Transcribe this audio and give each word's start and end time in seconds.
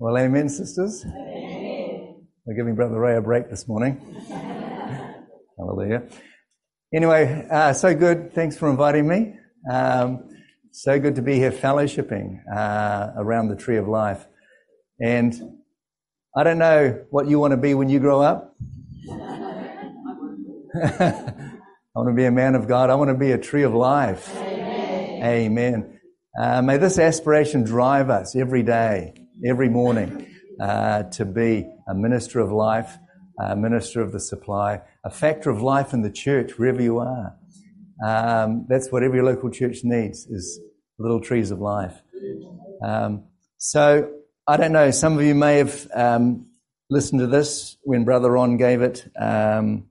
Well, 0.00 0.16
amen, 0.16 0.48
sisters. 0.48 1.04
We're 1.04 2.54
giving 2.54 2.76
Brother 2.76 3.00
Ray 3.00 3.16
a 3.16 3.20
break 3.20 3.50
this 3.50 3.66
morning. 3.66 3.98
Hallelujah. 5.58 6.04
Anyway, 6.94 7.44
uh, 7.50 7.72
so 7.72 7.96
good. 7.96 8.32
Thanks 8.32 8.56
for 8.56 8.70
inviting 8.70 9.08
me. 9.08 9.34
Um, 9.68 10.28
so 10.70 11.00
good 11.00 11.16
to 11.16 11.22
be 11.22 11.34
here 11.34 11.50
fellowshipping 11.50 12.38
uh, 12.48 13.10
around 13.16 13.48
the 13.48 13.56
tree 13.56 13.76
of 13.76 13.88
life. 13.88 14.24
And 15.00 15.34
I 16.36 16.44
don't 16.44 16.58
know 16.58 17.04
what 17.10 17.26
you 17.26 17.40
want 17.40 17.50
to 17.50 17.56
be 17.56 17.74
when 17.74 17.88
you 17.88 17.98
grow 17.98 18.22
up. 18.22 18.54
I 20.80 21.24
want 21.96 22.08
to 22.08 22.14
be 22.14 22.26
a 22.26 22.30
man 22.30 22.54
of 22.54 22.68
God. 22.68 22.90
I 22.90 22.94
want 22.94 23.08
to 23.08 23.18
be 23.18 23.32
a 23.32 23.38
tree 23.38 23.64
of 23.64 23.74
life. 23.74 24.32
Amen. 24.36 25.24
Amen. 25.24 26.00
Uh, 26.40 26.62
may 26.62 26.76
this 26.76 27.00
aspiration 27.00 27.64
drive 27.64 28.10
us 28.10 28.36
every 28.36 28.62
day, 28.62 29.12
every 29.46 29.68
morning, 29.68 30.26
uh, 30.60 31.04
to 31.04 31.24
be 31.24 31.68
a 31.88 31.94
minister 31.94 32.40
of 32.40 32.50
life, 32.50 32.98
a 33.40 33.54
minister 33.54 34.00
of 34.00 34.12
the 34.12 34.20
supply, 34.20 34.80
a 35.04 35.10
factor 35.10 35.50
of 35.50 35.62
life 35.62 35.92
in 35.92 36.02
the 36.02 36.10
church 36.10 36.58
wherever 36.58 36.82
you 36.82 36.98
are. 36.98 37.36
Um, 38.04 38.66
that's 38.68 38.90
what 38.90 39.02
every 39.02 39.22
local 39.22 39.50
church 39.50 39.78
needs 39.84 40.26
is 40.26 40.60
little 40.98 41.20
trees 41.20 41.50
of 41.50 41.60
life. 41.60 42.00
Um, 42.84 43.24
so 43.58 44.10
I 44.46 44.56
don't 44.56 44.72
know. 44.72 44.90
Some 44.90 45.18
of 45.18 45.24
you 45.24 45.34
may 45.34 45.58
have 45.58 45.88
um, 45.94 46.46
listened 46.90 47.20
to 47.20 47.26
this 47.26 47.76
when 47.82 48.04
Brother 48.04 48.32
Ron 48.32 48.56
gave 48.56 48.82
it 48.82 49.06
um, 49.20 49.86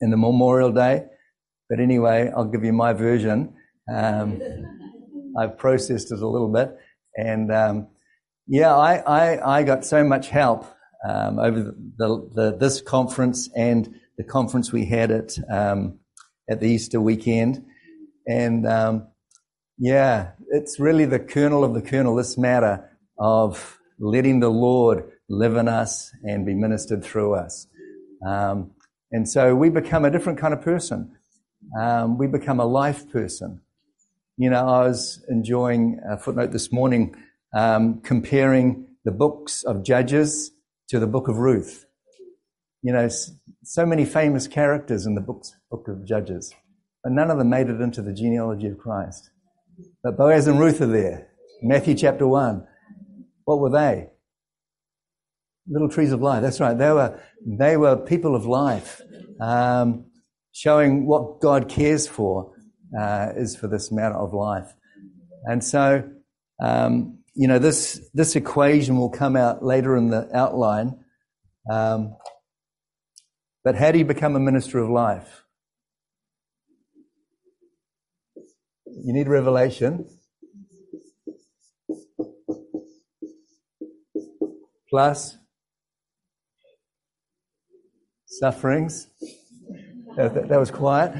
in 0.00 0.10
the 0.10 0.16
Memorial 0.16 0.72
Day, 0.72 1.04
but 1.68 1.80
anyway, 1.80 2.30
I'll 2.34 2.44
give 2.44 2.64
you 2.64 2.72
my 2.72 2.92
version. 2.92 3.54
Um, 3.92 4.40
I've 5.38 5.58
processed 5.58 6.12
it 6.12 6.20
a 6.20 6.28
little 6.28 6.52
bit, 6.52 6.76
and 7.16 7.52
um, 7.52 7.88
yeah, 8.50 8.76
I, 8.76 8.96
I, 8.96 9.58
I 9.58 9.62
got 9.62 9.84
so 9.84 10.04
much 10.04 10.28
help 10.28 10.66
um, 11.08 11.38
over 11.38 11.60
the, 11.60 11.74
the, 11.96 12.30
the, 12.34 12.56
this 12.58 12.82
conference 12.82 13.48
and 13.56 13.94
the 14.18 14.24
conference 14.24 14.72
we 14.72 14.84
had 14.84 15.10
at 15.10 15.38
at 16.48 16.58
the 16.58 16.66
Easter 16.66 17.00
weekend, 17.00 17.64
and 18.26 18.66
yeah, 19.78 20.32
it's 20.50 20.78
really 20.78 21.06
the 21.06 21.18
kernel 21.18 21.64
of 21.64 21.72
the 21.74 21.80
kernel, 21.80 22.16
this 22.16 22.36
matter 22.36 22.90
of 23.18 23.78
letting 23.98 24.40
the 24.40 24.50
Lord 24.50 25.10
live 25.28 25.56
in 25.56 25.68
us 25.68 26.10
and 26.22 26.44
be 26.44 26.54
ministered 26.54 27.04
through 27.04 27.34
us. 27.34 27.66
Um, 28.26 28.72
and 29.12 29.28
so 29.28 29.54
we 29.54 29.70
become 29.70 30.04
a 30.04 30.10
different 30.10 30.38
kind 30.38 30.52
of 30.52 30.60
person. 30.60 31.16
Um, 31.80 32.18
we 32.18 32.26
become 32.26 32.60
a 32.60 32.64
life 32.66 33.10
person. 33.10 33.62
You 34.36 34.50
know, 34.50 34.66
I 34.68 34.86
was 34.86 35.24
enjoying 35.28 36.00
a 36.08 36.18
footnote 36.18 36.52
this 36.52 36.72
morning 36.72 37.14
um, 37.54 38.00
comparing 38.02 38.86
the 39.04 39.12
books 39.12 39.62
of 39.62 39.84
Judges 39.84 40.52
to 40.88 40.98
the 40.98 41.06
book 41.06 41.28
of 41.28 41.38
Ruth. 41.38 41.86
You 42.82 42.92
know, 42.92 43.08
so 43.62 43.86
many 43.86 44.04
famous 44.04 44.46
characters 44.48 45.06
in 45.06 45.14
the 45.14 45.20
books, 45.20 45.54
book 45.70 45.86
of 45.88 46.06
Judges, 46.06 46.54
but 47.02 47.12
none 47.12 47.30
of 47.30 47.38
them 47.38 47.50
made 47.50 47.68
it 47.68 47.80
into 47.80 48.02
the 48.02 48.12
genealogy 48.12 48.68
of 48.68 48.78
Christ. 48.78 49.30
But 50.02 50.16
Boaz 50.16 50.46
and 50.46 50.58
Ruth 50.58 50.80
are 50.80 50.86
there. 50.86 51.28
Matthew 51.62 51.94
chapter 51.94 52.26
1. 52.26 52.66
What 53.44 53.60
were 53.60 53.70
they? 53.70 54.08
Little 55.68 55.88
trees 55.88 56.12
of 56.12 56.20
life. 56.20 56.42
That's 56.42 56.60
right. 56.60 56.76
They 56.76 56.90
were, 56.90 57.20
they 57.46 57.76
were 57.76 57.96
people 57.96 58.34
of 58.34 58.46
life, 58.46 59.00
um, 59.40 60.06
showing 60.52 61.06
what 61.06 61.40
God 61.40 61.68
cares 61.68 62.06
for 62.06 62.54
uh, 62.98 63.28
is 63.36 63.56
for 63.56 63.68
this 63.68 63.92
matter 63.92 64.16
of 64.16 64.32
life. 64.32 64.72
And 65.44 65.62
so, 65.62 66.08
um, 66.62 67.19
you 67.34 67.48
know, 67.48 67.58
this, 67.58 68.00
this 68.12 68.36
equation 68.36 68.96
will 68.96 69.10
come 69.10 69.36
out 69.36 69.64
later 69.64 69.96
in 69.96 70.10
the 70.10 70.28
outline. 70.34 71.04
Um, 71.70 72.16
but 73.62 73.76
how 73.76 73.92
do 73.92 73.98
you 73.98 74.04
become 74.04 74.36
a 74.36 74.40
minister 74.40 74.78
of 74.78 74.88
life? 74.88 75.44
You 78.86 79.12
need 79.12 79.28
revelation. 79.28 80.08
Plus 84.88 85.36
sufferings. 88.26 89.08
That, 90.16 90.34
that, 90.34 90.48
that 90.48 90.58
was 90.58 90.70
quiet. 90.70 91.14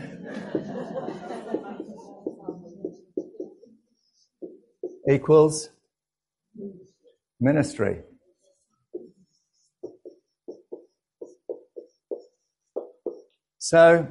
Equals 5.08 5.70
ministry. 7.40 8.02
So, 13.58 14.08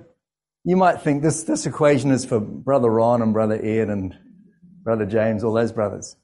you 0.64 0.78
might 0.78 1.02
think 1.02 1.22
this, 1.22 1.44
this 1.44 1.66
equation 1.66 2.12
is 2.12 2.26
for 2.26 2.40
Brother 2.40 2.90
Ron 2.90 3.22
and 3.22 3.34
Brother 3.34 3.56
Ed 3.56 3.90
and 3.90 4.16
Brother 4.84 5.06
James, 5.06 5.44
all 5.44 5.54
those 5.54 5.72
brothers. 5.72 6.16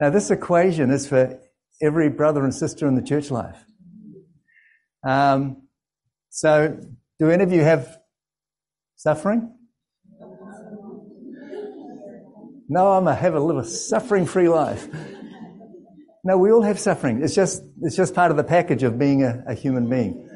Now, 0.00 0.10
this 0.10 0.30
equation 0.30 0.90
is 0.90 1.06
for 1.06 1.38
every 1.82 2.08
brother 2.08 2.44
and 2.44 2.54
sister 2.54 2.86
in 2.86 2.94
the 2.94 3.02
church 3.02 3.30
life. 3.30 3.64
Um, 5.06 5.68
so, 6.30 6.78
do 7.18 7.30
any 7.30 7.44
of 7.44 7.52
you 7.52 7.62
have 7.62 7.98
suffering? 8.96 9.54
No, 12.68 12.92
I'm 12.92 13.06
a 13.06 13.14
have 13.14 13.34
a 13.34 13.40
live 13.40 13.58
a 13.58 13.64
suffering-free 13.64 14.48
life. 14.48 14.88
No, 16.24 16.38
we 16.38 16.50
all 16.50 16.62
have 16.62 16.78
suffering. 16.78 17.22
It's 17.22 17.34
just 17.34 17.62
it's 17.82 17.96
just 17.96 18.14
part 18.14 18.30
of 18.30 18.38
the 18.38 18.44
package 18.44 18.82
of 18.82 18.98
being 18.98 19.22
a, 19.22 19.44
a 19.46 19.54
human 19.54 19.90
being. 19.90 20.26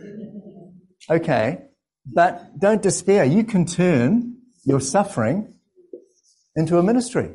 Okay. 1.10 1.62
But 2.04 2.59
don't 2.59 2.82
despair. 2.82 3.25
You 3.25 3.44
can 3.44 3.65
turn 3.65 4.37
your 4.65 4.81
suffering 4.81 5.54
into 6.56 6.78
a 6.78 6.82
ministry. 6.82 7.31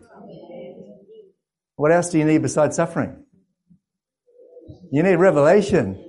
What 1.75 1.91
else 1.91 2.09
do 2.09 2.19
you 2.19 2.25
need 2.25 2.41
besides 2.41 2.75
suffering? 2.75 3.23
You 4.91 5.01
need 5.01 5.15
revelation. 5.15 5.99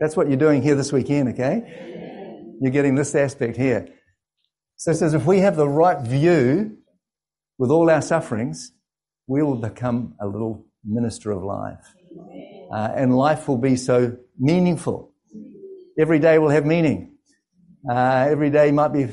That's 0.00 0.16
what 0.16 0.28
you're 0.28 0.38
doing 0.38 0.62
here 0.62 0.74
this 0.74 0.92
weekend, 0.92 1.28
okay? 1.30 2.56
You're 2.60 2.72
getting 2.72 2.94
this 2.94 3.14
aspect 3.14 3.56
here. 3.56 3.88
So 4.76 4.92
it 4.92 4.94
says 4.94 5.12
if 5.14 5.26
we 5.26 5.40
have 5.40 5.56
the 5.56 5.68
right 5.68 6.00
view 6.00 6.78
with 7.58 7.70
all 7.70 7.90
our 7.90 8.00
sufferings, 8.00 8.72
we 9.26 9.42
will 9.42 9.56
become 9.56 10.14
a 10.20 10.26
little 10.26 10.66
minister 10.84 11.30
of 11.30 11.42
life. 11.42 11.94
Uh, 12.72 12.92
and 12.94 13.16
life 13.16 13.48
will 13.48 13.58
be 13.58 13.76
so 13.76 14.16
meaningful. 14.38 15.12
Every 15.98 16.18
day 16.18 16.38
will 16.38 16.48
have 16.50 16.64
meaning. 16.64 17.16
Uh, 17.88 18.26
every 18.30 18.50
day 18.50 18.70
might 18.70 18.92
be, 18.92 19.08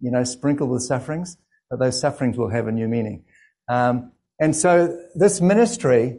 you 0.00 0.10
know, 0.10 0.24
sprinkled 0.24 0.70
with 0.70 0.82
sufferings, 0.82 1.36
but 1.70 1.78
those 1.78 2.00
sufferings 2.00 2.36
will 2.36 2.50
have 2.50 2.66
a 2.66 2.72
new 2.72 2.88
meaning. 2.88 3.24
Um, 3.68 4.12
and 4.38 4.54
so 4.54 4.98
this 5.14 5.40
ministry, 5.40 6.18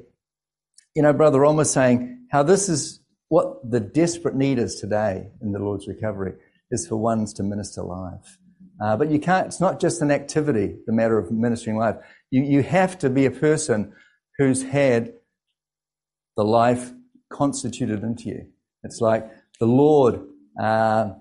you 0.95 1.01
know, 1.01 1.13
Brother 1.13 1.41
Ron 1.41 1.55
was 1.55 1.71
saying 1.71 2.27
how 2.31 2.43
this 2.43 2.69
is 2.69 3.01
what 3.29 3.69
the 3.69 3.79
desperate 3.79 4.35
need 4.35 4.59
is 4.59 4.75
today 4.75 5.31
in 5.41 5.51
the 5.51 5.59
Lord's 5.59 5.87
recovery 5.87 6.33
is 6.71 6.87
for 6.87 6.97
ones 6.97 7.33
to 7.33 7.43
minister 7.43 7.83
life. 7.83 8.37
Uh, 8.83 8.97
but 8.97 9.09
you 9.09 9.19
can't, 9.19 9.47
it's 9.47 9.61
not 9.61 9.79
just 9.79 10.01
an 10.01 10.11
activity, 10.11 10.75
the 10.85 10.93
matter 10.93 11.17
of 11.17 11.31
ministering 11.31 11.77
life. 11.77 11.95
You, 12.31 12.43
you 12.43 12.63
have 12.63 12.97
to 12.99 13.09
be 13.09 13.25
a 13.25 13.31
person 13.31 13.93
who's 14.37 14.63
had 14.63 15.13
the 16.35 16.43
life 16.43 16.91
constituted 17.31 18.03
into 18.03 18.29
you. 18.29 18.47
It's 18.83 19.01
like 19.01 19.29
the 19.59 19.65
Lord 19.65 20.21
uh, 20.61 21.11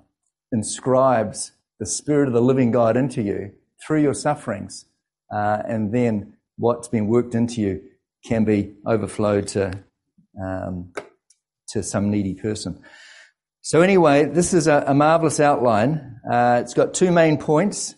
inscribes 0.51 1.53
the 1.79 1.87
Spirit 1.87 2.29
of 2.29 2.35
the 2.35 2.43
living 2.43 2.71
God 2.71 2.97
into 2.97 3.23
you 3.23 3.53
through 3.85 4.03
your 4.03 4.15
sufferings, 4.15 4.87
uh, 5.35 5.63
and 5.67 5.93
then 5.93 6.35
what's 6.57 6.89
been 6.89 7.07
worked 7.07 7.35
into 7.35 7.61
you 7.61 7.83
can 8.25 8.45
be 8.45 8.73
overflowed 8.87 9.49
to 9.49 9.73
um, 10.41 10.93
to 11.69 11.83
some 11.83 12.11
needy 12.11 12.35
person. 12.35 12.81
So 13.63 13.81
anyway, 13.81 14.25
this 14.25 14.53
is 14.53 14.67
a, 14.67 14.85
a 14.87 14.95
marvelous 14.95 15.41
outline. 15.41 16.21
Uh, 16.31 16.61
it's 16.63 16.75
got 16.75 16.95
two 16.95 17.11
main 17.11 17.39
points, 17.39 17.95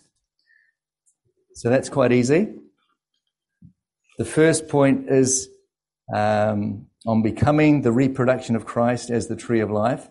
so 1.55 1.71
that's 1.71 1.88
quite 1.88 2.12
easy. 2.12 2.55
The 4.19 4.25
first 4.25 4.69
point 4.69 5.11
is 5.11 5.49
um, 6.14 6.87
on 7.06 7.22
becoming 7.22 7.82
the 7.82 7.93
reproduction 7.93 8.56
of 8.56 8.64
Christ 8.64 9.11
as 9.11 9.26
the 9.26 9.37
tree 9.37 9.61
of 9.61 9.70
life, 9.70 10.08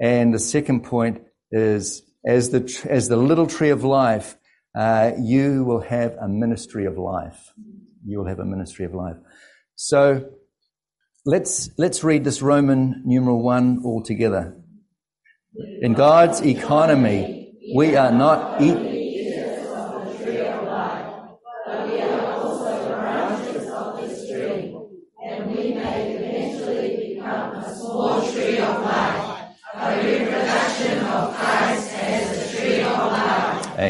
and 0.00 0.32
the 0.32 0.38
second 0.38 0.84
point 0.84 1.22
is 1.50 2.02
as 2.26 2.50
the, 2.50 2.86
as 2.88 3.08
the 3.08 3.16
little 3.16 3.46
tree 3.46 3.70
of 3.70 3.84
life, 3.84 4.36
uh, 4.74 5.12
you 5.20 5.64
will 5.64 5.80
have 5.80 6.16
a 6.20 6.28
ministry 6.28 6.86
of 6.86 6.98
life. 6.98 7.52
You 8.06 8.18
will 8.18 8.26
have 8.26 8.38
a 8.38 8.44
ministry 8.44 8.84
of 8.84 8.94
life. 8.94 9.16
So 9.76 10.30
let's, 11.26 11.70
let's 11.78 12.02
read 12.02 12.24
this 12.24 12.42
Roman 12.42 13.02
numeral 13.04 13.42
one 13.42 13.82
all 13.84 14.02
together. 14.02 14.56
In 15.80 15.92
God's 15.92 16.40
economy, 16.40 17.52
we 17.74 17.94
are 17.94 18.10
not 18.10 18.60
eat, 18.60 18.93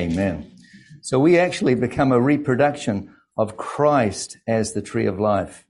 Amen. 0.04 0.52
So 1.00 1.18
we 1.18 1.38
actually 1.38 1.74
become 1.74 2.12
a 2.12 2.20
reproduction 2.20 3.14
of 3.38 3.56
Christ 3.56 4.36
as 4.46 4.74
the 4.74 4.82
tree 4.82 5.06
of 5.06 5.18
life. 5.18 5.64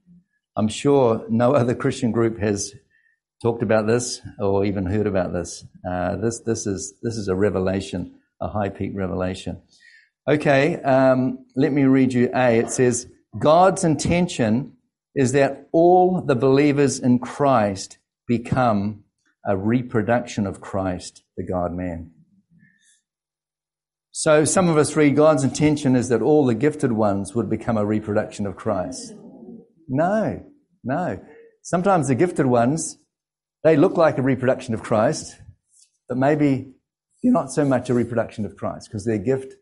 I'm 0.57 0.67
sure 0.67 1.25
no 1.29 1.53
other 1.53 1.73
Christian 1.73 2.11
group 2.11 2.37
has 2.39 2.73
talked 3.41 3.63
about 3.63 3.87
this 3.87 4.19
or 4.37 4.65
even 4.65 4.85
heard 4.85 5.07
about 5.07 5.31
this. 5.31 5.65
Uh, 5.89 6.17
this 6.17 6.39
this 6.41 6.67
is 6.67 6.95
this 7.01 7.15
is 7.15 7.29
a 7.29 7.35
revelation, 7.35 8.15
a 8.41 8.49
high 8.49 8.67
peak 8.67 8.91
revelation. 8.93 9.61
Okay, 10.27 10.81
um, 10.81 11.45
let 11.55 11.71
me 11.71 11.83
read 11.83 12.11
you 12.11 12.29
A. 12.35 12.59
It 12.59 12.71
says 12.71 13.07
God's 13.39 13.85
intention 13.85 14.73
is 15.15 15.31
that 15.31 15.69
all 15.71 16.19
the 16.19 16.35
believers 16.35 16.99
in 16.99 17.19
Christ 17.19 17.99
become 18.27 19.05
a 19.45 19.55
reproduction 19.55 20.45
of 20.45 20.59
Christ, 20.59 21.23
the 21.37 21.45
God 21.45 21.71
man. 21.71 22.11
So 24.17 24.45
some 24.45 24.69
of 24.69 24.77
us 24.77 24.95
read 24.95 25.17
God's 25.17 25.43
intention 25.43 25.93
is 25.93 26.07
that 26.07 26.21
all 26.21 26.45
the 26.45 26.55
gifted 26.55 26.93
ones 26.93 27.35
would 27.35 27.49
become 27.49 27.75
a 27.75 27.85
reproduction 27.85 28.47
of 28.47 28.55
Christ. 28.55 29.13
No, 29.89 30.41
no. 30.85 31.19
Sometimes 31.63 32.07
the 32.07 32.15
gifted 32.15 32.45
ones, 32.45 32.97
they 33.65 33.75
look 33.75 33.97
like 33.97 34.17
a 34.17 34.21
reproduction 34.21 34.73
of 34.73 34.81
Christ, 34.81 35.35
but 36.07 36.17
maybe 36.17 36.75
they're 37.21 37.33
not 37.33 37.51
so 37.51 37.65
much 37.65 37.89
a 37.89 37.93
reproduction 37.93 38.45
of 38.45 38.55
Christ 38.55 38.87
because 38.87 39.03
their 39.03 39.17
gift 39.17 39.53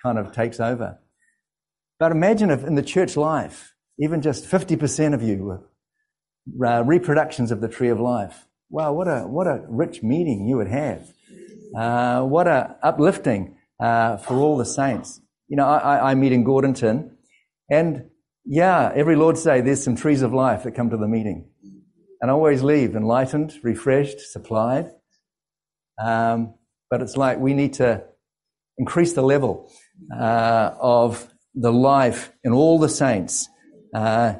kind 0.00 0.16
of 0.16 0.30
takes 0.30 0.60
over. 0.60 1.00
But 1.98 2.12
imagine 2.12 2.52
if 2.52 2.62
in 2.62 2.76
the 2.76 2.84
church 2.84 3.16
life, 3.16 3.74
even 3.98 4.22
just 4.22 4.44
50% 4.44 5.12
of 5.12 5.24
you 5.24 5.60
were 6.56 6.68
uh, 6.68 6.84
reproductions 6.84 7.50
of 7.50 7.60
the 7.60 7.68
tree 7.68 7.88
of 7.88 7.98
life. 7.98 8.46
Wow, 8.70 8.92
what 8.92 9.08
a, 9.08 9.22
what 9.22 9.48
a 9.48 9.64
rich 9.66 10.04
meeting 10.04 10.46
you 10.46 10.58
would 10.58 10.68
have. 10.68 11.12
Uh, 11.76 12.22
what 12.22 12.46
a 12.46 12.76
uplifting 12.80 13.56
uh, 13.80 14.16
for 14.18 14.36
all 14.36 14.56
the 14.56 14.64
saints. 14.64 15.20
You 15.48 15.56
know, 15.56 15.66
I, 15.66 16.10
I 16.10 16.14
meet 16.14 16.32
in 16.32 16.44
Gordonton, 16.44 17.10
and 17.70 18.04
yeah, 18.44 18.92
every 18.94 19.16
Lord's 19.16 19.42
Day 19.42 19.60
there's 19.60 19.82
some 19.82 19.96
trees 19.96 20.22
of 20.22 20.32
life 20.32 20.64
that 20.64 20.72
come 20.72 20.90
to 20.90 20.96
the 20.96 21.08
meeting, 21.08 21.48
and 22.20 22.30
I 22.30 22.34
always 22.34 22.62
leave 22.62 22.94
enlightened, 22.94 23.54
refreshed, 23.62 24.20
supplied. 24.20 24.90
Um, 26.02 26.54
but 26.90 27.02
it's 27.02 27.16
like 27.16 27.38
we 27.38 27.54
need 27.54 27.74
to 27.74 28.04
increase 28.78 29.12
the 29.12 29.22
level 29.22 29.70
uh, 30.14 30.72
of 30.80 31.28
the 31.54 31.72
life 31.72 32.32
in 32.44 32.52
all 32.52 32.78
the 32.78 32.88
saints. 32.88 33.48
Uh, 33.94 34.34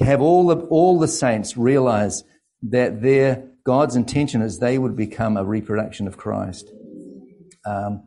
have 0.00 0.20
all 0.20 0.46
the 0.46 0.56
all 0.66 0.98
the 0.98 1.08
saints 1.08 1.56
realize 1.56 2.22
that 2.62 3.00
their 3.00 3.48
God's 3.64 3.96
intention 3.96 4.42
is 4.42 4.58
they 4.58 4.78
would 4.78 4.96
become 4.96 5.36
a 5.36 5.44
reproduction 5.44 6.06
of 6.06 6.16
Christ. 6.16 6.70
Um, 7.64 8.05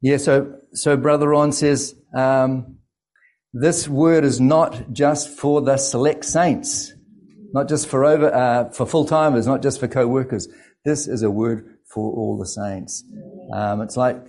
yeah, 0.00 0.16
so, 0.16 0.54
so 0.72 0.96
Brother 0.96 1.28
Ron 1.28 1.52
says, 1.52 1.94
um, 2.14 2.78
this 3.52 3.88
word 3.88 4.24
is 4.24 4.40
not 4.40 4.92
just 4.92 5.28
for 5.28 5.60
the 5.60 5.76
select 5.76 6.24
saints, 6.24 6.92
not 7.52 7.68
just 7.68 7.88
for 7.88 8.04
over, 8.04 8.32
uh, 8.32 8.70
for 8.70 8.86
full 8.86 9.04
timers, 9.04 9.46
not 9.46 9.62
just 9.62 9.80
for 9.80 9.88
co-workers. 9.88 10.48
This 10.84 11.08
is 11.08 11.22
a 11.22 11.30
word 11.30 11.78
for 11.92 12.12
all 12.12 12.38
the 12.38 12.46
saints. 12.46 13.02
Um, 13.52 13.80
it's 13.80 13.96
like, 13.96 14.24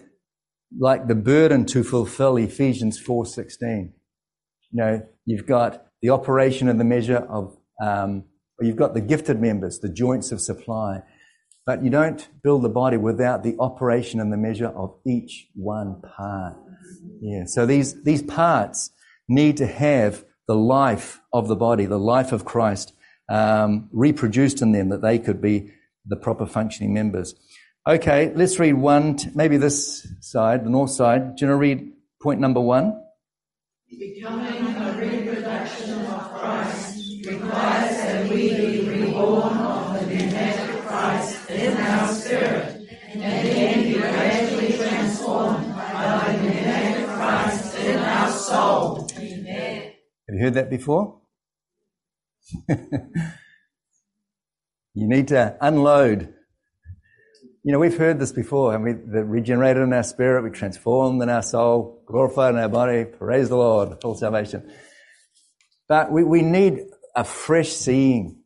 like 0.79 1.07
the 1.07 1.15
burden 1.15 1.65
to 1.67 1.83
fulfill 1.83 2.37
Ephesians 2.37 3.01
4.16. 3.01 3.91
You 4.71 4.83
know, 4.83 5.07
you've 5.25 5.45
got 5.45 5.85
the 6.01 6.09
operation 6.09 6.69
and 6.69 6.79
the 6.79 6.85
measure 6.85 7.17
of, 7.17 7.57
um, 7.83 8.23
you've 8.61 8.75
got 8.75 8.93
the 8.93 9.01
gifted 9.01 9.39
members, 9.39 9.79
the 9.79 9.89
joints 9.89 10.31
of 10.31 10.41
supply. 10.41 11.01
But 11.69 11.83
you 11.83 11.91
don't 11.91 12.27
build 12.41 12.63
the 12.63 12.69
body 12.69 12.97
without 12.97 13.43
the 13.43 13.55
operation 13.59 14.19
and 14.19 14.33
the 14.33 14.37
measure 14.37 14.69
of 14.69 14.95
each 15.05 15.49
one 15.53 16.01
part. 16.01 16.55
Yeah. 17.21 17.43
So 17.45 17.67
these, 17.67 18.01
these 18.01 18.23
parts 18.23 18.89
need 19.27 19.57
to 19.57 19.67
have 19.67 20.25
the 20.47 20.55
life 20.55 21.21
of 21.31 21.47
the 21.47 21.55
body, 21.55 21.85
the 21.85 21.99
life 21.99 22.31
of 22.31 22.43
Christ, 22.43 22.93
um, 23.29 23.87
reproduced 23.91 24.63
in 24.63 24.71
them 24.71 24.89
that 24.89 25.03
they 25.03 25.19
could 25.19 25.43
be 25.43 25.69
the 26.07 26.15
proper 26.15 26.47
functioning 26.47 26.91
members. 26.91 27.35
Okay, 27.87 28.33
let's 28.33 28.57
read 28.57 28.73
one, 28.73 29.17
t- 29.17 29.29
maybe 29.35 29.57
this 29.57 30.11
side, 30.21 30.65
the 30.65 30.71
north 30.71 30.89
side. 30.89 31.35
Do 31.35 31.45
you 31.45 31.51
want 31.51 31.55
to 31.55 31.61
read 31.61 31.91
point 32.19 32.39
number 32.39 32.61
one? 32.61 32.99
Becoming 33.91 34.75
a 34.75 34.97
reproduction 34.97 36.03
of 36.03 36.31
Christ 36.33 37.27
requires 37.27 37.95
that 37.97 38.27
we 38.27 38.55
be 38.55 38.89
reborn 38.89 39.58
spirit, 42.29 42.87
and 43.13 43.21
then 43.21 43.83
be 43.83 43.93
gradually 43.93 44.77
transformed 44.77 45.73
by 45.73 46.37
the 46.37 46.43
pneumatic 46.43 47.07
Christ 47.07 47.75
in 47.79 47.97
our 47.97 48.29
soul. 48.29 49.09
Amen. 49.17 49.93
Have 50.27 50.35
you 50.35 50.39
heard 50.39 50.53
that 50.53 50.69
before? 50.69 51.21
you 52.69 52.77
need 54.93 55.29
to 55.29 55.57
unload. 55.59 56.31
You 57.63 57.71
know, 57.71 57.79
we've 57.79 57.97
heard 57.97 58.19
this 58.19 58.31
before, 58.31 58.75
and 58.75 58.83
we 58.83 58.93
the 58.93 59.23
regenerated 59.25 59.81
in 59.81 59.91
our 59.91 60.03
spirit, 60.03 60.43
we 60.43 60.51
transformed 60.51 61.23
in 61.23 61.29
our 61.29 61.41
soul, 61.41 62.03
glorified 62.05 62.53
in 62.53 62.59
our 62.61 62.69
body. 62.69 63.05
Praise 63.05 63.49
the 63.49 63.57
Lord, 63.57 63.99
full 64.01 64.13
salvation. 64.13 64.71
But 65.87 66.11
we, 66.11 66.23
we 66.23 66.43
need 66.43 66.81
a 67.15 67.23
fresh 67.23 67.69
seeing. 67.69 68.43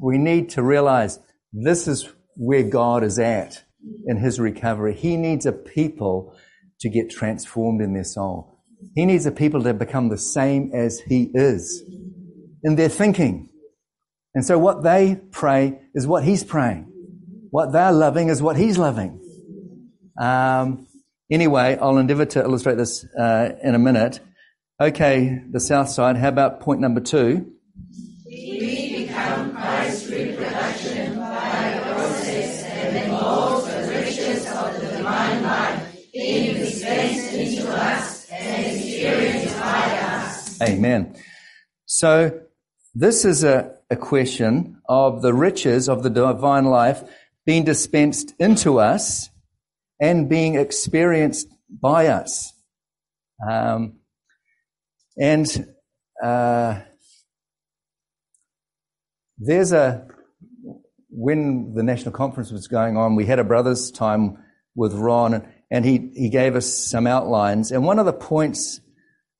We 0.00 0.16
need 0.16 0.48
to 0.50 0.62
realize 0.62 1.18
this 1.52 1.86
is 1.86 2.08
where 2.36 2.62
God 2.62 3.04
is 3.04 3.18
at 3.18 3.62
in 4.06 4.16
his 4.16 4.38
recovery. 4.40 4.94
He 4.94 5.16
needs 5.16 5.46
a 5.46 5.52
people 5.52 6.36
to 6.80 6.88
get 6.88 7.10
transformed 7.10 7.80
in 7.80 7.94
their 7.94 8.04
soul. 8.04 8.62
He 8.94 9.04
needs 9.04 9.26
a 9.26 9.30
people 9.30 9.62
to 9.62 9.74
become 9.74 10.08
the 10.08 10.18
same 10.18 10.70
as 10.74 11.00
he 11.00 11.30
is 11.34 11.82
in 12.62 12.76
their 12.76 12.88
thinking. 12.88 13.48
And 14.34 14.44
so 14.44 14.58
what 14.58 14.82
they 14.82 15.20
pray 15.30 15.80
is 15.94 16.06
what 16.06 16.24
he's 16.24 16.42
praying. 16.42 16.90
What 17.50 17.72
they're 17.72 17.92
loving 17.92 18.28
is 18.28 18.40
what 18.40 18.56
he's 18.56 18.78
loving. 18.78 19.20
Um, 20.20 20.86
anyway, 21.30 21.78
I'll 21.80 21.98
endeavor 21.98 22.24
to 22.24 22.42
illustrate 22.42 22.76
this 22.76 23.04
uh, 23.18 23.50
in 23.62 23.74
a 23.74 23.78
minute. 23.78 24.20
Okay, 24.80 25.38
the 25.50 25.60
south 25.60 25.90
side. 25.90 26.16
How 26.16 26.28
about 26.28 26.60
point 26.60 26.80
number 26.80 27.00
two? 27.00 27.51
Amen. 40.62 41.16
So 41.86 42.40
this 42.94 43.24
is 43.24 43.44
a, 43.44 43.74
a 43.90 43.96
question 43.96 44.80
of 44.88 45.22
the 45.22 45.34
riches 45.34 45.88
of 45.88 46.02
the 46.02 46.10
divine 46.10 46.66
life 46.66 47.02
being 47.44 47.64
dispensed 47.64 48.34
into 48.38 48.78
us 48.78 49.28
and 50.00 50.28
being 50.28 50.54
experienced 50.56 51.48
by 51.68 52.08
us. 52.08 52.52
Um, 53.48 53.98
and 55.18 55.46
uh, 56.22 56.80
there's 59.38 59.72
a 59.72 60.06
when 61.14 61.74
the 61.74 61.82
national 61.82 62.12
conference 62.12 62.50
was 62.50 62.68
going 62.68 62.96
on, 62.96 63.16
we 63.16 63.26
had 63.26 63.38
a 63.38 63.44
brothers' 63.44 63.90
time 63.90 64.38
with 64.74 64.94
Ron, 64.94 65.46
and 65.70 65.84
he 65.84 66.10
he 66.14 66.30
gave 66.30 66.56
us 66.56 66.72
some 66.72 67.06
outlines. 67.06 67.70
And 67.70 67.84
one 67.84 67.98
of 67.98 68.06
the 68.06 68.12
points 68.12 68.80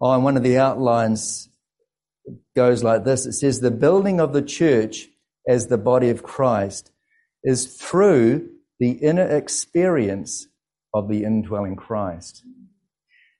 on 0.02 0.22
one 0.22 0.36
of 0.36 0.42
the 0.42 0.58
outlines 0.58 1.48
goes 2.54 2.82
like 2.82 3.04
this: 3.04 3.26
It 3.26 3.32
says 3.32 3.60
the 3.60 3.70
building 3.70 4.20
of 4.20 4.32
the 4.32 4.42
church 4.42 5.08
as 5.48 5.66
the 5.66 5.78
body 5.78 6.10
of 6.10 6.22
Christ 6.22 6.90
is 7.44 7.76
through 7.76 8.48
the 8.78 8.92
inner 8.92 9.26
experience 9.26 10.48
of 10.94 11.08
the 11.08 11.24
indwelling 11.24 11.76
Christ. 11.76 12.42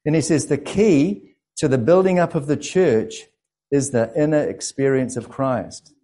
And 0.04 0.14
he 0.14 0.20
says 0.20 0.46
the 0.46 0.58
key 0.58 1.34
to 1.56 1.68
the 1.68 1.78
building 1.78 2.18
up 2.18 2.34
of 2.34 2.46
the 2.46 2.56
church 2.56 3.26
is 3.70 3.90
the 3.90 4.12
inner 4.16 4.42
experience 4.42 5.16
of 5.16 5.28
Christ. 5.28 5.94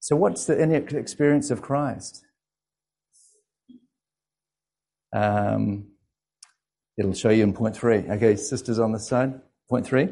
So, 0.00 0.16
what's 0.16 0.44
the 0.44 0.60
inner 0.60 0.76
experience 0.76 1.50
of 1.50 1.62
Christ? 1.62 2.24
Um, 5.14 5.93
it'll 6.96 7.12
show 7.12 7.30
you 7.30 7.42
in 7.42 7.52
point 7.52 7.76
three. 7.76 7.98
Okay, 7.98 8.36
sisters 8.36 8.78
on 8.78 8.92
the 8.92 8.98
side. 8.98 9.40
Point 9.68 9.86
three. 9.86 10.08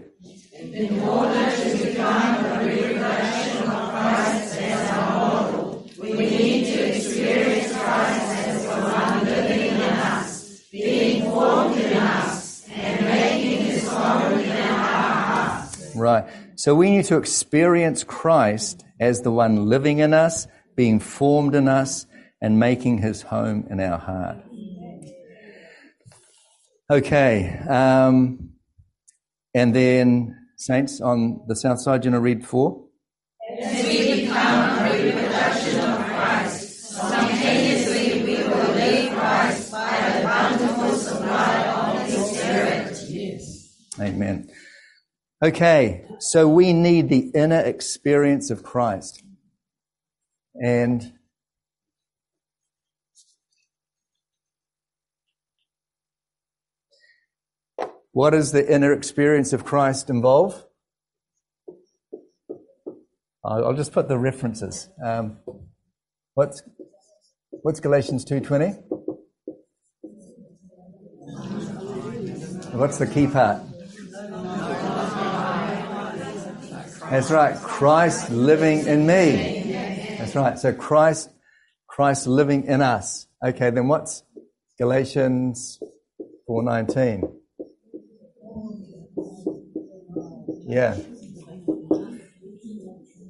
In 0.59 1.01
order 1.01 1.51
to 1.51 1.87
become 1.87 2.45
a 2.45 2.65
reproduction 2.65 3.63
of 3.65 3.91
Christ 3.91 4.57
as 4.61 4.91
our 4.91 5.19
model, 5.19 5.91
we 5.99 6.13
need 6.13 6.65
to 6.67 6.97
experience 6.97 7.73
Christ 7.73 8.23
as 8.47 8.63
the 8.65 8.71
one 8.71 9.25
living 9.25 9.77
in 9.77 9.83
us, 9.83 10.61
being 10.71 11.23
formed 11.31 11.77
in 11.77 11.97
us, 11.97 12.69
and 12.71 13.05
making 13.05 13.65
his 13.65 13.89
home 13.89 14.39
in 14.39 14.51
our 14.51 14.79
hearts. 14.79 15.97
Right. 15.97 16.25
So 16.57 16.75
we 16.75 16.91
need 16.91 17.05
to 17.07 17.17
experience 17.17 18.05
Christ 18.05 18.85
as 19.01 19.23
the 19.23 19.33
one 19.33 19.67
living 19.67 19.99
in 19.99 20.15
us, 20.15 20.47
being 20.77 21.01
formed 21.01 21.55
in 21.55 21.69
us, 21.69 22.07
and 22.41 22.59
making 22.59 22.99
his 22.99 23.23
home 23.23 23.67
in 23.71 23.81
our 23.81 23.99
heart. 23.99 24.39
Okay. 26.93 27.59
Um, 27.71 28.51
and 29.55 29.75
then, 29.75 30.37
Saints, 30.59 31.01
on 31.01 31.41
the 31.49 31.57
south 31.57 31.81
side, 31.81 32.05
you 32.05 32.11
to 32.11 32.21
read 32.21 32.47
four? 32.47 32.85
As 33.59 33.83
we 38.27 38.45
will 38.45 38.75
Christ 39.15 39.73
by 39.73 40.57
the 40.59 40.95
supply 40.99 41.95
of 41.95 42.11
Spirit. 42.11 43.05
Yes. 43.09 43.75
Amen. 43.99 44.51
Okay, 45.43 46.05
so 46.19 46.47
we 46.47 46.75
need 46.75 47.09
the 47.09 47.31
inner 47.35 47.61
experience 47.61 48.51
of 48.51 48.63
Christ. 48.63 49.23
And 50.63 51.15
what 58.13 58.31
does 58.31 58.53
the 58.53 58.73
inner 58.73 58.93
experience 58.93 59.53
of 59.53 59.65
Christ 59.65 60.09
involve? 60.11 60.65
I'll 63.45 63.75
just 63.75 63.93
put 63.93 64.07
the 64.09 64.19
references. 64.19 64.89
Um, 65.05 65.39
what's 66.35 66.63
what's 67.63 67.81
Galatians 67.81 68.25
two 68.25 68.41
twenty? 68.41 68.69
What's 72.73 72.99
the 72.99 73.07
key 73.07 73.27
part? 73.27 73.63
That's 77.11 77.31
right. 77.31 77.57
Christ 77.57 78.31
living 78.31 78.87
in 78.87 79.07
me. 79.07 79.73
That's 80.19 80.35
right. 80.37 80.59
So 80.59 80.73
Christ, 80.73 81.31
Christ 81.87 82.27
living 82.27 82.65
in 82.65 82.81
us. 82.81 83.27
Okay, 83.45 83.71
then 83.71 83.89
what's 83.89 84.23
Galatians 84.79 85.81
4:19? 86.49 87.42
Yeah. 90.73 90.97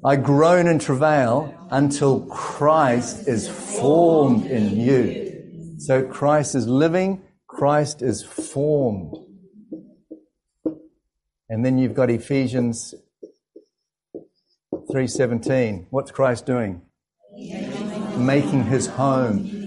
I 0.04 0.14
groan 0.14 0.68
and 0.68 0.80
travail 0.80 1.52
until 1.72 2.20
Christ 2.26 3.26
is 3.26 3.48
formed 3.48 4.46
in 4.46 4.78
you. 4.78 5.74
So 5.78 6.04
Christ 6.04 6.54
is 6.54 6.68
living, 6.68 7.22
Christ 7.48 8.00
is 8.00 8.22
formed. 8.22 9.16
And 11.48 11.64
then 11.64 11.78
you've 11.78 11.94
got 11.94 12.10
Ephesians 12.10 12.94
3:17. 14.92 15.86
What's 15.90 16.12
Christ 16.12 16.46
doing? 16.46 16.82
Making 18.16 18.66
his 18.66 18.86
home. 18.86 19.61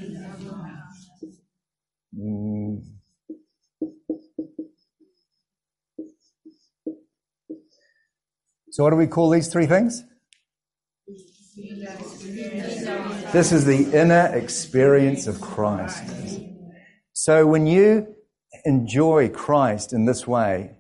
So 8.75 8.84
what 8.84 8.89
do 8.89 8.98
we 8.98 9.08
call 9.08 9.29
these 9.29 9.48
three 9.48 9.67
things? 9.67 10.03
This 13.32 13.53
is 13.53 13.63
the 13.63 13.89
inner 13.94 14.36
experience 14.36 15.27
of 15.27 15.39
Christ. 15.39 16.03
So 17.13 17.48
when 17.48 17.67
you 17.67 18.13
enjoy 18.65 19.29
Christ 19.29 19.94
in 19.94 20.03
this 20.03 20.27
way, 20.27 20.72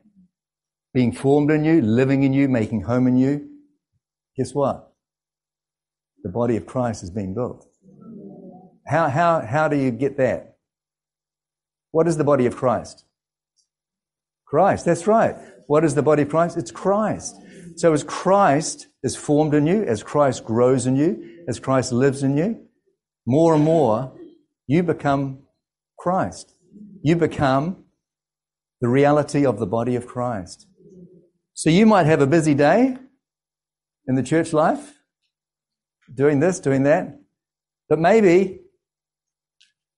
being 0.93 1.13
formed 1.13 1.51
in 1.51 1.63
you, 1.63 1.81
living 1.81 2.23
in 2.23 2.33
you, 2.33 2.49
making 2.49 2.81
home 2.81 3.07
in 3.07 3.15
you, 3.15 3.47
guess 4.35 4.53
what? 4.53 4.91
The 6.23 6.29
body 6.29 6.57
of 6.57 6.65
Christ 6.65 7.01
is 7.01 7.11
being 7.11 7.33
built. 7.33 7.65
How, 8.85 9.07
how, 9.07 9.39
how 9.39 9.69
do 9.69 9.77
you 9.77 9.91
get 9.91 10.17
that? 10.17 10.57
What 11.91 12.09
is 12.09 12.17
the 12.17 12.25
body 12.25 12.45
of 12.45 12.57
Christ? 12.57 13.05
Christ, 14.43 14.83
that's 14.83 15.07
right. 15.07 15.37
What 15.67 15.85
is 15.85 15.95
the 15.95 16.03
body 16.03 16.23
of 16.23 16.29
Christ? 16.29 16.57
It's 16.57 16.71
Christ. 16.71 17.37
So 17.75 17.93
as 17.93 18.03
Christ 18.03 18.87
is 19.03 19.15
formed 19.15 19.53
in 19.53 19.67
you, 19.67 19.83
as 19.83 20.03
Christ 20.03 20.45
grows 20.45 20.85
in 20.85 20.95
you, 20.95 21.43
as 21.47 21.59
Christ 21.59 21.91
lives 21.91 22.23
in 22.23 22.37
you, 22.37 22.65
more 23.25 23.53
and 23.53 23.63
more 23.63 24.13
you 24.67 24.83
become 24.83 25.39
Christ. 25.97 26.53
You 27.01 27.15
become 27.15 27.85
the 28.81 28.87
reality 28.87 29.45
of 29.45 29.59
the 29.59 29.65
body 29.65 29.95
of 29.95 30.07
Christ. 30.07 30.67
So 31.53 31.69
you 31.69 31.85
might 31.85 32.05
have 32.05 32.21
a 32.21 32.27
busy 32.27 32.53
day, 32.53 32.97
in 34.07 34.15
the 34.15 34.23
church 34.23 34.53
life, 34.53 34.93
doing 36.13 36.39
this, 36.39 36.59
doing 36.59 36.83
that, 36.83 37.19
but 37.89 37.99
maybe 37.99 38.59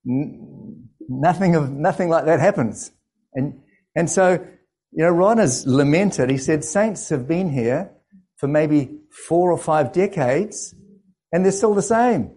nothing 0.05 1.55
of 1.55 1.69
nothing 1.71 2.09
like 2.09 2.25
that 2.25 2.39
happens. 2.39 2.91
And 3.33 3.61
and 3.95 4.09
so, 4.09 4.45
you 4.91 5.03
know, 5.03 5.11
Ron 5.11 5.37
has 5.37 5.65
lamented. 5.67 6.29
He 6.29 6.37
said 6.37 6.63
saints 6.63 7.09
have 7.09 7.27
been 7.27 7.49
here 7.49 7.91
for 8.37 8.47
maybe 8.47 8.99
four 9.11 9.51
or 9.51 9.57
five 9.57 9.91
decades, 9.91 10.73
and 11.31 11.43
they're 11.43 11.51
still 11.51 11.73
the 11.73 11.81
same. 11.81 12.31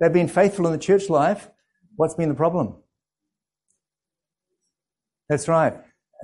They've 0.00 0.12
been 0.12 0.28
faithful 0.28 0.66
in 0.66 0.72
the 0.72 0.78
church 0.78 1.08
life. 1.08 1.48
What's 1.96 2.14
been 2.14 2.28
the 2.28 2.34
problem? 2.34 2.74
That's 5.28 5.48
right. 5.48 5.74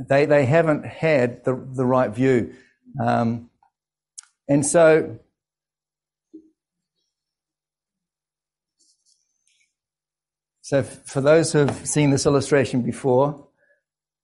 They 0.08 0.26
they 0.26 0.44
haven't 0.44 0.84
had 0.84 1.44
the 1.44 1.54
the 1.54 1.84
right 1.84 2.10
view. 2.10 2.54
Um, 3.02 3.50
and 4.48 4.66
so, 4.66 5.20
so 10.60 10.82
for 10.82 11.20
those 11.20 11.52
who 11.52 11.60
have 11.60 11.86
seen 11.86 12.10
this 12.10 12.26
illustration 12.26 12.82
before, 12.82 13.46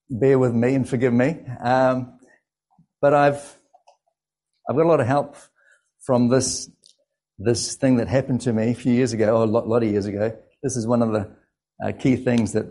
bear 0.08 0.38
with 0.38 0.54
me 0.54 0.74
and 0.74 0.88
forgive 0.88 1.12
me. 1.12 1.38
Um, 1.62 2.18
but 3.00 3.14
I've 3.14 3.56
I've 4.68 4.76
got 4.76 4.86
a 4.86 4.88
lot 4.88 5.00
of 5.00 5.06
help 5.06 5.36
from 6.04 6.28
this 6.28 6.70
this 7.38 7.76
thing 7.76 7.96
that 7.96 8.08
happened 8.08 8.40
to 8.42 8.52
me 8.52 8.70
a 8.70 8.74
few 8.74 8.92
years 8.92 9.12
ago, 9.12 9.36
or 9.36 9.44
a 9.44 9.46
lot, 9.46 9.68
lot 9.68 9.82
of 9.82 9.90
years 9.90 10.06
ago. 10.06 10.36
This 10.62 10.76
is 10.76 10.86
one 10.86 11.02
of 11.02 11.12
the 11.12 11.30
uh, 11.84 11.92
key 11.92 12.16
things 12.16 12.52
that 12.52 12.66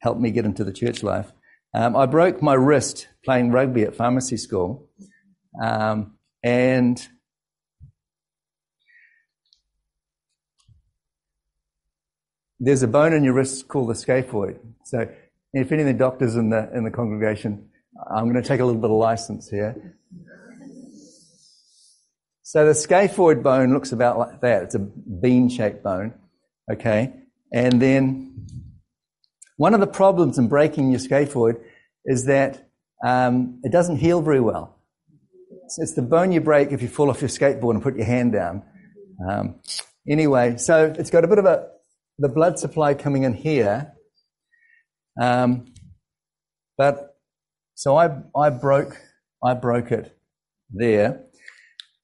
helped 0.00 0.20
me 0.20 0.30
get 0.30 0.44
into 0.44 0.64
the 0.64 0.72
church 0.72 1.02
life. 1.02 1.30
Um, 1.74 1.96
I 1.96 2.06
broke 2.06 2.42
my 2.42 2.54
wrist 2.54 3.08
playing 3.24 3.50
rugby 3.50 3.82
at 3.82 3.94
pharmacy 3.94 4.36
school. 4.36 4.88
Um, 5.62 6.18
and 6.42 7.06
there's 12.58 12.82
a 12.82 12.88
bone 12.88 13.12
in 13.12 13.24
your 13.24 13.34
wrist 13.34 13.68
called 13.68 13.90
the 13.90 13.94
scaphoid. 13.94 14.58
So 14.84 15.08
if 15.52 15.72
any 15.72 15.82
of 15.82 15.86
the 15.86 15.94
doctors 15.94 16.36
in 16.36 16.50
the 16.50 16.70
in 16.74 16.84
the 16.84 16.90
congregation, 16.90 17.68
I'm 18.10 18.24
going 18.24 18.42
to 18.42 18.48
take 18.48 18.60
a 18.60 18.64
little 18.64 18.80
bit 18.80 18.90
of 18.90 18.96
license 18.96 19.48
here. 19.48 19.96
So 22.42 22.66
the 22.66 22.72
scaphoid 22.72 23.42
bone 23.42 23.72
looks 23.72 23.92
about 23.92 24.18
like 24.18 24.40
that. 24.42 24.64
It's 24.64 24.74
a 24.74 24.78
bean-shaped 24.78 25.82
bone. 25.82 26.14
Okay. 26.70 27.12
And 27.52 27.80
then 27.80 28.46
one 29.56 29.74
of 29.74 29.80
the 29.80 29.86
problems 29.86 30.38
in 30.38 30.48
breaking 30.48 30.90
your 30.90 31.00
scaphoid 31.00 31.60
is 32.04 32.26
that 32.26 32.68
um, 33.04 33.60
it 33.62 33.72
doesn't 33.72 33.96
heal 33.96 34.20
very 34.20 34.40
well. 34.40 34.78
It's 35.78 35.94
the 35.94 36.02
bone 36.02 36.32
you 36.32 36.40
break 36.40 36.72
if 36.72 36.82
you 36.82 36.88
fall 36.88 37.08
off 37.08 37.22
your 37.22 37.30
skateboard 37.30 37.72
and 37.74 37.82
put 37.82 37.96
your 37.96 38.04
hand 38.04 38.32
down. 38.32 38.62
Um, 39.26 39.60
anyway, 40.08 40.56
so 40.56 40.94
it's 40.98 41.10
got 41.10 41.24
a 41.24 41.28
bit 41.28 41.38
of 41.38 41.46
a 41.46 41.68
the 42.18 42.28
blood 42.28 42.58
supply 42.58 42.94
coming 42.94 43.22
in 43.22 43.32
here. 43.32 43.92
Um, 45.20 45.66
but 46.76 47.16
so 47.74 47.96
I 47.96 48.18
I 48.36 48.50
broke 48.50 48.96
I 49.44 49.54
broke 49.54 49.92
it 49.92 50.16
there, 50.70 51.24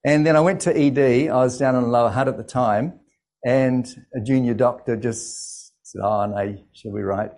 and 0.05 0.27
then 0.27 0.37
I 0.37 0.41
went 0.41 0.61
to 0.63 0.77
ED. 0.77 1.29
I 1.31 1.37
was 1.37 1.59
down 1.59 1.75
in 1.77 1.91
Lower 1.91 2.11
Hutt 2.11 2.29
at 2.29 2.37
the 2.37 2.45
time, 2.45 3.01
and 3.45 3.87
a 4.15 4.21
junior 4.21 4.55
doctor 4.55 4.97
just 4.97 5.73
said, 5.83 6.01
"Oh 6.03 6.27
no, 6.27 6.57
she'll 6.73 6.95
be 6.95 7.03
right," 7.03 7.31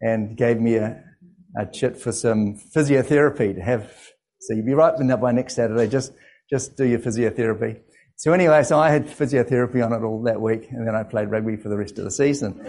and 0.00 0.36
gave 0.36 0.60
me 0.60 0.76
a, 0.76 1.02
a 1.58 1.66
chit 1.66 1.96
for 1.96 2.12
some 2.12 2.58
physiotherapy 2.74 3.54
to 3.54 3.62
have 3.62 3.90
so 4.44 4.52
you'll 4.52 4.66
be 4.66 4.74
right 4.74 4.94
by 5.20 5.32
next 5.32 5.54
Saturday. 5.54 5.88
Just, 5.88 6.12
just 6.50 6.76
do 6.76 6.84
your 6.84 6.98
physiotherapy. 6.98 7.80
So 8.16 8.32
anyway, 8.32 8.62
so 8.62 8.78
I 8.78 8.90
had 8.90 9.06
physiotherapy 9.06 9.84
on 9.84 9.94
it 9.94 10.04
all 10.04 10.22
that 10.24 10.38
week, 10.40 10.68
and 10.70 10.86
then 10.86 10.94
I 10.94 11.02
played 11.02 11.30
rugby 11.30 11.56
for 11.56 11.70
the 11.70 11.78
rest 11.78 11.98
of 11.98 12.04
the 12.04 12.10
season. 12.10 12.60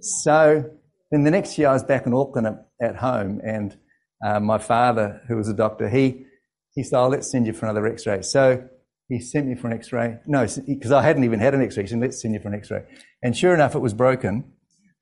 so 0.00 0.68
then 1.10 1.24
the 1.24 1.30
next 1.30 1.58
year 1.58 1.68
I 1.68 1.72
was 1.72 1.82
back 1.82 2.06
in 2.06 2.14
Auckland 2.14 2.46
at, 2.46 2.66
at 2.80 2.96
home, 2.96 3.40
and 3.44 3.76
uh, 4.24 4.40
my 4.40 4.58
father, 4.58 5.22
who 5.28 5.36
was 5.36 5.48
a 5.48 5.54
doctor, 5.54 5.88
he 5.88 6.26
he 6.74 6.82
said, 6.82 6.98
"Oh, 6.98 7.08
let's 7.08 7.30
send 7.30 7.46
you 7.46 7.52
for 7.52 7.66
another 7.66 7.86
X-ray." 7.86 8.22
So 8.22 8.68
he 9.08 9.20
sent 9.20 9.46
me 9.46 9.54
for 9.54 9.66
an 9.66 9.72
X-ray. 9.74 10.18
No, 10.26 10.46
because 10.66 10.92
I 10.92 11.02
hadn't 11.02 11.24
even 11.24 11.40
had 11.40 11.54
an 11.54 11.62
X-ray. 11.62 11.84
He 11.84 11.88
said, 11.88 12.00
"Let's 12.00 12.20
send 12.20 12.34
you 12.34 12.40
for 12.40 12.48
an 12.48 12.54
X-ray." 12.54 12.84
And 13.22 13.36
sure 13.36 13.54
enough, 13.54 13.74
it 13.74 13.80
was 13.80 13.94
broken. 13.94 14.52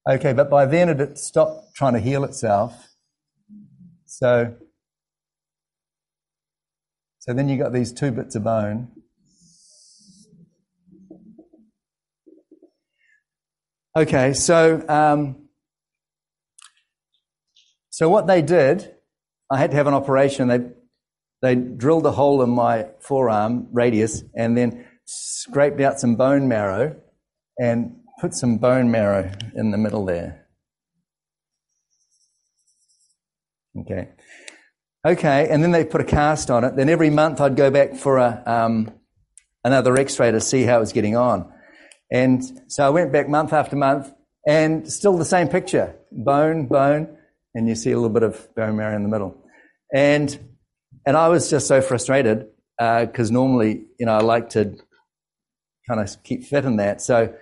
Okay, 0.08 0.32
but 0.32 0.48
by 0.48 0.64
then 0.64 0.88
it 0.88 0.98
had 0.98 1.18
stopped 1.18 1.74
trying 1.74 1.92
to 1.94 2.00
heal 2.00 2.24
itself. 2.24 2.88
So 4.06 4.56
So 7.28 7.34
then 7.34 7.50
you 7.50 7.58
got 7.58 7.74
these 7.74 7.92
two 7.92 8.10
bits 8.10 8.36
of 8.36 8.44
bone. 8.44 8.88
Okay, 13.94 14.32
so 14.32 14.82
um, 14.88 15.47
so 17.98 18.08
what 18.08 18.28
they 18.28 18.42
did, 18.42 18.94
I 19.50 19.58
had 19.58 19.72
to 19.72 19.76
have 19.76 19.88
an 19.88 19.94
operation. 19.94 20.46
They 20.46 20.60
they 21.42 21.56
drilled 21.56 22.06
a 22.06 22.12
hole 22.12 22.42
in 22.42 22.50
my 22.50 22.86
forearm 23.00 23.66
radius 23.72 24.22
and 24.36 24.56
then 24.56 24.86
scraped 25.04 25.80
out 25.80 25.98
some 25.98 26.14
bone 26.14 26.46
marrow 26.46 26.94
and 27.60 27.96
put 28.20 28.34
some 28.34 28.58
bone 28.58 28.92
marrow 28.92 29.32
in 29.56 29.72
the 29.72 29.78
middle 29.78 30.04
there. 30.04 30.46
Okay. 33.80 34.10
Okay, 35.04 35.48
and 35.50 35.60
then 35.60 35.72
they 35.72 35.84
put 35.84 36.00
a 36.00 36.04
cast 36.04 36.52
on 36.52 36.62
it. 36.62 36.76
Then 36.76 36.88
every 36.88 37.10
month 37.10 37.40
I'd 37.40 37.56
go 37.56 37.68
back 37.68 37.96
for 37.96 38.18
a, 38.18 38.44
um, 38.46 38.92
another 39.64 39.96
x 39.96 40.20
ray 40.20 40.30
to 40.30 40.40
see 40.40 40.62
how 40.62 40.76
it 40.76 40.80
was 40.80 40.92
getting 40.92 41.16
on. 41.16 41.52
And 42.12 42.44
so 42.68 42.86
I 42.86 42.90
went 42.90 43.10
back 43.10 43.28
month 43.28 43.52
after 43.52 43.74
month 43.74 44.12
and 44.46 44.88
still 44.88 45.18
the 45.18 45.24
same 45.24 45.48
picture 45.48 45.96
bone, 46.12 46.66
bone, 46.68 47.17
and 47.58 47.68
you 47.68 47.74
see 47.74 47.90
a 47.90 47.96
little 47.96 48.08
bit 48.08 48.22
of 48.22 48.54
bone 48.54 48.76
marrow 48.76 48.94
in 48.94 49.02
the 49.02 49.08
middle. 49.08 49.36
And, 49.92 50.38
and 51.04 51.16
I 51.16 51.26
was 51.28 51.50
just 51.50 51.66
so 51.66 51.80
frustrated 51.80 52.46
because 52.78 53.30
uh, 53.30 53.32
normally, 53.32 53.84
you 53.98 54.06
know, 54.06 54.12
I 54.12 54.20
like 54.20 54.50
to 54.50 54.76
kind 55.88 56.00
of 56.00 56.22
keep 56.22 56.44
fit 56.44 56.64
in 56.64 56.76
that. 56.76 57.02
So 57.02 57.34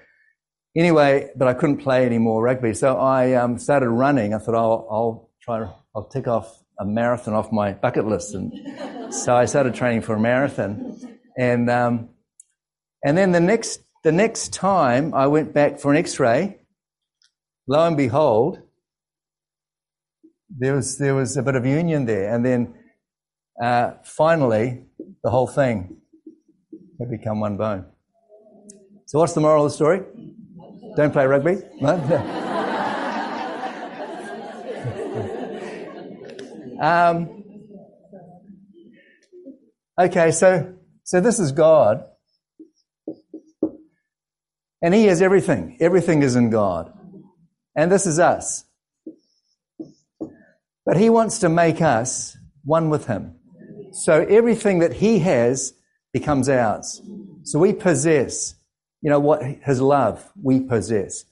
anyway, 0.75 1.29
but 1.37 1.49
I 1.49 1.53
couldn't 1.53 1.79
play 1.79 2.07
any 2.07 2.17
more 2.17 2.43
rugby. 2.43 2.73
So 2.73 2.97
I 2.97 3.35
um, 3.35 3.59
started 3.59 3.91
running. 3.91 4.33
I 4.33 4.39
thought, 4.39 4.55
I'll, 4.55 4.89
I'll 4.91 5.31
try, 5.43 5.71
I'll 5.95 6.09
tick 6.09 6.27
off 6.27 6.63
a 6.81 6.87
marathon 6.87 7.35
off 7.35 7.53
my 7.53 7.73
bucket 7.73 8.07
list. 8.07 8.35
And 8.35 9.13
so 9.13 9.37
I 9.37 9.45
started 9.45 9.75
training 9.75 10.01
for 10.01 10.15
a 10.15 10.21
marathon. 10.21 10.99
And, 11.39 11.69
um, 11.69 12.09
and 13.05 13.19
then 13.19 13.33
the 13.33 13.41
next, 13.41 13.81
the 14.03 14.13
next 14.13 14.55
time 14.55 15.13
I 15.13 15.27
went 15.27 15.53
back 15.53 15.79
for 15.79 15.91
an 15.91 15.99
x-ray, 15.99 16.59
lo 17.69 17.87
and 17.87 17.99
behold, 17.99 18.63
there 20.49 20.75
was, 20.75 20.99
there 20.99 21.15
was 21.15 21.37
a 21.37 21.43
bit 21.43 21.55
of 21.55 21.65
union 21.67 22.07
there. 22.07 22.35
And 22.35 22.45
then 22.45 22.75
uh, 23.61 23.93
finally, 24.05 24.85
the 25.23 25.31
whole 25.31 25.47
thing 25.47 25.97
had 26.99 27.11
become 27.11 27.41
one 27.41 27.57
bone. 27.57 27.87
So 29.07 29.19
what's 29.19 29.35
the 29.35 29.41
moral 29.41 29.65
of 29.65 29.71
the 29.71 29.75
story? 29.75 30.03
Don't 30.97 31.13
play 31.13 31.27
rugby? 31.27 31.59
No? 31.81 32.43
Um, 36.81 37.45
okay, 39.99 40.31
so 40.31 40.75
so 41.05 41.21
this 41.21 41.39
is 41.39 41.53
God, 41.53 42.05
and 44.83 44.95
He 44.95 45.09
is 45.09 45.23
everything. 45.23 45.79
Everything 45.81 46.23
is 46.23 46.37
in 46.37 46.51
God, 46.51 46.93
and 47.75 47.91
this 47.91 48.07
is 48.07 48.19
us. 48.19 48.65
But 50.87 50.97
He 50.97 51.11
wants 51.11 51.41
to 51.41 51.51
make 51.51 51.83
us 51.83 52.37
one 52.65 52.89
with 52.89 53.07
Him. 53.07 53.35
So 53.93 54.25
everything 54.25 54.79
that 54.79 54.95
He 54.95 55.19
has 55.19 55.75
becomes 56.13 56.49
ours. 56.49 57.03
So 57.43 57.59
we 57.59 57.75
possess, 57.75 58.55
you 59.03 59.11
know, 59.11 59.21
what 59.21 59.43
His 59.43 59.81
love 59.81 60.27
we 60.43 60.61
possess. 60.61 61.25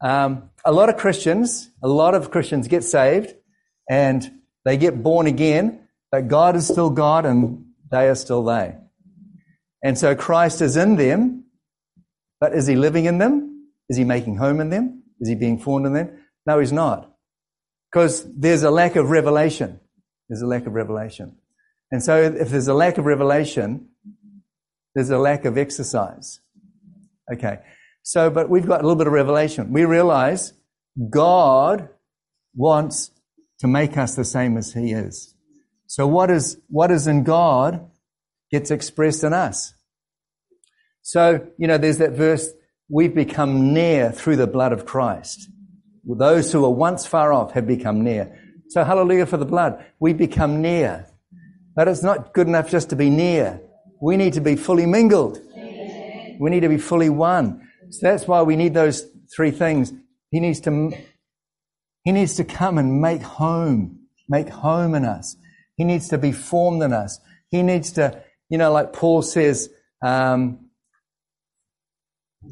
Um, 0.00 0.50
a 0.64 0.72
lot 0.72 0.88
of 0.88 0.96
Christians, 0.96 1.70
a 1.82 1.88
lot 1.88 2.14
of 2.14 2.30
Christians 2.30 2.68
get 2.68 2.84
saved, 2.84 3.34
and 3.90 4.30
they 4.64 4.76
get 4.76 5.02
born 5.02 5.26
again, 5.26 5.88
but 6.10 6.28
God 6.28 6.56
is 6.56 6.66
still 6.66 6.90
God 6.90 7.26
and 7.26 7.64
they 7.90 8.08
are 8.08 8.14
still 8.14 8.44
they. 8.44 8.76
And 9.82 9.98
so 9.98 10.14
Christ 10.14 10.62
is 10.62 10.76
in 10.76 10.96
them, 10.96 11.44
but 12.40 12.54
is 12.54 12.66
he 12.66 12.76
living 12.76 13.04
in 13.04 13.18
them? 13.18 13.68
Is 13.88 13.98
he 13.98 14.04
making 14.04 14.36
home 14.36 14.60
in 14.60 14.70
them? 14.70 15.02
Is 15.20 15.28
he 15.28 15.34
being 15.34 15.58
formed 15.58 15.86
in 15.86 15.92
them? 15.92 16.18
No, 16.46 16.58
he's 16.58 16.72
not. 16.72 17.13
Because 17.94 18.26
there's 18.34 18.64
a 18.64 18.72
lack 18.72 18.96
of 18.96 19.10
revelation. 19.10 19.78
There's 20.28 20.42
a 20.42 20.48
lack 20.48 20.66
of 20.66 20.72
revelation. 20.72 21.36
And 21.92 22.02
so 22.02 22.20
if 22.20 22.48
there's 22.48 22.66
a 22.66 22.74
lack 22.74 22.98
of 22.98 23.04
revelation, 23.04 23.86
there's 24.96 25.10
a 25.10 25.18
lack 25.18 25.44
of 25.44 25.56
exercise. 25.56 26.40
Okay. 27.32 27.60
So, 28.02 28.30
but 28.30 28.50
we've 28.50 28.66
got 28.66 28.80
a 28.80 28.82
little 28.82 28.96
bit 28.96 29.06
of 29.06 29.12
revelation. 29.12 29.72
We 29.72 29.84
realize 29.84 30.54
God 31.08 31.88
wants 32.56 33.12
to 33.60 33.68
make 33.68 33.96
us 33.96 34.16
the 34.16 34.24
same 34.24 34.56
as 34.56 34.72
He 34.72 34.90
is. 34.90 35.36
So 35.86 36.04
what 36.08 36.32
is, 36.32 36.58
what 36.68 36.90
is 36.90 37.06
in 37.06 37.22
God 37.22 37.88
gets 38.50 38.72
expressed 38.72 39.22
in 39.22 39.32
us. 39.32 39.72
So, 41.02 41.46
you 41.58 41.68
know, 41.68 41.78
there's 41.78 41.98
that 41.98 42.10
verse, 42.10 42.50
we've 42.88 43.14
become 43.14 43.72
near 43.72 44.10
through 44.10 44.34
the 44.34 44.48
blood 44.48 44.72
of 44.72 44.84
Christ. 44.84 45.48
Those 46.06 46.52
who 46.52 46.62
were 46.62 46.70
once 46.70 47.06
far 47.06 47.32
off 47.32 47.52
have 47.52 47.66
become 47.66 48.04
near. 48.04 48.38
So 48.68 48.84
hallelujah 48.84 49.26
for 49.26 49.36
the 49.36 49.46
blood. 49.46 49.84
We 50.00 50.12
become 50.12 50.60
near. 50.60 51.06
But 51.74 51.88
it's 51.88 52.02
not 52.02 52.34
good 52.34 52.46
enough 52.46 52.70
just 52.70 52.90
to 52.90 52.96
be 52.96 53.10
near. 53.10 53.60
We 54.00 54.16
need 54.16 54.34
to 54.34 54.40
be 54.40 54.56
fully 54.56 54.86
mingled. 54.86 55.38
We 56.40 56.50
need 56.50 56.60
to 56.60 56.68
be 56.68 56.78
fully 56.78 57.08
one. 57.08 57.68
So 57.90 58.06
that's 58.08 58.26
why 58.26 58.42
we 58.42 58.56
need 58.56 58.74
those 58.74 59.06
three 59.34 59.50
things. 59.50 59.92
He 60.30 60.40
needs 60.40 60.60
to 60.60 60.92
he 62.04 62.12
needs 62.12 62.34
to 62.36 62.44
come 62.44 62.76
and 62.76 63.00
make 63.00 63.22
home, 63.22 64.00
make 64.28 64.50
home 64.50 64.94
in 64.94 65.04
us. 65.06 65.36
He 65.76 65.84
needs 65.84 66.08
to 66.08 66.18
be 66.18 66.32
formed 66.32 66.82
in 66.82 66.92
us. 66.92 67.18
He 67.50 67.62
needs 67.62 67.92
to, 67.92 68.22
you 68.50 68.58
know, 68.58 68.70
like 68.70 68.92
Paul 68.92 69.22
says 69.22 69.70
um, 70.04 70.63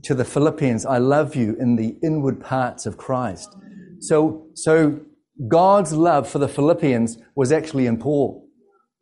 to 0.03 0.15
the 0.15 0.25
Philippians, 0.25 0.87
I 0.87 0.99
love 0.99 1.37
you 1.37 1.57
in 1.59 1.77
the 1.77 1.97
inward 2.03 2.41
parts 2.41 2.87
of 2.87 2.97
Christ. 2.97 3.55
So, 4.01 4.47
so 4.55 5.01
God's 5.49 5.93
love 5.93 6.29
for 6.29 6.39
the 6.39 6.49
Philippians 6.49 7.19
was 7.35 7.53
actually 7.53 7.87
in 7.87 7.99
Paul. 7.99 8.49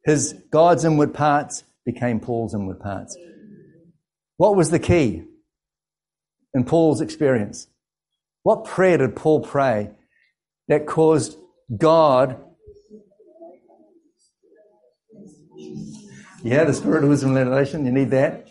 His 0.05 0.35
God's 0.51 0.85
inward 0.85 1.15
parts 1.15 1.65
became 1.85 2.21
Paul's 2.21 2.55
inward 2.55 2.81
parts. 2.81 3.17
What 4.37 4.57
was 4.57 4.71
the 4.71 4.79
key 4.79 5.25
in 6.55 6.65
Paul's 6.65 7.01
experience? 7.01 7.67
What 8.43 8.65
prayer 8.65 8.99
did 8.99 9.17
Paul 9.17 9.41
pray 9.41 9.91
that 10.69 10.87
caused 10.87 11.37
God. 11.77 12.41
Yeah, 16.43 16.65
the 16.65 16.73
spirit 16.73 17.05
of 17.05 17.11
wisdom 17.11 17.37
and 17.37 17.51
revelation. 17.51 17.85
You 17.85 17.93
need 17.93 18.11
that. 18.11 18.49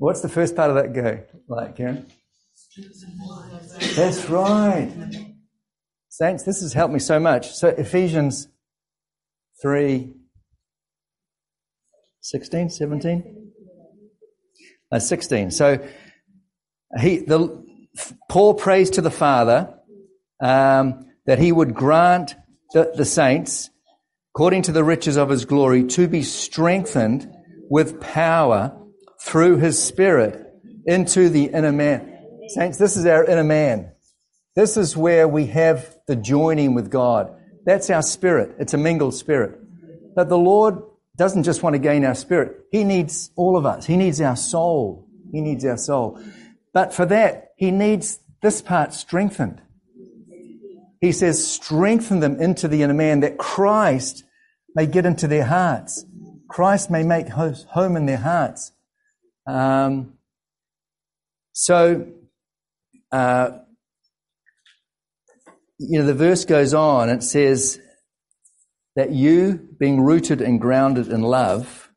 What's 0.00 0.22
the 0.22 0.30
first 0.30 0.56
part 0.56 0.70
of 0.70 0.76
that 0.76 0.94
go 0.94 1.22
like, 1.46 1.76
Karen? 1.76 2.06
That's 3.94 4.30
right. 4.30 4.90
Saints, 6.08 6.42
this 6.42 6.62
has 6.62 6.72
helped 6.72 6.94
me 6.94 7.00
so 7.00 7.20
much. 7.20 7.52
So 7.52 7.68
Ephesians 7.68 8.48
3, 9.60 10.14
16, 12.22 12.70
17? 12.70 13.52
Uh, 14.90 14.98
16. 14.98 15.50
So 15.50 15.86
he, 16.98 17.18
the, 17.18 17.62
Paul 18.30 18.54
prays 18.54 18.88
to 18.90 19.02
the 19.02 19.10
Father 19.10 19.74
um, 20.42 21.10
that 21.26 21.38
he 21.38 21.52
would 21.52 21.74
grant 21.74 22.36
the, 22.72 22.90
the 22.96 23.04
saints, 23.04 23.68
according 24.34 24.62
to 24.62 24.72
the 24.72 24.82
riches 24.82 25.18
of 25.18 25.28
his 25.28 25.44
glory, 25.44 25.84
to 25.88 26.08
be 26.08 26.22
strengthened 26.22 27.30
with 27.68 28.00
power 28.00 28.78
through 29.22 29.58
his 29.58 29.82
Spirit 29.82 30.46
into 30.86 31.28
the 31.28 31.44
inner 31.44 31.72
man. 31.72 32.06
Saints, 32.48 32.78
this 32.78 32.96
is 32.96 33.06
our 33.06 33.24
inner 33.24 33.44
man. 33.44 33.92
This 34.56 34.76
is 34.76 34.96
where 34.96 35.28
we 35.28 35.46
have 35.46 35.96
the 36.08 36.16
joining 36.16 36.74
with 36.74 36.90
God. 36.90 37.32
That's 37.64 37.90
our 37.90 38.02
spirit. 38.02 38.56
It's 38.58 38.74
a 38.74 38.78
mingled 38.78 39.14
spirit. 39.14 39.60
But 40.16 40.28
the 40.28 40.38
Lord 40.38 40.82
doesn't 41.16 41.44
just 41.44 41.62
want 41.62 41.74
to 41.74 41.78
gain 41.78 42.04
our 42.04 42.14
spirit. 42.14 42.64
He 42.72 42.82
needs 42.82 43.30
all 43.36 43.56
of 43.56 43.66
us. 43.66 43.86
He 43.86 43.96
needs 43.96 44.20
our 44.20 44.36
soul. 44.36 45.08
He 45.30 45.40
needs 45.40 45.64
our 45.64 45.76
soul. 45.76 46.20
But 46.72 46.92
for 46.92 47.06
that, 47.06 47.50
he 47.56 47.70
needs 47.70 48.18
this 48.42 48.62
part 48.62 48.92
strengthened. 48.94 49.60
He 51.00 51.12
says, 51.12 51.46
strengthen 51.46 52.20
them 52.20 52.40
into 52.40 52.68
the 52.68 52.82
inner 52.82 52.94
man 52.94 53.20
that 53.20 53.38
Christ 53.38 54.24
may 54.74 54.86
get 54.86 55.06
into 55.06 55.28
their 55.28 55.44
hearts. 55.44 56.04
Christ 56.48 56.90
may 56.90 57.02
make 57.02 57.28
home 57.28 57.96
in 57.96 58.06
their 58.06 58.18
hearts. 58.18 58.72
Um, 59.46 60.14
so, 61.52 62.06
uh, 63.12 63.50
you 65.78 65.98
know, 65.98 66.06
the 66.06 66.14
verse 66.14 66.44
goes 66.44 66.74
on. 66.74 67.08
It 67.08 67.22
says 67.22 67.80
that 68.96 69.10
you, 69.10 69.68
being 69.78 70.00
rooted 70.00 70.40
and 70.40 70.60
grounded 70.60 71.08
in 71.08 71.22
love, 71.22 71.90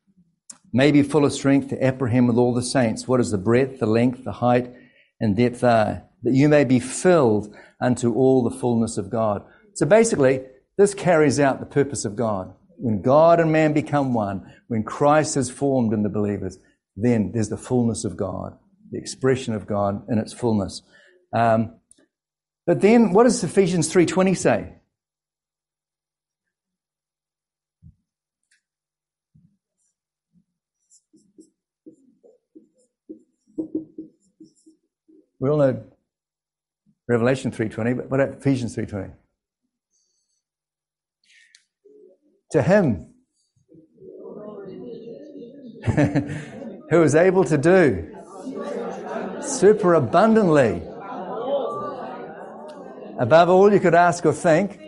may 0.72 0.90
be 0.90 1.02
full 1.02 1.24
of 1.24 1.32
strength 1.32 1.68
to 1.68 1.84
apprehend 1.84 2.28
with 2.28 2.36
all 2.36 2.52
the 2.52 2.62
saints 2.62 3.06
what 3.06 3.20
is 3.20 3.30
the 3.30 3.38
breadth, 3.38 3.78
the 3.78 3.86
length, 3.86 4.24
the 4.24 4.32
height, 4.32 4.72
and 5.20 5.36
depth 5.36 5.62
are, 5.62 6.02
that 6.22 6.34
you 6.34 6.48
may 6.48 6.64
be 6.64 6.80
filled 6.80 7.54
unto 7.80 8.12
all 8.12 8.42
the 8.42 8.56
fullness 8.56 8.98
of 8.98 9.10
God. 9.10 9.44
So 9.74 9.86
basically, 9.86 10.42
this 10.76 10.94
carries 10.94 11.38
out 11.38 11.60
the 11.60 11.66
purpose 11.66 12.04
of 12.04 12.16
God. 12.16 12.54
When 12.76 13.02
God 13.02 13.38
and 13.38 13.52
man 13.52 13.72
become 13.72 14.14
one, 14.14 14.52
when 14.66 14.82
Christ 14.82 15.36
is 15.36 15.50
formed 15.50 15.92
in 15.92 16.02
the 16.02 16.08
believers, 16.08 16.58
then 16.96 17.32
there's 17.32 17.48
the 17.48 17.56
fullness 17.56 18.04
of 18.04 18.16
God, 18.16 18.56
the 18.90 18.98
expression 18.98 19.54
of 19.54 19.66
God 19.66 20.06
in 20.08 20.18
its 20.18 20.32
fullness. 20.32 20.82
Um, 21.32 21.76
but 22.66 22.80
then, 22.80 23.12
what 23.12 23.24
does 23.24 23.42
Ephesians 23.42 23.92
3:20 23.92 24.34
say? 24.34 24.76
We 35.40 35.50
all 35.50 35.58
know 35.58 35.82
Revelation 37.06 37.50
3:20, 37.50 37.96
but 37.96 38.10
what 38.10 38.20
about 38.20 38.38
Ephesians 38.38 38.74
3:20? 38.76 39.12
To 42.52 42.62
him 42.62 43.10
who 46.90 47.02
is 47.02 47.14
able 47.14 47.44
to 47.44 47.58
do 47.58 48.10
super 49.42 49.94
abundantly 49.94 50.82
above 53.18 53.48
all 53.48 53.72
you 53.72 53.80
could 53.80 53.94
ask 53.94 54.24
or 54.26 54.32
think 54.32 54.78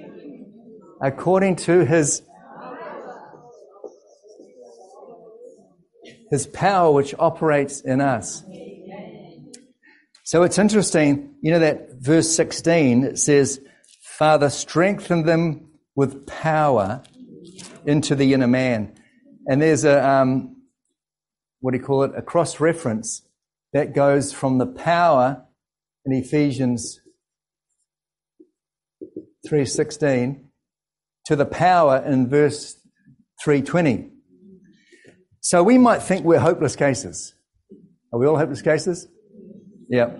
according 1.02 1.56
to 1.56 1.84
his 1.84 2.22
his 6.30 6.46
power 6.46 6.90
which 6.92 7.14
operates 7.18 7.80
in 7.80 8.00
us 8.00 8.42
so 10.26 10.42
it's 10.42 10.58
interesting, 10.58 11.36
you 11.40 11.52
know, 11.52 11.60
that 11.60 12.00
verse 12.00 12.28
16, 12.34 13.04
it 13.04 13.16
says, 13.16 13.60
Father, 14.02 14.50
strengthen 14.50 15.24
them 15.24 15.68
with 15.94 16.26
power 16.26 17.04
into 17.86 18.16
the 18.16 18.34
inner 18.34 18.48
man. 18.48 18.92
And 19.46 19.62
there's 19.62 19.84
a, 19.84 20.04
um, 20.04 20.55
what 21.60 21.72
do 21.72 21.78
you 21.78 21.84
call 21.84 22.02
it, 22.02 22.12
a 22.16 22.22
cross 22.22 22.60
reference 22.60 23.22
that 23.72 23.94
goes 23.94 24.32
from 24.32 24.58
the 24.58 24.66
power 24.66 25.44
in 26.04 26.12
Ephesians 26.12 27.00
3.16 29.48 30.44
to 31.26 31.36
the 31.36 31.46
power 31.46 32.02
in 32.06 32.28
verse 32.28 32.80
3.20. 33.44 34.10
So 35.40 35.62
we 35.62 35.78
might 35.78 36.02
think 36.02 36.24
we're 36.24 36.40
hopeless 36.40 36.76
cases. 36.76 37.34
Are 38.12 38.18
we 38.18 38.26
all 38.26 38.36
hopeless 38.36 38.62
cases? 38.62 39.08
Yeah. 39.88 40.10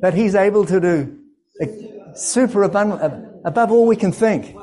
But 0.00 0.14
he's 0.14 0.34
able 0.34 0.66
to 0.66 0.80
do 0.80 1.18
super 2.14 2.62
abundant, 2.62 3.42
above 3.44 3.70
all 3.70 3.86
we 3.86 3.96
can 3.96 4.12
think. 4.12 4.56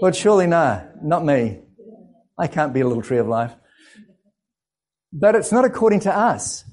But 0.00 0.14
surely, 0.14 0.46
no, 0.46 0.88
not 1.02 1.24
me. 1.24 1.60
I 2.38 2.46
can't 2.46 2.72
be 2.72 2.80
a 2.80 2.86
little 2.86 3.02
tree 3.02 3.18
of 3.18 3.28
life. 3.28 3.54
But 5.12 5.34
it's 5.34 5.52
not 5.52 5.64
according 5.64 6.00
to 6.00 6.16
us. 6.16 6.64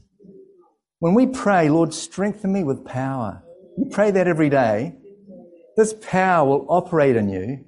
When 0.99 1.13
we 1.13 1.28
pray, 1.28 1.69
Lord, 1.69 1.93
strengthen 1.93 2.54
me 2.54 2.63
with 2.63 2.86
power, 2.86 3.43
you 3.78 3.89
pray 3.89 4.12
that 4.12 4.28
every 4.28 4.49
day, 4.49 4.95
this 5.78 5.93
power 6.02 6.47
will 6.47 6.65
operate 6.69 7.15
in 7.15 7.30
you 7.30 7.65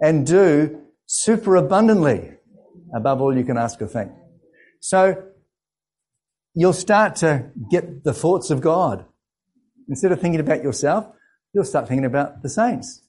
and 0.00 0.26
do 0.26 0.82
super 1.06 1.56
abundantly 1.56 2.32
above 2.94 3.20
all 3.20 3.36
you 3.36 3.44
can 3.44 3.58
ask 3.58 3.80
or 3.82 3.86
think. 3.86 4.10
So 4.80 5.22
you'll 6.54 6.72
start 6.72 7.16
to 7.16 7.50
get 7.70 8.04
the 8.04 8.14
thoughts 8.14 8.50
of 8.50 8.60
God. 8.60 9.04
Instead 9.88 10.12
of 10.12 10.20
thinking 10.20 10.40
about 10.40 10.62
yourself, 10.62 11.06
you'll 11.52 11.64
start 11.64 11.88
thinking 11.88 12.06
about 12.06 12.42
the 12.42 12.48
saints. 12.48 13.02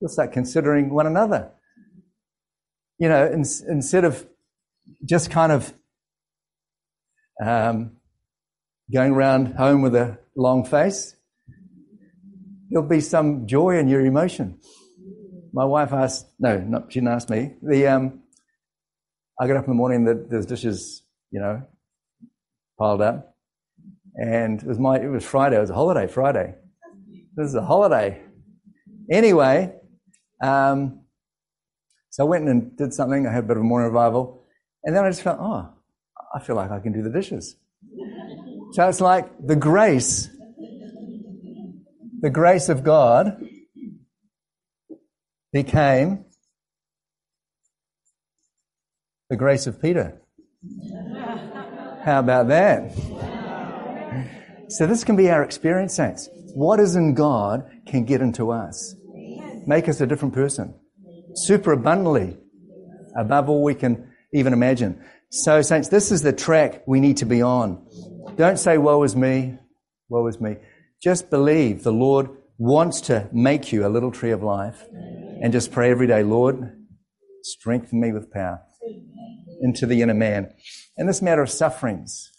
You'll 0.00 0.10
start 0.10 0.32
considering 0.32 0.90
one 0.94 1.06
another. 1.06 1.50
You 2.98 3.08
know, 3.08 3.26
in, 3.26 3.44
instead 3.68 4.04
of 4.04 4.26
just 5.04 5.30
kind 5.30 5.50
of 5.50 5.74
um, 7.42 7.96
going 8.92 9.12
around 9.12 9.54
home 9.54 9.82
with 9.82 9.94
a 9.94 10.18
long 10.36 10.64
face, 10.64 11.16
there'll 12.70 12.88
be 12.88 13.00
some 13.00 13.46
joy 13.46 13.78
in 13.78 13.88
your 13.88 14.04
emotion. 14.04 14.58
My 15.52 15.64
wife 15.64 15.92
asked, 15.92 16.26
no, 16.38 16.84
she 16.88 17.00
didn't 17.00 17.14
ask 17.14 17.30
me. 17.30 17.54
The, 17.62 17.86
um, 17.86 18.20
I 19.40 19.46
got 19.46 19.56
up 19.56 19.64
in 19.64 19.70
the 19.70 19.76
morning, 19.76 20.04
the, 20.04 20.26
there's 20.28 20.46
dishes, 20.46 21.02
you 21.30 21.40
know, 21.40 21.62
piled 22.78 23.02
up. 23.02 23.36
And 24.16 24.60
it 24.60 24.66
was 24.66 24.78
my, 24.78 25.00
it 25.00 25.08
was 25.08 25.24
Friday, 25.24 25.56
it 25.56 25.60
was 25.60 25.70
a 25.70 25.74
holiday, 25.74 26.06
Friday. 26.06 26.54
This 27.36 27.48
is 27.48 27.54
a 27.54 27.64
holiday. 27.64 28.22
Anyway, 29.10 29.74
um, 30.42 31.00
so 32.10 32.24
I 32.24 32.28
went 32.28 32.48
and 32.48 32.76
did 32.76 32.94
something. 32.94 33.26
I 33.26 33.32
had 33.32 33.44
a 33.44 33.46
bit 33.46 33.56
of 33.56 33.62
a 33.62 33.66
morning 33.66 33.88
revival. 33.88 34.44
And 34.84 34.94
then 34.94 35.04
I 35.04 35.10
just 35.10 35.22
felt, 35.22 35.38
oh, 35.40 35.68
I 36.34 36.40
feel 36.40 36.56
like 36.56 36.70
I 36.70 36.80
can 36.80 36.92
do 36.92 37.02
the 37.02 37.10
dishes. 37.10 37.56
So 38.72 38.88
it's 38.88 39.00
like 39.00 39.30
the 39.46 39.54
grace, 39.54 40.28
the 42.20 42.30
grace 42.30 42.68
of 42.68 42.82
God 42.82 43.40
became 45.52 46.24
the 49.30 49.36
grace 49.36 49.68
of 49.68 49.80
Peter. 49.80 50.20
How 52.04 52.18
about 52.18 52.48
that? 52.48 52.92
So 54.68 54.86
this 54.86 55.04
can 55.04 55.14
be 55.14 55.30
our 55.30 55.42
experience, 55.44 55.94
saints. 55.94 56.28
What 56.54 56.80
is 56.80 56.96
in 56.96 57.14
God 57.14 57.64
can 57.86 58.04
get 58.04 58.20
into 58.20 58.50
us. 58.50 58.96
Make 59.66 59.88
us 59.88 60.00
a 60.00 60.06
different 60.06 60.34
person. 60.34 60.74
Super 61.34 61.72
abundantly. 61.72 62.36
Above 63.16 63.48
all 63.48 63.62
we 63.62 63.74
can 63.74 64.10
even 64.32 64.52
imagine. 64.52 65.00
So, 65.36 65.62
saints, 65.62 65.88
this 65.88 66.12
is 66.12 66.22
the 66.22 66.32
track 66.32 66.84
we 66.86 67.00
need 67.00 67.16
to 67.16 67.26
be 67.26 67.42
on. 67.42 67.84
Don't 68.36 68.56
say, 68.56 68.78
woe 68.78 69.02
is 69.02 69.16
me, 69.16 69.58
woe 70.08 70.24
is 70.28 70.40
me. 70.40 70.58
Just 71.02 71.28
believe 71.28 71.82
the 71.82 71.92
Lord 71.92 72.30
wants 72.56 73.00
to 73.02 73.28
make 73.32 73.72
you 73.72 73.84
a 73.84 73.88
little 73.88 74.12
tree 74.12 74.30
of 74.30 74.44
life 74.44 74.86
and 75.42 75.52
just 75.52 75.72
pray 75.72 75.90
every 75.90 76.06
day, 76.06 76.22
Lord, 76.22 76.80
strengthen 77.42 78.00
me 78.00 78.12
with 78.12 78.30
power 78.30 78.62
into 79.60 79.86
the 79.86 80.02
inner 80.02 80.14
man. 80.14 80.54
And 80.96 81.08
this 81.08 81.20
matter 81.20 81.42
of 81.42 81.50
sufferings. 81.50 82.30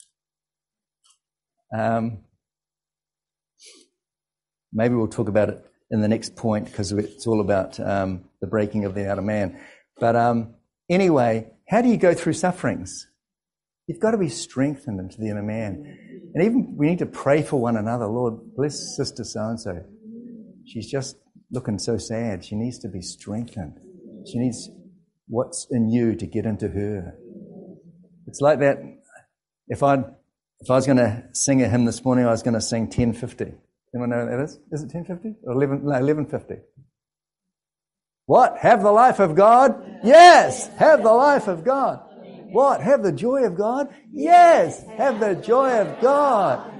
Um, 1.77 2.19
maybe 4.71 4.95
we'll 4.95 5.09
talk 5.09 5.27
about 5.27 5.49
it 5.49 5.65
in 5.91 5.99
the 5.99 6.07
next 6.07 6.37
point 6.37 6.67
because 6.67 6.93
it's 6.93 7.27
all 7.27 7.41
about 7.41 7.77
um, 7.77 8.23
the 8.39 8.47
breaking 8.47 8.85
of 8.85 8.95
the 8.95 9.11
outer 9.11 9.21
man. 9.21 9.59
But 9.99 10.15
um, 10.15 10.55
anyway, 10.89 11.51
how 11.67 11.81
do 11.81 11.89
you 11.89 11.97
go 11.97 12.13
through 12.13 12.33
sufferings? 12.33 13.07
You've 13.87 13.99
got 13.99 14.11
to 14.11 14.17
be 14.17 14.29
strengthened 14.29 14.99
into 14.99 15.17
the 15.19 15.29
inner 15.29 15.43
man. 15.43 16.31
And 16.33 16.43
even 16.43 16.75
we 16.75 16.87
need 16.87 16.99
to 16.99 17.05
pray 17.05 17.43
for 17.43 17.59
one 17.59 17.77
another. 17.77 18.07
Lord, 18.07 18.55
bless 18.55 18.95
Sister 18.95 19.23
so 19.23 19.41
and 19.41 19.59
so. 19.59 19.83
She's 20.65 20.89
just 20.89 21.17
looking 21.51 21.77
so 21.77 21.97
sad. 21.97 22.43
She 22.43 22.55
needs 22.55 22.79
to 22.79 22.89
be 22.89 23.01
strengthened. 23.01 23.79
She 24.27 24.39
needs 24.39 24.69
what's 25.27 25.67
in 25.69 25.89
you 25.89 26.15
to 26.15 26.25
get 26.25 26.45
into 26.45 26.67
her. 26.67 27.15
It's 28.27 28.41
like 28.41 28.59
that. 28.59 28.79
If 29.67 29.83
I 29.83 30.03
if 30.59 30.69
I 30.69 30.75
was 30.75 30.85
going 30.85 30.97
to 30.97 31.23
sing 31.33 31.61
a 31.61 31.67
hymn 31.67 31.85
this 31.85 32.03
morning, 32.03 32.25
I 32.25 32.31
was 32.31 32.41
going 32.41 32.53
to 32.53 32.61
sing 32.61 32.83
1050. 32.83 33.45
Anyone 33.93 34.09
know 34.09 34.25
what 34.25 34.31
that 34.31 34.43
is? 34.43 34.59
Is 34.71 34.83
it 34.83 34.93
1050 34.93 35.35
or 35.43 35.53
11? 35.53 35.83
No, 35.83 35.91
1150. 35.91 36.55
What? 38.25 38.57
Have 38.57 38.81
the 38.81 38.91
life 38.91 39.19
of 39.19 39.35
God? 39.35 39.99
Yes. 40.03 40.67
Have 40.77 41.03
the 41.03 41.11
life 41.11 41.47
of 41.47 41.63
God. 41.63 42.01
What? 42.51 42.81
Have 42.81 43.03
the 43.03 43.11
joy 43.11 43.43
of 43.45 43.55
God? 43.55 43.93
Yes. 44.11 44.83
Have 44.97 45.19
the 45.19 45.35
joy 45.35 45.81
of 45.81 46.01
God. 46.01 46.71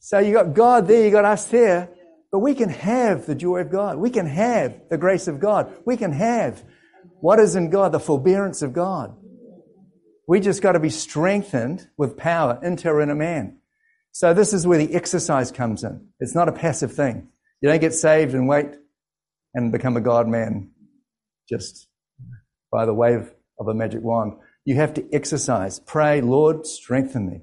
So 0.00 0.18
you 0.18 0.34
got 0.34 0.52
God 0.52 0.86
there, 0.86 1.04
you 1.04 1.10
got 1.10 1.24
us 1.24 1.46
there, 1.46 1.88
but 2.30 2.40
we 2.40 2.54
can 2.54 2.68
have 2.68 3.24
the 3.24 3.34
joy 3.34 3.60
of 3.60 3.70
God. 3.70 3.96
We 3.96 4.10
can 4.10 4.26
have 4.26 4.74
the 4.90 4.98
grace 4.98 5.28
of 5.28 5.40
God. 5.40 5.72
We 5.86 5.96
can 5.96 6.12
have 6.12 6.62
what 7.20 7.38
is 7.38 7.56
in 7.56 7.70
God, 7.70 7.92
the 7.92 8.00
forbearance 8.00 8.60
of 8.60 8.74
God. 8.74 9.16
We 10.28 10.40
just 10.40 10.60
got 10.60 10.72
to 10.72 10.80
be 10.80 10.90
strengthened 10.90 11.88
with 11.96 12.18
power 12.18 12.58
into 12.62 12.88
our 12.88 13.00
inner 13.00 13.14
man. 13.14 13.58
So 14.12 14.34
this 14.34 14.52
is 14.52 14.66
where 14.66 14.78
the 14.78 14.94
exercise 14.94 15.50
comes 15.52 15.84
in. 15.84 16.08
It's 16.20 16.34
not 16.34 16.48
a 16.48 16.52
passive 16.52 16.92
thing. 16.92 17.28
You 17.60 17.70
don't 17.70 17.80
get 17.80 17.94
saved 17.94 18.34
and 18.34 18.46
wait 18.46 18.74
and 19.54 19.72
become 19.72 19.96
a 19.96 20.00
God 20.00 20.28
man 20.28 20.70
just 21.48 21.88
by 22.72 22.84
the 22.84 22.94
wave 22.94 23.32
of 23.58 23.68
a 23.68 23.74
magic 23.74 24.02
wand. 24.02 24.32
You 24.64 24.76
have 24.76 24.94
to 24.94 25.06
exercise. 25.12 25.78
Pray, 25.80 26.20
Lord, 26.20 26.66
strengthen 26.66 27.28
me. 27.28 27.42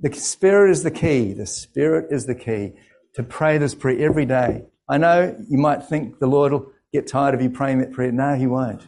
The 0.00 0.12
Spirit 0.14 0.70
is 0.70 0.82
the 0.82 0.90
key. 0.90 1.32
The 1.32 1.46
Spirit 1.46 2.06
is 2.10 2.26
the 2.26 2.34
key 2.34 2.72
to 3.14 3.22
pray 3.22 3.58
this 3.58 3.74
prayer 3.74 4.06
every 4.06 4.26
day. 4.26 4.64
I 4.88 4.98
know 4.98 5.36
you 5.48 5.58
might 5.58 5.84
think 5.84 6.18
the 6.18 6.26
Lord 6.26 6.52
will 6.52 6.72
get 6.92 7.06
tired 7.06 7.34
of 7.34 7.42
you 7.42 7.50
praying 7.50 7.80
that 7.80 7.92
prayer. 7.92 8.12
No, 8.12 8.34
He 8.34 8.46
won't. 8.46 8.86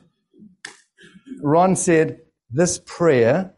Ron 1.43 1.77
said, 1.77 2.21
this 2.51 2.79
prayer 2.79 3.55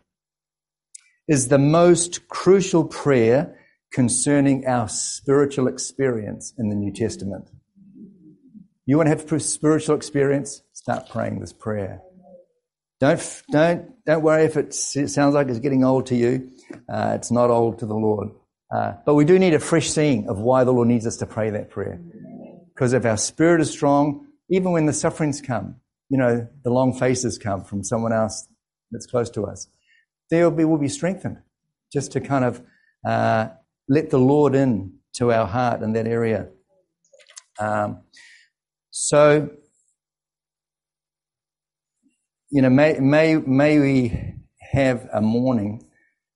is 1.26 1.48
the 1.48 1.58
most 1.58 2.28
crucial 2.28 2.84
prayer 2.84 3.58
concerning 3.92 4.66
our 4.66 4.88
spiritual 4.88 5.68
experience 5.68 6.54
in 6.58 6.70
the 6.70 6.74
New 6.74 6.92
Testament. 6.92 7.50
You 8.88 8.96
want 8.96 9.09
to 9.09 9.11
have 9.11 9.31
a 9.31 9.38
spiritual 9.38 9.96
experience? 9.96 10.62
Start 10.72 11.11
praying 11.11 11.40
this 11.40 11.53
prayer. 11.53 12.01
Don't, 13.01 13.42
don't, 13.53 14.05
don't 14.07 14.22
worry 14.22 14.44
if 14.44 14.57
it 14.57 14.72
sounds 14.72 15.35
like 15.35 15.48
it's 15.48 15.59
getting 15.59 15.85
old 15.85 16.07
to 16.07 16.16
you. 16.16 16.51
Uh, 16.88 17.12
it's 17.14 17.31
not 17.31 17.51
old 17.51 17.81
to 17.81 17.87
the 17.87 17.94
Lord. 17.94 18.31
Uh, 18.74 18.94
but 19.05 19.12
we 19.12 19.27
do 19.27 19.38
need 19.38 19.53
a 19.53 19.59
fresh 19.59 19.90
seeing 19.90 20.27
of 20.31 20.38
why 20.38 20.64
the 20.64 20.72
Lord 20.72 20.88
needs 20.88 21.07
us 21.07 21.18
to 21.18 21.27
pray 21.27 21.51
that 21.51 21.68
prayer. 21.68 22.01
Because 22.74 22.94
if 22.94 23.05
our 23.05 23.18
spirit 23.18 23.61
is 23.61 23.70
strong, 23.70 24.27
even 24.48 24.72
when 24.72 24.87
the 24.87 24.94
sufferings 24.94 25.42
come, 25.42 25.77
you 26.09 26.16
know, 26.16 26.48
the 26.64 26.70
long 26.70 26.98
faces 26.98 27.37
come 27.37 27.64
from 27.64 27.85
someone 27.85 28.14
else 28.14 28.48
that's 28.90 29.05
close 29.05 29.29
to 29.33 29.44
us, 29.44 29.68
will 30.31 30.51
be, 30.51 30.64
will 30.64 30.79
be 30.79 30.88
strengthened 30.88 31.37
just 31.92 32.12
to 32.12 32.22
kind 32.22 32.46
of 32.46 32.62
uh, 33.07 33.48
let 33.87 34.09
the 34.09 34.18
Lord 34.18 34.55
in 34.55 34.94
to 35.16 35.31
our 35.31 35.46
heart 35.46 35.83
in 35.83 35.92
that 35.92 36.07
area. 36.07 36.48
Um, 37.59 37.98
so, 39.00 39.48
you 42.50 42.62
know, 42.62 42.68
may, 42.68 42.98
may, 42.98 43.37
may 43.37 43.78
we 43.78 44.34
have 44.72 45.08
a 45.12 45.20
morning 45.20 45.88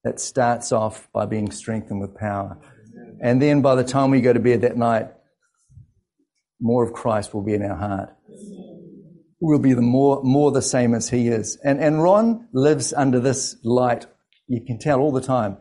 that 0.05 0.21
starts 0.21 0.71
off 0.71 1.09
by 1.13 1.27
being 1.27 1.51
strengthened 1.51 2.01
with 2.01 2.15
power. 2.15 2.57
And 3.21 3.43
then 3.43 3.63
by 3.63 3.75
the 3.75 3.83
time 3.83 4.13
we 4.13 4.21
go 4.21 4.33
to 4.33 4.39
bed 4.39 4.61
that 4.61 4.77
night, 4.77 5.09
more 6.61 6.85
of 6.85 6.93
Christ 6.93 7.35
will 7.35 7.43
be 7.43 7.55
in 7.55 7.63
our 7.63 7.77
heart. 7.77 8.11
We'll 9.41 9.59
be 9.59 9.75
the 9.75 9.83
more, 9.83 10.23
more 10.23 10.53
the 10.53 10.63
same 10.63 10.95
as 10.95 11.11
he 11.11 11.27
is. 11.27 11.59
And, 11.65 11.81
and 11.81 12.01
Ron 12.01 12.47
lives 12.53 12.93
under 12.93 13.19
this 13.19 13.57
light. 13.65 14.07
You 14.47 14.65
can 14.65 14.79
tell 14.79 15.01
all 15.01 15.11
the 15.11 15.21
time. 15.21 15.57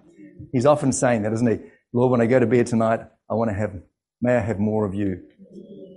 He's 0.53 0.67
often 0.67 0.91
saying 0.91 1.23
that, 1.23 1.33
isn't 1.33 1.49
he? 1.49 1.57
Lord, 1.93 2.11
when 2.11 2.21
I 2.21 2.27
go 2.27 2.39
to 2.39 2.45
bed 2.45 2.67
tonight, 2.67 2.99
I 3.27 3.33
want 3.33 3.49
to 3.49 3.55
have, 3.55 3.73
may 4.21 4.35
I 4.35 4.39
have 4.41 4.59
more 4.59 4.85
of 4.85 4.93
you. 4.93 5.23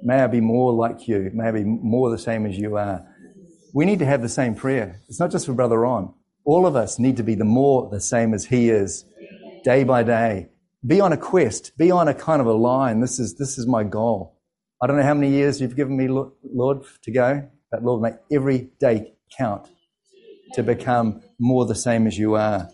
May 0.07 0.21
I 0.21 0.27
be 0.27 0.43
more 0.43 0.71
like 0.73 1.09
you. 1.09 1.31
May 1.33 1.49
I 1.49 1.51
be 1.51 1.65
more 1.65 2.11
the 2.11 2.19
same 2.19 2.45
as 2.45 2.59
you 2.59 2.77
are. 2.77 3.07
We 3.73 3.87
need 3.87 4.01
to 4.01 4.07
have 4.07 4.21
the 4.21 4.29
same 4.29 4.55
prayer. 4.55 5.01
It's 5.09 5.19
not 5.19 5.31
just 5.31 5.47
for 5.47 5.55
Brother 5.55 5.81
Ron. 5.81 6.13
All 6.45 6.67
of 6.67 6.77
us 6.77 6.99
need 6.99 7.17
to 7.17 7.23
be 7.23 7.35
the 7.35 7.47
more 7.47 7.89
the 7.91 8.03
same 8.03 8.35
as 8.35 8.45
he 8.45 8.69
is, 8.69 9.07
day 9.65 9.83
by 9.83 10.03
day. 10.03 10.51
Be 10.87 11.01
on 11.01 11.15
a 11.15 11.17
quest. 11.17 11.73
Be 11.79 11.91
on 11.91 12.07
a 12.07 12.13
kind 12.13 12.43
of 12.43 12.47
a 12.47 12.53
line. 12.53 13.01
This 13.01 13.19
is, 13.19 13.37
this 13.37 13.57
is 13.57 13.67
my 13.67 13.83
goal. 13.83 14.39
I 14.83 14.87
don't 14.87 14.99
know 14.99 15.03
how 15.03 15.15
many 15.15 15.31
years 15.33 15.59
you've 15.59 15.75
given 15.75 15.97
me, 15.97 16.09
Lord, 16.09 16.85
to 17.05 17.11
go, 17.11 17.49
but 17.71 17.83
Lord, 17.83 18.03
make 18.03 18.15
every 18.31 18.69
day 18.79 19.15
count 19.39 19.71
to 20.53 20.63
become 20.63 21.23
more 21.41 21.65
the 21.65 21.75
same 21.75 22.07
as 22.07 22.19
you 22.19 22.35
are. 22.35 22.69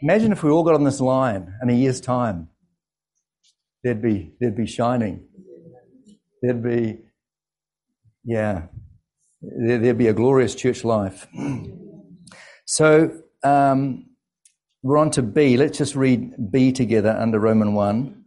Imagine 0.00 0.32
if 0.32 0.42
we 0.42 0.50
all 0.50 0.64
got 0.64 0.74
on 0.74 0.84
this 0.84 1.00
line 1.00 1.52
in 1.62 1.68
a 1.68 1.74
year's 1.74 2.00
time. 2.00 2.48
There'd 3.82 4.00
be, 4.00 4.32
there'd 4.40 4.56
be 4.56 4.66
shining. 4.66 5.28
There'd 6.44 6.62
be, 6.62 6.98
yeah, 8.22 8.66
there'd 9.40 9.96
be 9.96 10.08
a 10.08 10.12
glorious 10.12 10.54
church 10.54 10.84
life. 10.84 11.26
So 12.66 13.20
um, 13.42 14.06
we're 14.82 14.96
on 14.96 15.10
to 15.12 15.22
B. 15.22 15.58
Let's 15.58 15.76
just 15.76 15.94
read 15.94 16.50
B 16.50 16.72
together 16.72 17.10
under 17.10 17.38
Roman 17.38 17.74
1. 17.74 18.24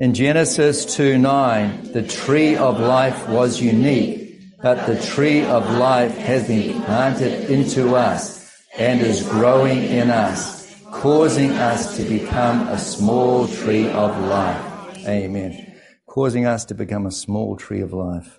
In 0.00 0.14
Genesis 0.14 0.96
2 0.96 1.18
9, 1.18 1.92
the 1.92 2.02
tree 2.02 2.56
of 2.56 2.80
life 2.80 3.28
was 3.28 3.60
unique, 3.60 4.40
but 4.62 4.86
the 4.86 4.98
tree 4.98 5.44
of 5.44 5.70
life 5.76 6.16
has 6.16 6.48
been 6.48 6.82
planted 6.84 7.50
into 7.50 7.94
us 7.96 8.50
and 8.78 9.02
is 9.02 9.22
growing 9.28 9.82
in 9.84 10.08
us, 10.08 10.74
causing 10.90 11.50
us 11.50 11.98
to 11.98 12.04
become 12.04 12.66
a 12.68 12.78
small 12.78 13.46
tree 13.46 13.90
of 13.90 14.18
life. 14.24 15.06
Amen. 15.06 15.71
Causing 16.12 16.44
us 16.44 16.66
to 16.66 16.74
become 16.74 17.06
a 17.06 17.10
small 17.10 17.56
tree 17.56 17.80
of 17.80 17.94
life. 17.94 18.38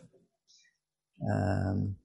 Um, 1.28 1.96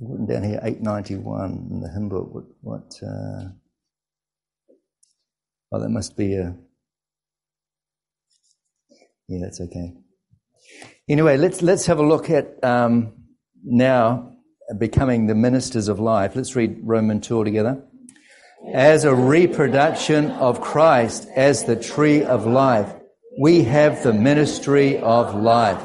written 0.00 0.26
down 0.26 0.44
here 0.44 0.60
891 0.62 1.68
in 1.72 1.80
the 1.80 1.88
hymn 1.88 2.08
book. 2.08 2.28
What? 2.32 2.44
what 2.60 3.00
uh, 3.02 3.48
that 5.72 5.88
must 5.88 6.16
be 6.16 6.36
a. 6.36 6.54
Yeah, 9.28 9.40
that's 9.42 9.60
okay. 9.60 9.92
Anyway, 11.08 11.36
let's 11.36 11.62
let's 11.62 11.86
have 11.86 11.98
a 11.98 12.06
look 12.06 12.30
at 12.30 12.62
um, 12.64 13.12
now 13.62 14.32
becoming 14.78 15.26
the 15.26 15.34
ministers 15.34 15.88
of 15.88 16.00
life. 16.00 16.34
Let's 16.34 16.56
read 16.56 16.80
Roman 16.82 17.20
2 17.20 17.44
together. 17.44 17.82
As 18.74 19.04
a 19.04 19.14
reproduction 19.14 20.30
of 20.32 20.60
Christ 20.60 21.28
as 21.34 21.64
the 21.64 21.76
tree 21.76 22.22
of 22.22 22.46
life, 22.46 22.92
we 23.40 23.64
have 23.64 24.02
the 24.02 24.12
ministry 24.12 24.98
of 24.98 25.34
life. 25.34 25.82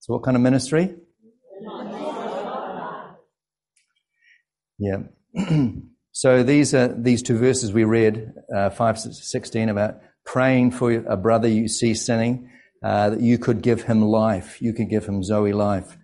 So, 0.00 0.14
what 0.14 0.22
kind 0.24 0.36
of 0.36 0.42
ministry? 0.42 0.94
Yeah. 4.78 5.02
so 6.12 6.42
these 6.42 6.74
are 6.74 6.88
these 6.88 7.22
two 7.22 7.38
verses 7.38 7.72
we 7.72 7.84
read, 7.84 8.32
uh, 8.54 8.70
five 8.70 8.98
sixteen, 8.98 9.68
about 9.68 10.00
praying 10.24 10.70
for 10.70 10.92
a 10.92 11.16
brother 11.16 11.48
you 11.48 11.68
see 11.68 11.94
sinning, 11.94 12.50
uh, 12.82 13.10
that 13.10 13.20
you 13.20 13.38
could 13.38 13.62
give 13.62 13.82
him 13.82 14.02
life, 14.02 14.60
you 14.60 14.72
could 14.72 14.88
give 14.88 15.06
him 15.06 15.22
Zoe 15.22 15.52
life, 15.52 15.96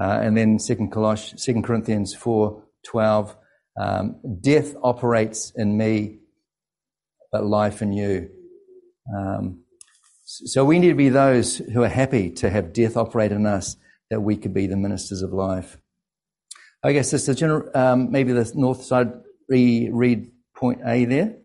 uh, 0.00 0.20
and 0.22 0.36
then 0.36 0.58
Second 0.58 0.90
Colossians, 0.90 1.44
Second 1.44 1.62
Corinthians 1.62 2.14
four 2.14 2.64
twelve, 2.84 3.36
um, 3.78 4.16
death 4.40 4.74
operates 4.82 5.52
in 5.56 5.76
me, 5.76 6.18
but 7.32 7.44
life 7.44 7.82
in 7.82 7.92
you. 7.92 8.30
Um, 9.16 9.60
so 10.24 10.64
we 10.64 10.78
need 10.78 10.88
to 10.88 10.94
be 10.94 11.08
those 11.08 11.58
who 11.58 11.82
are 11.82 11.88
happy 11.88 12.30
to 12.30 12.50
have 12.50 12.72
death 12.72 12.96
operate 12.96 13.32
in 13.32 13.46
us, 13.46 13.76
that 14.10 14.20
we 14.20 14.36
could 14.36 14.54
be 14.54 14.66
the 14.66 14.76
ministers 14.76 15.22
of 15.22 15.32
life. 15.32 15.78
I 16.82 16.92
guess 16.92 17.10
this 17.10 17.28
is 17.28 17.36
general, 17.36 17.68
um, 17.74 18.10
maybe 18.10 18.32
the 18.32 18.50
north 18.54 18.82
side 18.84 19.12
re- 19.48 19.90
read 19.92 20.30
point 20.56 20.80
A 20.84 21.04
there. 21.04 21.36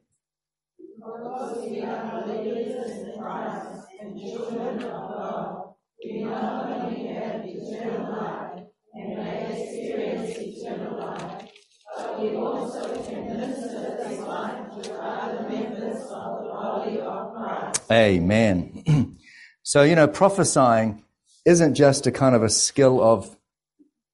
Amen. 17.91 19.17
so, 19.63 19.83
you 19.83 19.95
know, 19.95 20.07
prophesying 20.07 21.03
isn't 21.45 21.75
just 21.75 22.07
a 22.07 22.11
kind 22.11 22.35
of 22.35 22.43
a 22.43 22.49
skill 22.49 23.01
of 23.01 23.35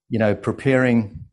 you 0.09 0.19
know, 0.19 0.35
preparing 0.35 1.25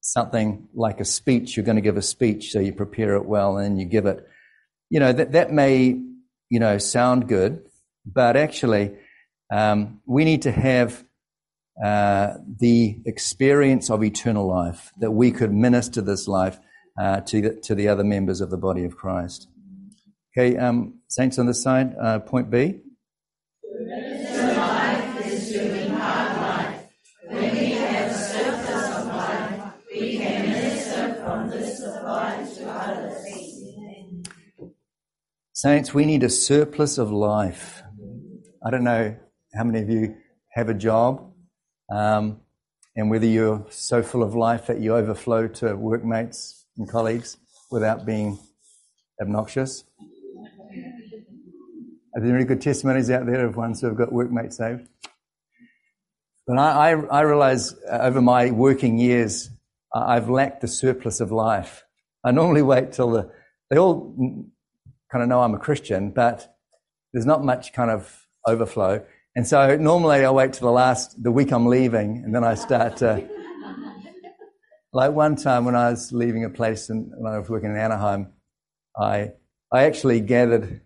something 0.00 0.68
like 0.74 1.00
a 1.00 1.04
speech, 1.04 1.56
you're 1.56 1.66
going 1.66 1.76
to 1.76 1.82
give 1.82 1.96
a 1.96 2.02
speech, 2.02 2.52
so 2.52 2.60
you 2.60 2.72
prepare 2.72 3.16
it 3.16 3.26
well 3.26 3.56
and 3.56 3.80
you 3.80 3.86
give 3.86 4.06
it. 4.06 4.26
You 4.90 5.00
know, 5.00 5.12
that, 5.12 5.32
that 5.32 5.52
may, 5.52 6.00
you 6.48 6.60
know, 6.60 6.78
sound 6.78 7.28
good, 7.28 7.64
but 8.04 8.36
actually, 8.36 8.92
um, 9.52 10.00
we 10.06 10.24
need 10.24 10.42
to 10.42 10.52
have 10.52 11.04
uh, 11.82 12.34
the 12.60 12.98
experience 13.04 13.90
of 13.90 14.04
eternal 14.04 14.46
life 14.46 14.92
that 14.98 15.10
we 15.10 15.30
could 15.30 15.52
minister 15.52 16.00
this 16.00 16.28
life 16.28 16.58
uh, 17.00 17.20
to, 17.22 17.40
the, 17.40 17.60
to 17.62 17.74
the 17.74 17.88
other 17.88 18.04
members 18.04 18.40
of 18.40 18.50
the 18.50 18.56
body 18.56 18.84
of 18.84 18.96
Christ. 18.96 19.48
Okay, 20.38 20.58
um, 20.58 20.98
saints 21.08 21.38
on 21.38 21.46
this 21.46 21.62
side, 21.62 21.96
uh, 21.98 22.18
point 22.18 22.50
B. 22.50 22.80
Saints, 35.54 35.94
we 35.94 36.04
need 36.04 36.22
a 36.22 36.28
surplus 36.28 36.98
of 36.98 37.10
life. 37.10 37.82
I 38.62 38.70
don't 38.70 38.84
know 38.84 39.16
how 39.54 39.64
many 39.64 39.80
of 39.80 39.88
you 39.88 40.16
have 40.52 40.68
a 40.68 40.74
job 40.74 41.32
um, 41.90 42.42
and 42.94 43.10
whether 43.10 43.24
you're 43.24 43.64
so 43.70 44.02
full 44.02 44.22
of 44.22 44.34
life 44.34 44.66
that 44.66 44.80
you 44.80 44.96
overflow 44.96 45.48
to 45.48 45.74
workmates 45.76 46.66
and 46.76 46.86
colleagues 46.86 47.38
without 47.70 48.04
being 48.04 48.38
obnoxious. 49.18 49.84
Are 52.16 52.22
there 52.22 52.34
any 52.34 52.46
good 52.46 52.62
testimonies 52.62 53.10
out 53.10 53.26
there 53.26 53.44
of 53.44 53.56
ones 53.56 53.82
who 53.82 53.88
have 53.88 53.96
got 53.96 54.10
workmates 54.10 54.56
saved? 54.56 54.88
But 56.46 56.56
I, 56.56 56.92
I, 56.92 57.18
I 57.18 57.20
realize 57.20 57.74
uh, 57.90 57.98
over 58.00 58.22
my 58.22 58.52
working 58.52 58.96
years, 58.96 59.50
I've 59.94 60.30
lacked 60.30 60.62
the 60.62 60.68
surplus 60.68 61.20
of 61.20 61.30
life. 61.30 61.84
I 62.24 62.30
normally 62.30 62.62
wait 62.62 62.92
till 62.92 63.10
the, 63.10 63.30
they 63.68 63.76
all 63.76 64.16
kind 65.12 65.22
of 65.22 65.28
know 65.28 65.42
I'm 65.42 65.54
a 65.54 65.58
Christian, 65.58 66.10
but 66.10 66.56
there's 67.12 67.26
not 67.26 67.44
much 67.44 67.74
kind 67.74 67.90
of 67.90 68.26
overflow. 68.46 69.04
And 69.34 69.46
so 69.46 69.76
normally 69.76 70.24
I 70.24 70.30
wait 70.30 70.54
till 70.54 70.68
the 70.68 70.72
last, 70.72 71.22
the 71.22 71.30
week 71.30 71.52
I'm 71.52 71.66
leaving, 71.66 72.22
and 72.24 72.34
then 72.34 72.44
I 72.44 72.54
start 72.54 72.96
to. 72.98 73.28
like 74.94 75.12
one 75.12 75.36
time 75.36 75.66
when 75.66 75.76
I 75.76 75.90
was 75.90 76.12
leaving 76.12 76.44
a 76.44 76.50
place 76.50 76.88
and 76.88 77.12
when 77.14 77.34
I 77.34 77.38
was 77.38 77.50
working 77.50 77.72
in 77.72 77.76
Anaheim, 77.76 78.32
I, 78.98 79.32
I 79.70 79.84
actually 79.84 80.20
gathered 80.20 80.80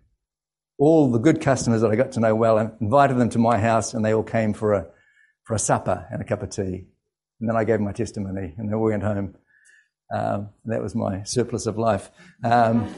all 0.81 1.11
the 1.11 1.19
good 1.19 1.39
customers 1.41 1.81
that 1.81 1.91
I 1.91 1.95
got 1.95 2.13
to 2.13 2.19
know 2.19 2.33
well 2.33 2.57
and 2.57 2.71
invited 2.81 3.15
them 3.19 3.29
to 3.29 3.37
my 3.37 3.59
house, 3.59 3.93
and 3.93 4.03
they 4.03 4.15
all 4.15 4.23
came 4.23 4.51
for 4.51 4.73
a, 4.73 4.87
for 5.43 5.53
a 5.53 5.59
supper 5.59 6.07
and 6.09 6.23
a 6.23 6.25
cup 6.25 6.41
of 6.41 6.49
tea. 6.49 6.87
And 7.39 7.47
then 7.47 7.55
I 7.55 7.65
gave 7.65 7.79
my 7.79 7.91
testimony, 7.91 8.55
and 8.57 8.67
then 8.67 8.79
we 8.79 8.89
went 8.89 9.03
home. 9.03 9.35
Um, 10.11 10.49
that 10.65 10.81
was 10.81 10.95
my 10.95 11.21
surplus 11.21 11.67
of 11.67 11.77
life. 11.77 12.09
Um, 12.43 12.91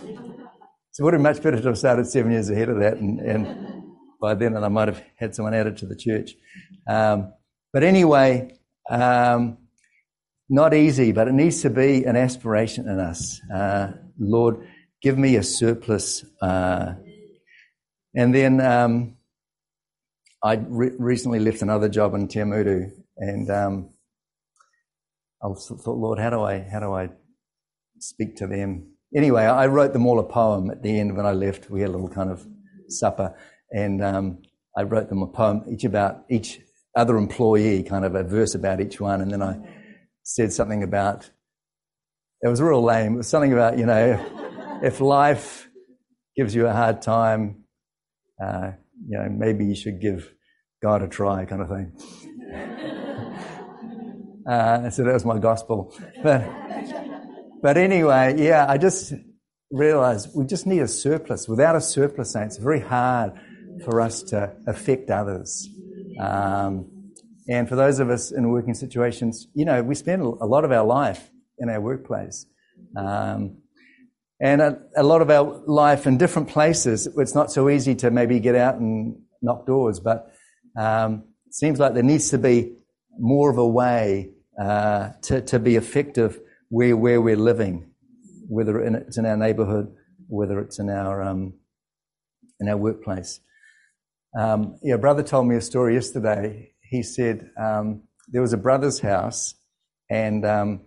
so 0.92 1.02
it 1.02 1.04
would 1.04 1.14
have 1.14 1.20
been 1.22 1.34
much 1.34 1.44
better 1.44 1.60
to 1.60 1.68
have 1.68 1.78
started 1.78 2.08
seven 2.08 2.32
years 2.32 2.50
ahead 2.50 2.70
of 2.70 2.80
that, 2.80 3.00
and, 3.00 3.20
and 3.20 3.84
by 4.22 4.34
then, 4.34 4.56
and 4.56 4.64
I 4.64 4.70
might 4.70 4.88
have 4.88 5.04
had 5.18 5.36
someone 5.36 5.54
added 5.54 5.76
to 5.78 5.86
the 5.86 5.98
church. 5.98 6.36
Um, 6.88 7.34
but 7.74 7.84
anyway, 7.84 8.58
um, 8.90 9.58
not 10.48 10.74
easy, 10.74 11.12
but 11.12 11.28
it 11.28 11.34
needs 11.34 11.62
to 11.64 11.70
be 11.70 12.06
an 12.06 12.16
aspiration 12.16 12.88
in 12.88 13.02
us. 13.02 13.42
Uh, 13.54 13.92
Lord, 14.18 14.66
give 15.02 15.18
me 15.18 15.36
a 15.36 15.44
surplus. 15.44 16.24
Uh, 16.42 16.94
and 18.16 18.34
then 18.34 18.62
um, 18.62 19.18
I 20.44 20.56
re- 20.68 20.92
recently 21.00 21.40
left 21.40 21.62
another 21.62 21.90
job 21.90 22.14
in 22.14 22.28
Te 22.28 22.40
Awamutu, 22.40 22.92
and 23.18 23.50
um, 23.50 23.90
I 25.42 25.48
thought, 25.54 25.98
Lord, 25.98 26.20
how 26.20 26.30
do 26.30 26.42
I 26.42 26.60
how 26.60 26.80
do 26.80 26.94
I 26.94 27.10
speak 28.00 28.36
to 28.38 28.48
them? 28.48 28.92
Anyway, 29.16 29.44
I 29.44 29.68
wrote 29.68 29.94
them 29.94 30.06
all 30.06 30.20
a 30.20 30.24
poem 30.24 30.70
at 30.70 30.84
the 30.84 31.00
end 31.00 31.16
when 31.16 31.26
I 31.26 31.32
left. 31.32 31.70
We 31.70 31.82
had 31.82 31.90
a 31.90 31.94
little 31.94 32.10
kind 32.10 32.30
of 32.30 32.46
supper, 32.88 33.36
and 33.72 34.04
um, 34.04 34.42
I 34.78 34.84
wrote 34.84 35.10
them 35.10 35.22
a 35.22 35.28
poem, 35.28 35.64
each 35.70 35.84
about 35.84 36.24
each 36.30 36.60
other 36.96 37.18
employee, 37.18 37.84
kind 37.84 38.06
of 38.06 38.16
a 38.16 38.24
verse 38.24 38.54
about 38.54 38.82
each 38.82 39.00
one, 39.00 39.22
and 39.22 39.32
then 39.32 39.42
I 39.42 39.58
said 40.24 40.54
something 40.54 40.84
about. 40.84 41.30
It 42.42 42.50
was 42.50 42.62
real 42.62 42.84
lame. 42.84 43.14
It 43.14 43.18
was 43.18 43.30
something 43.30 43.54
about 43.54 43.78
you 43.78 43.86
know, 43.86 44.80
if 44.84 45.00
life 45.00 45.70
gives 46.36 46.54
you 46.54 46.68
a 46.68 46.74
hard 46.74 47.02
time, 47.02 47.63
uh, 48.42 48.72
you 49.08 49.18
know, 49.18 49.30
maybe 49.30 49.66
you 49.66 49.76
should 49.76 50.00
give 50.02 50.32
God 50.82 51.02
a 51.02 51.08
try, 51.08 51.46
kind 51.46 51.62
of 51.62 51.70
thing. 51.70 51.92
uh, 54.48 54.90
so 54.90 55.04
that 55.04 55.14
was 55.14 55.26
my 55.26 55.40
gospel. 55.40 55.96
But, 56.22 56.48
but 57.62 57.78
anyway, 57.78 58.36
yeah, 58.38 58.66
I 58.68 58.78
just 58.78 59.14
realized 59.72 60.30
we 60.36 60.46
just 60.46 60.68
need 60.68 60.82
a 60.82 60.88
surplus. 60.88 61.48
Without 61.48 61.76
a 61.76 61.82
surplus, 61.82 62.36
it's 62.36 62.58
very 62.58 62.82
hard 62.82 63.34
for 63.84 64.02
us 64.02 64.22
to 64.24 64.56
affect 64.68 65.10
others. 65.10 65.68
Um, 66.20 66.90
and 67.50 67.68
for 67.68 67.76
those 67.76 68.00
of 68.00 68.10
us 68.10 68.32
in 68.32 68.50
working 68.50 68.74
situations, 68.74 69.48
you 69.54 69.66
know, 69.66 69.82
we 69.84 69.96
spend 69.96 70.22
a 70.22 70.46
lot 70.46 70.64
of 70.64 70.72
our 70.72 70.86
life 70.86 71.30
in 71.58 71.70
our 71.70 71.82
workplace. 71.82 72.46
Um, 72.96 73.58
and 74.44 74.62
a, 74.62 74.78
a, 74.98 75.04
lot 75.04 75.22
of 75.22 75.30
our 75.30 75.64
life 75.66 76.06
in 76.06 76.18
different 76.18 76.50
places. 76.50 77.08
It's 77.18 77.34
not 77.34 77.50
so 77.50 77.70
easy 77.70 77.96
to 77.96 78.12
maybe 78.12 78.42
get 78.42 78.56
out 78.56 78.76
and 78.76 79.16
knock 79.42 79.66
doors, 79.66 80.02
but 80.02 80.34
um, 80.78 81.24
it 81.48 81.54
seems 81.54 81.80
like 81.80 81.94
there 81.94 82.04
needs 82.04 82.30
to 82.32 82.38
be 82.38 82.74
more 83.18 83.50
of 83.50 83.58
a 83.58 83.66
way 83.66 84.32
uh, 84.60 85.12
to, 85.24 85.40
to 85.44 85.60
be 85.60 85.78
effective 85.78 86.42
where, 86.68 86.98
where 86.98 87.22
we're 87.22 87.38
living, 87.38 87.90
whether 88.50 88.82
it's 88.82 89.18
in 89.18 89.26
our 89.26 89.38
neighborhood, 89.38 89.96
whether 90.28 90.60
it's 90.60 90.78
in 90.78 90.90
our, 90.90 91.24
um, 91.24 91.54
in 92.60 92.68
our 92.68 92.78
workplace. 92.78 93.40
Um, 94.38 94.78
yeah, 94.84 94.98
brother 94.98 95.24
told 95.24 95.48
me 95.48 95.56
a 95.56 95.62
story 95.62 95.94
yesterday. 95.94 96.74
He 96.82 97.02
said 97.02 97.50
um, 97.58 98.04
there 98.28 98.42
was 98.42 98.52
a 98.52 98.58
brother's 98.58 99.00
house, 99.00 99.56
and 100.10 100.46
um, 100.46 100.82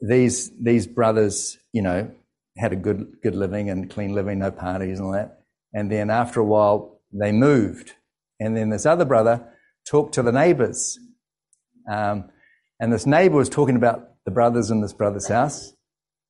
these 0.00 0.50
these 0.58 0.86
brothers, 0.86 1.58
you 1.72 1.82
know, 1.82 2.10
had 2.56 2.72
a 2.72 2.76
good 2.76 3.16
good 3.22 3.34
living 3.34 3.70
and 3.70 3.90
clean 3.90 4.14
living, 4.14 4.38
no 4.38 4.50
parties 4.50 4.98
and 4.98 5.06
all 5.06 5.12
that. 5.12 5.40
And 5.72 5.90
then 5.90 6.10
after 6.10 6.40
a 6.40 6.44
while, 6.44 7.00
they 7.12 7.32
moved, 7.32 7.92
and 8.40 8.56
then 8.56 8.70
this 8.70 8.86
other 8.86 9.04
brother 9.04 9.48
talked 9.88 10.14
to 10.14 10.22
the 10.22 10.32
neighbors, 10.32 10.98
um, 11.90 12.30
and 12.78 12.92
this 12.92 13.06
neighbor 13.06 13.36
was 13.36 13.48
talking 13.48 13.76
about 13.76 14.10
the 14.24 14.30
brothers 14.30 14.70
in 14.70 14.80
this 14.80 14.92
brother's 14.92 15.28
house. 15.28 15.72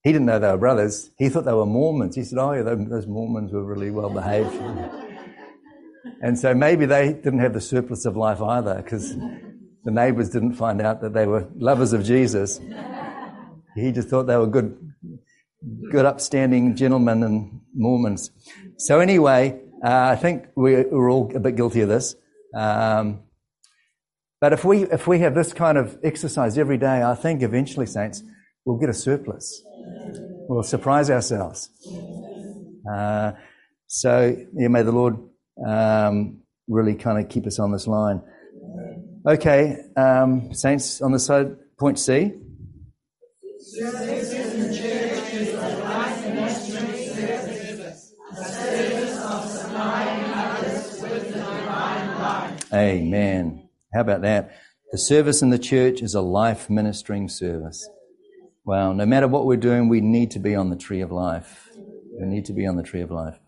He 0.02 0.12
didn't 0.12 0.26
know 0.26 0.38
they 0.38 0.50
were 0.50 0.58
brothers. 0.58 1.10
He 1.18 1.28
thought 1.28 1.44
they 1.44 1.52
were 1.52 1.66
Mormons. 1.66 2.16
He 2.16 2.24
said, 2.24 2.38
"Oh, 2.38 2.52
yeah, 2.52 2.62
those 2.62 3.06
Mormons 3.06 3.52
were 3.52 3.64
really 3.64 3.90
well 3.90 4.10
behaved." 4.10 4.52
And 6.22 6.38
so 6.38 6.54
maybe 6.54 6.86
they 6.86 7.12
didn't 7.12 7.40
have 7.40 7.52
the 7.52 7.60
surplus 7.60 8.04
of 8.04 8.16
life 8.16 8.40
either 8.40 8.76
because 8.76 9.16
the 9.84 9.90
neighbors 9.90 10.30
didn't 10.30 10.54
find 10.54 10.80
out 10.80 11.00
that 11.00 11.12
they 11.12 11.26
were 11.26 11.48
lovers 11.56 11.92
of 11.92 12.04
Jesus. 12.04 12.60
He 13.74 13.90
just 13.90 14.08
thought 14.08 14.28
they 14.28 14.36
were 14.36 14.46
good, 14.46 14.91
good 15.90 16.04
upstanding 16.04 16.74
gentlemen 16.76 17.22
and 17.22 17.60
Mormons. 17.74 18.30
So 18.78 19.00
anyway, 19.00 19.60
uh, 19.84 20.08
I 20.12 20.16
think 20.16 20.46
we're, 20.54 20.88
we're, 20.88 21.10
all 21.10 21.30
a 21.34 21.40
bit 21.40 21.56
guilty 21.56 21.80
of 21.80 21.88
this. 21.88 22.14
Um, 22.54 23.20
but 24.40 24.52
if 24.52 24.64
we, 24.64 24.84
if 24.84 25.06
we 25.06 25.20
have 25.20 25.34
this 25.34 25.52
kind 25.52 25.78
of 25.78 25.98
exercise 26.02 26.58
every 26.58 26.78
day, 26.78 27.02
I 27.02 27.14
think 27.14 27.42
eventually, 27.42 27.86
saints, 27.86 28.22
we'll 28.64 28.78
get 28.78 28.88
a 28.88 28.94
surplus. 28.94 29.62
We'll 30.48 30.62
surprise 30.62 31.10
ourselves. 31.10 31.70
Uh, 32.92 33.32
so, 33.86 34.36
yeah, 34.54 34.68
may 34.68 34.82
the 34.82 34.92
Lord 34.92 35.16
um, 35.64 36.40
really 36.68 36.94
kind 36.94 37.24
of 37.24 37.30
keep 37.30 37.46
us 37.46 37.58
on 37.58 37.72
this 37.72 37.86
line. 37.86 38.22
Okay, 39.26 39.76
um, 39.96 40.52
saints 40.52 41.00
on 41.00 41.12
the 41.12 41.18
side, 41.18 41.56
point 41.78 41.98
C. 41.98 42.32
Amen. 52.72 53.68
How 53.94 54.00
about 54.00 54.22
that? 54.22 54.56
The 54.92 54.98
service 54.98 55.42
in 55.42 55.50
the 55.50 55.58
church 55.58 56.02
is 56.02 56.14
a 56.14 56.20
life 56.20 56.70
ministering 56.70 57.28
service. 57.28 57.88
Well, 58.64 58.94
no 58.94 59.06
matter 59.06 59.28
what 59.28 59.46
we're 59.46 59.56
doing, 59.56 59.88
we 59.88 60.00
need 60.00 60.30
to 60.32 60.38
be 60.38 60.54
on 60.54 60.70
the 60.70 60.76
tree 60.76 61.00
of 61.00 61.10
life. 61.10 61.68
We 62.18 62.26
need 62.26 62.46
to 62.46 62.52
be 62.52 62.66
on 62.66 62.76
the 62.76 62.82
tree 62.82 63.00
of 63.00 63.10
life. 63.10 63.38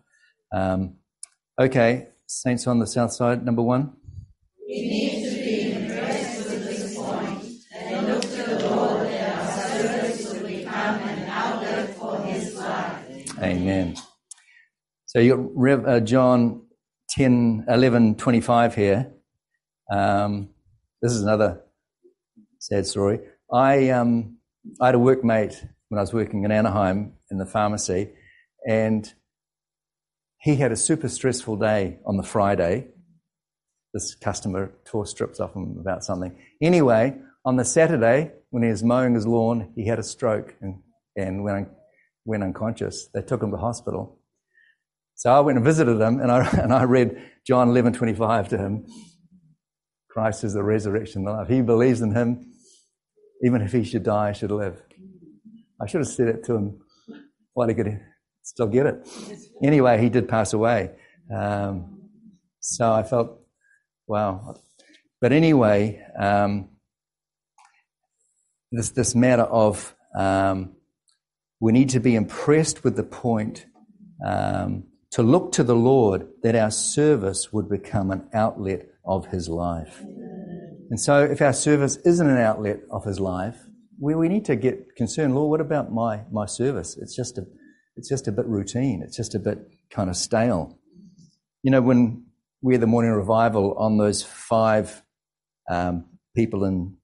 Um, 0.51 0.97
Okay, 1.57 2.09
saints 2.27 2.67
on 2.67 2.79
the 2.79 2.87
south 2.87 3.13
side, 3.13 3.45
number 3.45 3.61
one. 3.61 3.93
We 4.67 4.75
need 4.89 5.23
to 5.23 5.35
be 5.37 5.71
impressed 5.71 6.49
with 6.49 6.65
this 6.65 6.97
point 6.97 7.45
and 7.73 8.07
look 8.07 8.21
to 8.23 8.43
the 8.43 8.69
Lord 8.75 9.07
that 9.07 9.39
our 9.39 9.79
service 9.79 10.33
will 10.33 10.45
become 10.45 10.99
an 10.99 11.29
outlet 11.29 11.95
for 11.95 12.21
His 12.23 12.55
life. 12.57 13.41
Amen. 13.41 13.95
So 15.05 15.19
you 15.19 15.37
got 15.37 15.45
Rev, 15.55 15.87
uh, 15.87 15.99
John 16.01 16.65
10, 17.11 17.67
11, 17.69 18.15
25 18.15 18.75
here. 18.75 19.13
Um, 19.91 20.49
this 21.01 21.11
is 21.11 21.21
another 21.21 21.61
sad 22.59 22.87
story. 22.87 23.19
I, 23.51 23.89
um, 23.89 24.37
I 24.81 24.87
had 24.87 24.95
a 24.95 24.99
workmate 24.99 25.67
when 25.89 25.99
I 25.99 26.01
was 26.01 26.13
working 26.13 26.43
in 26.43 26.51
Anaheim 26.51 27.13
in 27.29 27.37
the 27.37 27.45
pharmacy, 27.45 28.09
and 28.67 29.11
he 30.39 30.55
had 30.55 30.71
a 30.71 30.75
super 30.75 31.07
stressful 31.07 31.57
day 31.57 31.99
on 32.05 32.17
the 32.17 32.23
Friday. 32.23 32.87
This 33.93 34.15
customer 34.15 34.71
tore 34.85 35.05
strips 35.05 35.39
off 35.39 35.55
him 35.55 35.77
about 35.79 36.03
something. 36.03 36.37
Anyway, 36.61 37.17
on 37.45 37.55
the 37.55 37.65
Saturday, 37.65 38.31
when 38.49 38.63
he 38.63 38.69
was 38.69 38.83
mowing 38.83 39.13
his 39.13 39.27
lawn, 39.27 39.71
he 39.75 39.87
had 39.87 39.99
a 39.99 40.03
stroke 40.03 40.55
and, 40.61 40.81
and 41.15 41.43
went, 41.43 41.69
went 42.25 42.43
unconscious. 42.43 43.07
They 43.13 43.21
took 43.21 43.41
him 43.41 43.51
to 43.51 43.57
hospital. 43.57 44.19
So 45.15 45.31
I 45.31 45.39
went 45.39 45.57
and 45.57 45.65
visited 45.65 46.01
him, 46.01 46.19
and 46.19 46.31
I, 46.31 46.49
and 46.61 46.73
I 46.73 46.83
read 46.83 47.21
John 47.45 47.69
11:25 47.69 48.49
to 48.49 48.57
him. 48.57 48.85
Christ 50.15 50.45
is 50.45 50.53
the 50.53 50.63
resurrection 50.63 51.19
and 51.19 51.27
the 51.27 51.31
life. 51.31 51.49
He 51.49 51.61
believes 51.61 51.99
in 51.99 52.13
him. 52.13 52.53
Even 53.43 53.61
if 53.61 53.73
he 53.73 53.83
should 53.83 54.03
die, 54.03 54.31
he 54.31 54.39
should 54.39 54.49
live. 54.49 54.81
I 55.81 55.87
should 55.87 55.99
have 55.99 56.07
said 56.07 56.29
it 56.29 56.45
to 56.45 56.55
him 56.55 56.79
while 57.53 57.67
he 57.67 57.73
could 57.73 57.99
still 58.41 58.67
get 58.67 58.85
it. 58.85 59.05
Anyway, 59.61 60.01
he 60.01 60.07
did 60.07 60.29
pass 60.29 60.53
away. 60.53 60.91
Um, 61.29 61.99
so 62.61 62.93
I 62.93 63.03
felt, 63.03 63.41
wow. 64.07 64.55
But 65.19 65.33
anyway, 65.33 66.01
um, 66.17 66.69
this, 68.71 68.91
this 68.91 69.15
matter 69.15 69.43
of 69.43 69.93
um, 70.17 70.77
we 71.59 71.73
need 71.73 71.89
to 71.89 71.99
be 71.99 72.15
impressed 72.15 72.85
with 72.85 72.95
the 72.95 73.03
point 73.03 73.65
um, 74.25 74.85
to 75.11 75.23
look 75.23 75.51
to 75.53 75.63
the 75.65 75.75
Lord 75.75 76.29
that 76.41 76.55
our 76.55 76.71
service 76.71 77.51
would 77.51 77.67
become 77.67 78.11
an 78.11 78.29
outlet 78.33 78.87
of 79.05 79.27
His 79.27 79.49
life. 79.49 80.01
And 80.89 80.99
so, 80.99 81.23
if 81.23 81.41
our 81.41 81.53
service 81.53 81.97
isn't 82.05 82.29
an 82.29 82.37
outlet 82.37 82.79
of 82.91 83.05
His 83.05 83.19
life, 83.19 83.57
we, 83.99 84.15
we 84.15 84.27
need 84.27 84.45
to 84.45 84.55
get 84.55 84.95
concerned. 84.95 85.35
Lord, 85.35 85.49
what 85.49 85.61
about 85.61 85.91
my, 85.91 86.21
my 86.31 86.45
service? 86.45 86.97
It's 86.97 87.15
just 87.15 87.37
a 87.37 87.45
it's 87.97 88.09
just 88.09 88.27
a 88.27 88.31
bit 88.31 88.45
routine. 88.45 89.01
It's 89.03 89.15
just 89.15 89.35
a 89.35 89.39
bit 89.39 89.59
kind 89.89 90.09
of 90.09 90.17
stale. 90.17 90.77
You 91.63 91.71
know, 91.71 91.81
when 91.81 92.25
we 92.61 92.73
had 92.73 92.81
the 92.81 92.87
morning 92.87 93.11
revival 93.11 93.75
on 93.77 93.97
those 93.97 94.21
five 94.21 95.01
um, 95.69 96.05
people 96.35 96.65
in 96.65 96.97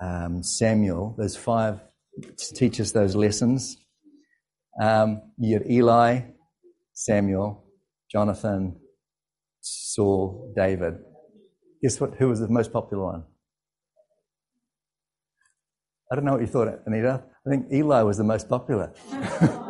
um, 0.00 0.42
Samuel. 0.42 1.14
Those 1.18 1.36
five 1.36 1.80
teach 2.36 2.80
us 2.80 2.92
those 2.92 3.14
lessons. 3.14 3.76
Um, 4.80 5.22
you 5.38 5.58
had 5.58 5.70
Eli, 5.70 6.20
Samuel, 6.92 7.64
Jonathan, 8.10 8.76
Saul, 9.64 10.52
David. 10.56 10.94
Guess 11.82 12.00
what? 12.00 12.14
Who 12.18 12.28
was 12.28 12.40
the 12.40 12.48
most 12.48 12.72
popular 12.72 13.04
one? 13.04 13.24
I 16.10 16.14
don't 16.14 16.24
know 16.24 16.32
what 16.32 16.40
you 16.42 16.46
thought, 16.46 16.68
Anita. 16.86 17.22
I 17.46 17.50
think 17.50 17.72
Eli 17.72 18.02
was 18.02 18.18
the 18.18 18.24
most 18.24 18.48
popular. 18.48 18.92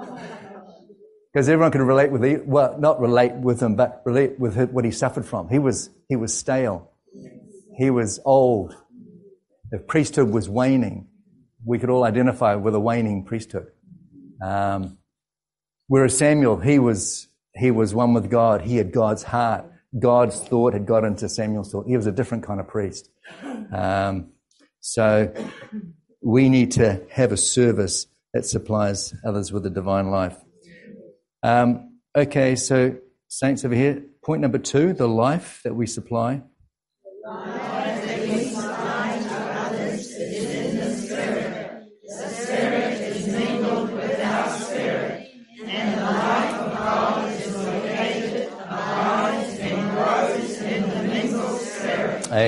Because 1.35 1.49
everyone 1.49 1.73
could 1.73 1.81
relate 1.81 2.13
with, 2.13 2.47
well, 2.47 2.79
not 2.79 3.01
relate 3.01 3.33
with 3.33 3.61
him, 3.61 3.75
but 3.75 4.03
relate 4.05 4.39
with 4.39 4.57
what 4.71 4.85
he 4.85 4.93
suffered 4.93 5.27
from. 5.27 5.49
He 5.49 5.59
was, 5.59 5.91
he 6.09 6.15
was 6.15 6.33
stale. 6.33 6.93
He 7.77 7.91
was 7.91 8.21
old. 8.25 8.77
The 9.73 9.81
priesthood 9.81 10.31
was 10.31 10.49
waning. 10.49 11.09
We 11.65 11.81
could 11.81 11.91
all 11.91 12.05
identify 12.05 12.55
with 12.55 12.77
a 12.77 12.81
waning 12.81 13.25
priesthood. 13.25 13.67
Um, 14.41 14.99
whereas 15.89 16.17
Samuel, 16.17 16.59
he 16.59 16.79
was, 16.79 17.27
he 17.57 17.73
was 17.73 17.93
one 17.93 18.15
with 18.15 18.31
God. 18.31 18.61
He 18.61 18.77
had 18.77 18.93
God's 18.93 19.25
heart. 19.25 19.65
God's 19.99 20.41
thought 20.41 20.73
had 20.73 20.87
got 20.87 21.05
into 21.05 21.29
Samuel's 21.29 21.71
thought. 21.71 21.87
He 21.87 21.97
was 21.97 22.07
a 22.07 22.13
different 22.13 22.45
kind 22.45 22.61
of 22.61 22.69
priest. 22.69 23.11
Um, 23.73 24.33
so 24.81 25.33
we 26.21 26.49
need 26.49 26.73
to 26.73 27.03
have 27.11 27.33
a 27.33 27.37
service 27.37 28.07
that 28.33 28.45
supplies 28.45 29.15
others 29.25 29.53
with 29.53 29.63
the 29.63 29.71
divine 29.71 30.11
life. 30.11 30.37
Um, 31.43 31.99
okay, 32.17 32.57
so 32.57 32.97
saints 33.29 33.65
over 33.65 33.75
here, 33.75 34.03
point 34.25 34.41
number 34.41 34.59
two, 34.59 34.93
the 34.93 35.09
life 35.09 35.61
that 35.65 35.75
we 35.75 35.87
supply. 35.87 36.43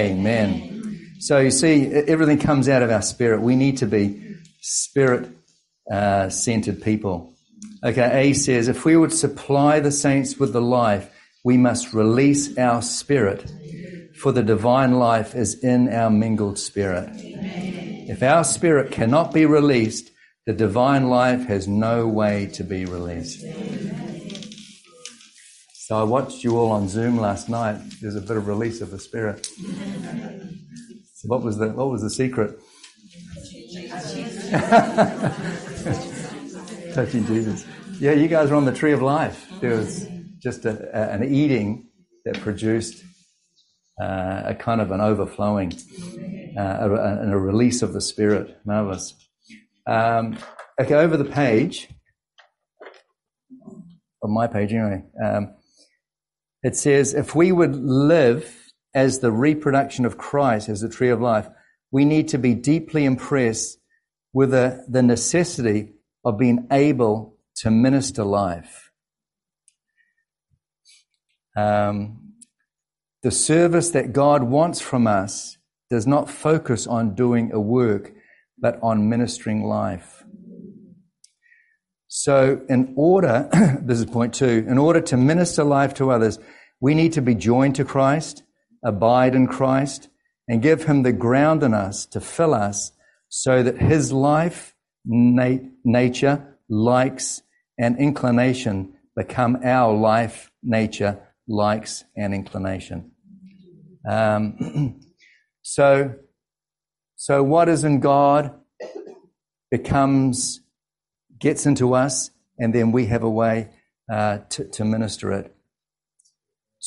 Amen. 0.06 1.16
So 1.20 1.38
you 1.38 1.50
see, 1.50 1.86
everything 1.86 2.38
comes 2.38 2.68
out 2.68 2.82
of 2.82 2.90
our 2.90 3.02
spirit. 3.02 3.40
We 3.40 3.56
need 3.56 3.78
to 3.78 3.86
be 3.86 4.36
spirit 4.60 5.28
uh, 5.90 6.28
centered 6.28 6.82
people. 6.82 7.34
Okay, 7.84 8.30
A 8.30 8.32
says, 8.32 8.68
if 8.68 8.84
we 8.84 8.96
would 8.96 9.12
supply 9.12 9.80
the 9.80 9.92
saints 9.92 10.38
with 10.38 10.52
the 10.52 10.60
life, 10.60 11.10
we 11.44 11.56
must 11.56 11.92
release 11.92 12.58
our 12.58 12.82
spirit, 12.82 13.50
for 14.20 14.32
the 14.32 14.42
divine 14.42 14.94
life 14.98 15.34
is 15.34 15.62
in 15.62 15.88
our 15.92 16.10
mingled 16.10 16.58
spirit. 16.58 17.08
Amen. 17.08 18.06
If 18.08 18.22
our 18.22 18.44
spirit 18.44 18.90
cannot 18.90 19.32
be 19.32 19.46
released, 19.46 20.10
the 20.46 20.52
divine 20.52 21.08
life 21.08 21.46
has 21.46 21.68
no 21.68 22.06
way 22.08 22.46
to 22.54 22.64
be 22.64 22.84
released. 22.84 23.44
Amen. 23.44 24.05
So 25.86 25.96
I 25.96 26.02
watched 26.02 26.42
you 26.42 26.58
all 26.58 26.72
on 26.72 26.88
Zoom 26.88 27.16
last 27.16 27.48
night. 27.48 27.80
There's 28.02 28.16
a 28.16 28.20
bit 28.20 28.36
of 28.36 28.48
release 28.48 28.80
of 28.80 28.90
the 28.90 28.98
spirit. 28.98 29.46
So 29.46 29.62
what 31.26 31.44
was 31.44 31.58
the 31.58 31.68
what 31.68 31.90
was 31.90 32.02
the 32.02 32.10
secret? 32.10 32.58
Touching 36.92 37.24
Jesus. 37.26 37.64
Yeah, 38.00 38.14
you 38.14 38.26
guys 38.26 38.50
were 38.50 38.56
on 38.56 38.64
the 38.64 38.74
tree 38.74 38.90
of 38.90 39.00
life. 39.00 39.46
There 39.60 39.76
was 39.76 40.08
just 40.40 40.64
a, 40.64 40.90
a, 40.92 41.12
an 41.12 41.32
eating 41.32 41.86
that 42.24 42.40
produced 42.40 43.04
uh, 44.02 44.42
a 44.44 44.56
kind 44.56 44.80
of 44.80 44.90
an 44.90 45.00
overflowing 45.00 45.72
uh, 46.58 46.78
a, 46.80 47.20
and 47.22 47.32
a 47.32 47.38
release 47.38 47.82
of 47.82 47.92
the 47.92 48.00
spirit. 48.00 48.56
Marvelous. 48.64 49.14
Um, 49.86 50.36
okay, 50.80 50.94
over 50.94 51.16
the 51.16 51.24
page, 51.24 51.88
on 54.20 54.32
my 54.32 54.48
page 54.48 54.72
anyway. 54.72 55.04
Um, 55.24 55.54
it 56.66 56.74
says, 56.74 57.14
if 57.14 57.32
we 57.32 57.52
would 57.52 57.76
live 57.76 58.72
as 58.92 59.20
the 59.20 59.30
reproduction 59.30 60.04
of 60.04 60.18
Christ, 60.18 60.68
as 60.68 60.80
the 60.80 60.88
tree 60.88 61.10
of 61.10 61.20
life, 61.20 61.48
we 61.92 62.04
need 62.04 62.26
to 62.30 62.38
be 62.38 62.54
deeply 62.54 63.04
impressed 63.04 63.78
with 64.32 64.50
the, 64.50 64.84
the 64.88 65.00
necessity 65.00 65.92
of 66.24 66.38
being 66.38 66.66
able 66.72 67.38
to 67.58 67.70
minister 67.70 68.24
life. 68.24 68.90
Um, 71.56 72.32
the 73.22 73.30
service 73.30 73.90
that 73.90 74.12
God 74.12 74.42
wants 74.42 74.80
from 74.80 75.06
us 75.06 75.58
does 75.88 76.04
not 76.04 76.28
focus 76.28 76.88
on 76.88 77.14
doing 77.14 77.52
a 77.52 77.60
work, 77.60 78.12
but 78.58 78.80
on 78.82 79.08
ministering 79.08 79.62
life. 79.62 80.24
So, 82.08 82.62
in 82.68 82.94
order, 82.96 83.48
this 83.82 84.00
is 84.00 84.06
point 84.06 84.34
two, 84.34 84.66
in 84.66 84.78
order 84.78 85.00
to 85.02 85.16
minister 85.16 85.62
life 85.62 85.94
to 85.94 86.10
others, 86.10 86.40
we 86.80 86.94
need 86.94 87.12
to 87.12 87.22
be 87.22 87.34
joined 87.34 87.74
to 87.76 87.84
Christ, 87.84 88.42
abide 88.84 89.34
in 89.34 89.46
Christ, 89.46 90.08
and 90.48 90.62
give 90.62 90.84
Him 90.84 91.02
the 91.02 91.12
ground 91.12 91.62
in 91.62 91.74
us 91.74 92.06
to 92.06 92.20
fill 92.20 92.54
us 92.54 92.92
so 93.28 93.62
that 93.62 93.78
His 93.78 94.12
life, 94.12 94.74
nat- 95.04 95.70
nature, 95.84 96.58
likes, 96.68 97.42
and 97.78 97.98
inclination 97.98 98.94
become 99.16 99.58
our 99.64 99.94
life, 99.94 100.50
nature, 100.62 101.18
likes, 101.48 102.04
and 102.16 102.34
inclination. 102.34 103.12
Um, 104.08 105.00
so, 105.62 106.14
so 107.16 107.42
what 107.42 107.68
is 107.68 107.84
in 107.84 108.00
God 108.00 108.54
becomes, 109.70 110.60
gets 111.38 111.66
into 111.66 111.94
us, 111.94 112.30
and 112.58 112.74
then 112.74 112.92
we 112.92 113.06
have 113.06 113.22
a 113.22 113.30
way 113.30 113.70
uh, 114.10 114.38
to, 114.50 114.64
to 114.64 114.84
minister 114.84 115.32
it. 115.32 115.55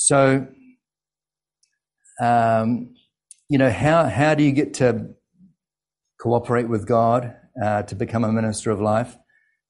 So, 0.02 0.48
um, 2.22 2.94
you 3.50 3.58
know, 3.58 3.70
how, 3.70 4.06
how 4.06 4.34
do 4.34 4.44
you 4.44 4.54
get 4.54 4.76
to 4.76 5.10
cooperate 6.22 6.70
with 6.70 6.88
God 6.88 7.36
uh, 7.62 7.84
to 7.84 7.96
become 7.96 8.24
a 8.24 8.32
minister 8.32 8.72
of 8.72 8.80
life? 8.80 9.18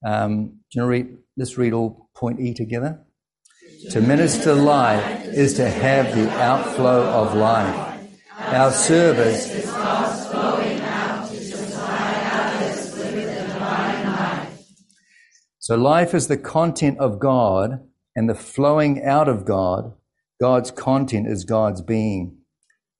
Um, 0.06 0.60
you 0.72 0.80
know, 0.80 0.86
read, 0.86 1.08
let's 1.36 1.58
read 1.58 1.72
all 1.72 2.08
point 2.14 2.38
E 2.40 2.54
together. 2.54 3.04
To 3.90 4.00
minister 4.00 4.54
life 4.54 5.24
is 5.24 5.54
to 5.54 5.68
have 5.68 6.14
the 6.14 6.30
outflow 6.30 7.02
of 7.08 7.34
life. 7.34 8.08
Our 8.38 8.70
service 8.70 9.52
is 9.52 9.68
flowing 9.68 10.80
out 10.80 11.28
to 11.28 11.36
supply 11.42 12.30
others 12.34 12.96
with 12.96 13.14
the 13.14 13.22
divine 13.22 14.06
life. 14.06 14.62
So 15.58 15.74
life 15.74 16.14
is 16.14 16.28
the 16.28 16.38
content 16.38 17.00
of 17.00 17.18
God, 17.18 17.80
and 18.14 18.30
the 18.30 18.36
flowing 18.36 19.02
out 19.04 19.28
of 19.28 19.44
God 19.44 19.94
God's 20.40 20.70
content 20.70 21.26
is 21.28 21.44
God's 21.44 21.82
being. 21.82 22.38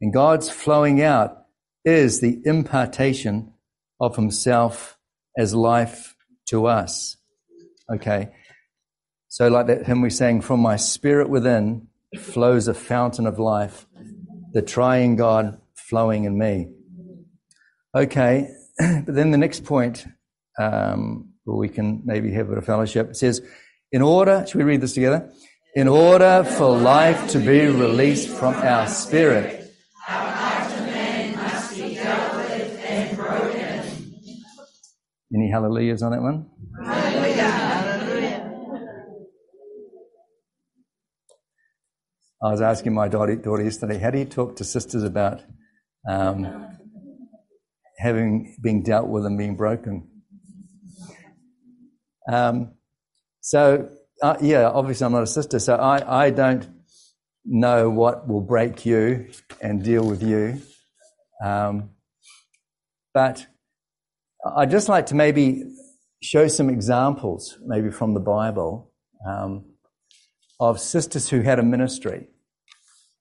And 0.01 0.13
God's 0.13 0.51
flowing 0.51 1.03
out 1.03 1.47
is 1.85 2.21
the 2.21 2.41
impartation 2.45 3.53
of 3.99 4.17
himself 4.17 4.99
as 5.39 5.55
life 5.55 6.17
to 6.49 6.67
us. 6.67 7.17
Okay. 7.93 8.31
So 9.29 9.49
like 9.49 9.69
that 9.69 9.87
hymn 9.87 10.03
we 10.03 10.11
sang, 10.11 10.41
from 10.41 10.61
my 10.61 10.77
spirit 10.77 11.29
within 11.29 11.89
flows 12.19 12.69
a 12.69 12.75
fountain 12.75 13.27
of 13.27 13.39
life, 13.39 13.87
the 14.53 14.63
Triune 14.63 15.17
God 15.17 15.61
flowing 15.75 16.25
in 16.25 16.37
me. 16.37 16.73
Okay. 17.95 18.49
But 19.05 19.15
then 19.15 19.31
the 19.31 19.39
next 19.39 19.65
point, 19.65 20.07
um, 20.59 21.31
we 21.45 21.69
can 21.69 22.03
maybe 22.05 22.33
have 22.33 22.47
a 22.47 22.49
bit 22.51 22.59
of 22.59 22.65
fellowship. 22.65 23.11
It 23.11 23.17
says, 23.17 23.43
in 23.93 24.03
order, 24.03 24.45
should 24.47 24.57
we 24.57 24.65
read 24.65 24.81
this 24.81 24.95
together? 24.95 25.31
In 25.77 25.87
order 25.87 26.43
for 26.43 26.77
life 26.77 27.31
to 27.31 27.39
be 27.39 27.67
released 27.69 28.29
from 28.29 28.55
our 28.55 28.89
spirit, 28.89 29.73
our 30.09 30.69
man 30.69 31.37
must 31.37 31.77
be 31.77 31.95
dealt 31.95 32.35
with 32.35 32.81
and 32.85 33.17
broken. 33.17 34.15
Any 35.33 35.49
hallelujahs 35.49 36.03
on 36.03 36.11
that 36.11 36.23
one? 36.23 36.51
Hallelujah. 36.85 37.43
Hallelujah. 37.45 38.53
I 42.43 42.51
was 42.51 42.61
asking 42.61 42.95
my 42.95 43.07
daughter, 43.07 43.37
daughter 43.37 43.63
yesterday, 43.63 43.99
how 43.99 44.11
do 44.11 44.19
you 44.19 44.25
talk 44.25 44.57
to 44.57 44.65
sisters 44.65 45.05
about 45.05 45.41
um, 46.09 46.79
having 47.97 48.57
being 48.61 48.83
dealt 48.83 49.07
with 49.07 49.25
and 49.25 49.39
being 49.39 49.55
broken? 49.55 50.09
Um, 52.29 52.73
so 53.41 53.89
uh, 54.23 54.37
yeah, 54.41 54.69
obviously 54.69 55.07
I'm 55.07 55.13
not 55.13 55.23
a 55.23 55.27
sister, 55.27 55.59
so 55.59 55.77
I, 55.77 56.27
I 56.27 56.31
don't 56.31 56.69
know 57.45 57.91
what 57.91 58.29
will 58.29 58.41
break 58.43 58.87
you 58.87 59.29
and 59.61 59.83
deal 59.83 60.07
with 60.07 60.23
you. 60.23 60.61
Um, 61.45 61.91
but 63.15 63.47
I'd 64.57 64.71
just 64.71 64.89
like 64.89 65.07
to 65.07 65.15
maybe 65.15 65.65
show 66.23 66.49
some 66.49 66.71
examples, 66.71 67.59
maybe 67.65 67.91
from 67.91 68.15
the 68.15 68.21
Bible, 68.21 68.93
um, 69.27 69.65
of 70.61 70.79
sisters 70.81 71.29
who 71.29 71.41
had 71.41 71.59
a 71.59 71.63
ministry. 71.63 72.29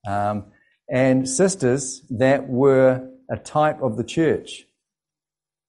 um, 0.06 0.44
and 0.88 1.28
sisters 1.28 2.02
that 2.10 2.48
were 2.48 3.08
a 3.30 3.36
type 3.36 3.80
of 3.82 3.96
the 3.96 4.04
church. 4.04 4.64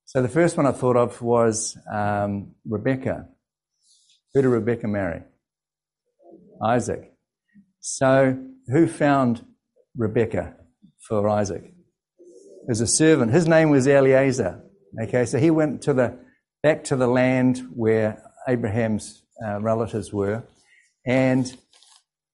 So 0.06 0.22
the 0.22 0.30
first 0.30 0.58
one 0.58 0.66
I 0.66 0.72
thought 0.72 0.98
of 0.98 1.22
was 1.22 1.78
um, 1.92 2.52
Rebecca. 2.68 3.28
Who 4.34 4.42
did 4.42 4.48
Rebecca 4.48 4.88
marry? 4.88 5.24
Isaac. 6.64 7.14
So 7.80 8.38
who 8.68 8.88
found 8.88 9.46
Rebecca 9.96 10.56
for 11.08 11.28
Isaac? 11.28 11.74
There's 12.66 12.82
a 12.82 12.88
servant. 12.88 13.32
His 13.32 13.48
name 13.48 13.70
was 13.70 13.88
Eliezer. 13.88 14.64
Okay, 15.04 15.26
so 15.26 15.40
he 15.40 15.50
went 15.50 15.82
to 15.84 15.94
the 15.94 16.18
back 16.62 16.84
to 16.86 16.96
the 16.96 17.08
land 17.08 17.68
where 17.74 18.22
Abraham's 18.48 19.24
uh, 19.44 19.60
relatives 19.62 20.14
were, 20.14 20.44
and 21.06 21.58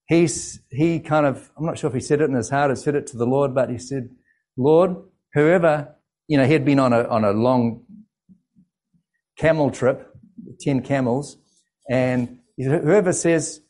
he's 0.06 0.60
he 0.70 1.00
kind 1.00 1.24
of 1.24 1.50
I'm 1.56 1.64
not 1.64 1.78
sure 1.78 1.88
if 1.88 1.94
he 1.94 2.00
said 2.00 2.20
it 2.20 2.28
in 2.28 2.34
his 2.34 2.50
heart 2.50 2.70
or 2.70 2.76
said 2.76 2.94
it 2.94 3.06
to 3.08 3.16
the 3.16 3.26
Lord, 3.26 3.54
but 3.54 3.70
he 3.70 3.78
said, 3.78 4.10
"Lord, 4.56 4.96
whoever 5.34 5.94
you 6.28 6.36
know, 6.36 6.44
he 6.44 6.52
had 6.52 6.64
been 6.64 6.78
on 6.78 6.92
a 6.92 7.04
on 7.04 7.24
a 7.24 7.32
long 7.32 7.84
camel 9.38 9.70
trip, 9.70 10.14
ten 10.60 10.82
camels, 10.82 11.38
and 11.88 12.38
whoever 12.56 13.12
says, 13.12 13.60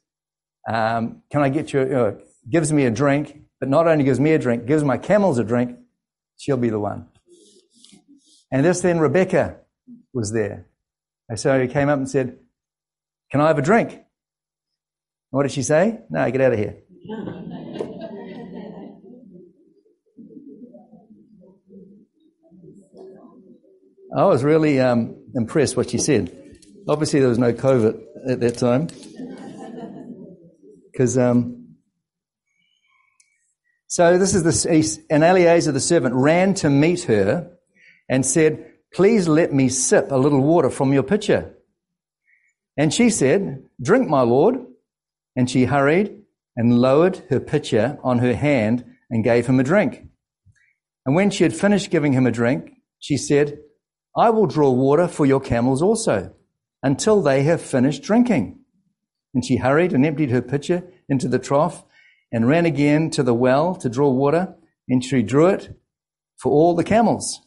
um, 0.68 1.22
"Can 1.30 1.42
I 1.42 1.48
get 1.48 1.72
you?" 1.72 1.80
Uh, 1.80 2.14
gives 2.50 2.72
me 2.72 2.84
a 2.86 2.90
drink, 2.90 3.40
but 3.60 3.68
not 3.68 3.86
only 3.86 4.04
gives 4.04 4.20
me 4.20 4.32
a 4.32 4.38
drink, 4.38 4.66
gives 4.66 4.84
my 4.84 4.96
camels 4.96 5.38
a 5.38 5.44
drink, 5.44 5.76
she'll 6.36 6.56
be 6.56 6.70
the 6.70 6.78
one. 6.78 7.06
And 8.50 8.64
this 8.64 8.80
then 8.80 8.98
Rebecca 8.98 9.56
was 10.12 10.32
there. 10.32 10.66
And 11.28 11.38
so 11.38 11.60
he 11.60 11.68
came 11.68 11.88
up 11.88 11.98
and 11.98 12.08
said, 12.08 12.38
Can 13.30 13.40
I 13.40 13.48
have 13.48 13.58
a 13.58 13.62
drink? 13.62 14.00
What 15.30 15.42
did 15.42 15.52
she 15.52 15.62
say? 15.62 16.00
No, 16.08 16.30
get 16.30 16.40
out 16.40 16.54
of 16.54 16.58
here. 16.58 16.76
I 24.16 24.24
was 24.24 24.42
really 24.42 24.80
um, 24.80 25.16
impressed 25.34 25.76
what 25.76 25.90
she 25.90 25.98
said. 25.98 26.47
Obviously, 26.88 27.20
there 27.20 27.28
was 27.28 27.38
no 27.38 27.52
COVID 27.52 28.00
at 28.30 28.40
that 28.40 28.56
time. 28.56 28.88
Because, 30.90 31.18
um, 31.18 31.74
so 33.88 34.16
this 34.16 34.34
is 34.34 34.42
the, 34.42 35.04
and 35.10 35.22
Eliezer 35.22 35.72
the 35.72 35.80
servant 35.80 36.14
ran 36.14 36.54
to 36.54 36.70
meet 36.70 37.02
her 37.02 37.52
and 38.08 38.24
said, 38.24 38.72
Please 38.94 39.28
let 39.28 39.52
me 39.52 39.68
sip 39.68 40.10
a 40.10 40.16
little 40.16 40.40
water 40.40 40.70
from 40.70 40.94
your 40.94 41.02
pitcher. 41.02 41.54
And 42.78 42.92
she 42.92 43.10
said, 43.10 43.64
Drink, 43.82 44.08
my 44.08 44.22
lord. 44.22 44.56
And 45.36 45.50
she 45.50 45.66
hurried 45.66 46.22
and 46.56 46.78
lowered 46.78 47.18
her 47.28 47.38
pitcher 47.38 47.98
on 48.02 48.20
her 48.20 48.34
hand 48.34 48.84
and 49.10 49.22
gave 49.22 49.46
him 49.46 49.60
a 49.60 49.62
drink. 49.62 50.04
And 51.04 51.14
when 51.14 51.30
she 51.30 51.44
had 51.44 51.54
finished 51.54 51.90
giving 51.90 52.14
him 52.14 52.26
a 52.26 52.32
drink, 52.32 52.70
she 52.98 53.18
said, 53.18 53.58
I 54.16 54.30
will 54.30 54.46
draw 54.46 54.70
water 54.70 55.06
for 55.06 55.26
your 55.26 55.40
camels 55.40 55.82
also 55.82 56.34
until 56.82 57.22
they 57.22 57.42
have 57.42 57.60
finished 57.60 58.02
drinking. 58.02 58.60
And 59.34 59.44
she 59.44 59.56
hurried 59.56 59.92
and 59.92 60.06
emptied 60.06 60.30
her 60.30 60.42
pitcher 60.42 60.84
into 61.08 61.28
the 61.28 61.38
trough 61.38 61.84
and 62.32 62.48
ran 62.48 62.66
again 62.66 63.10
to 63.10 63.22
the 63.22 63.34
well 63.34 63.74
to 63.76 63.88
draw 63.88 64.10
water, 64.10 64.54
and 64.88 65.04
she 65.04 65.22
drew 65.22 65.46
it 65.48 65.76
for 66.36 66.52
all 66.52 66.74
the 66.74 66.84
camels. 66.84 67.40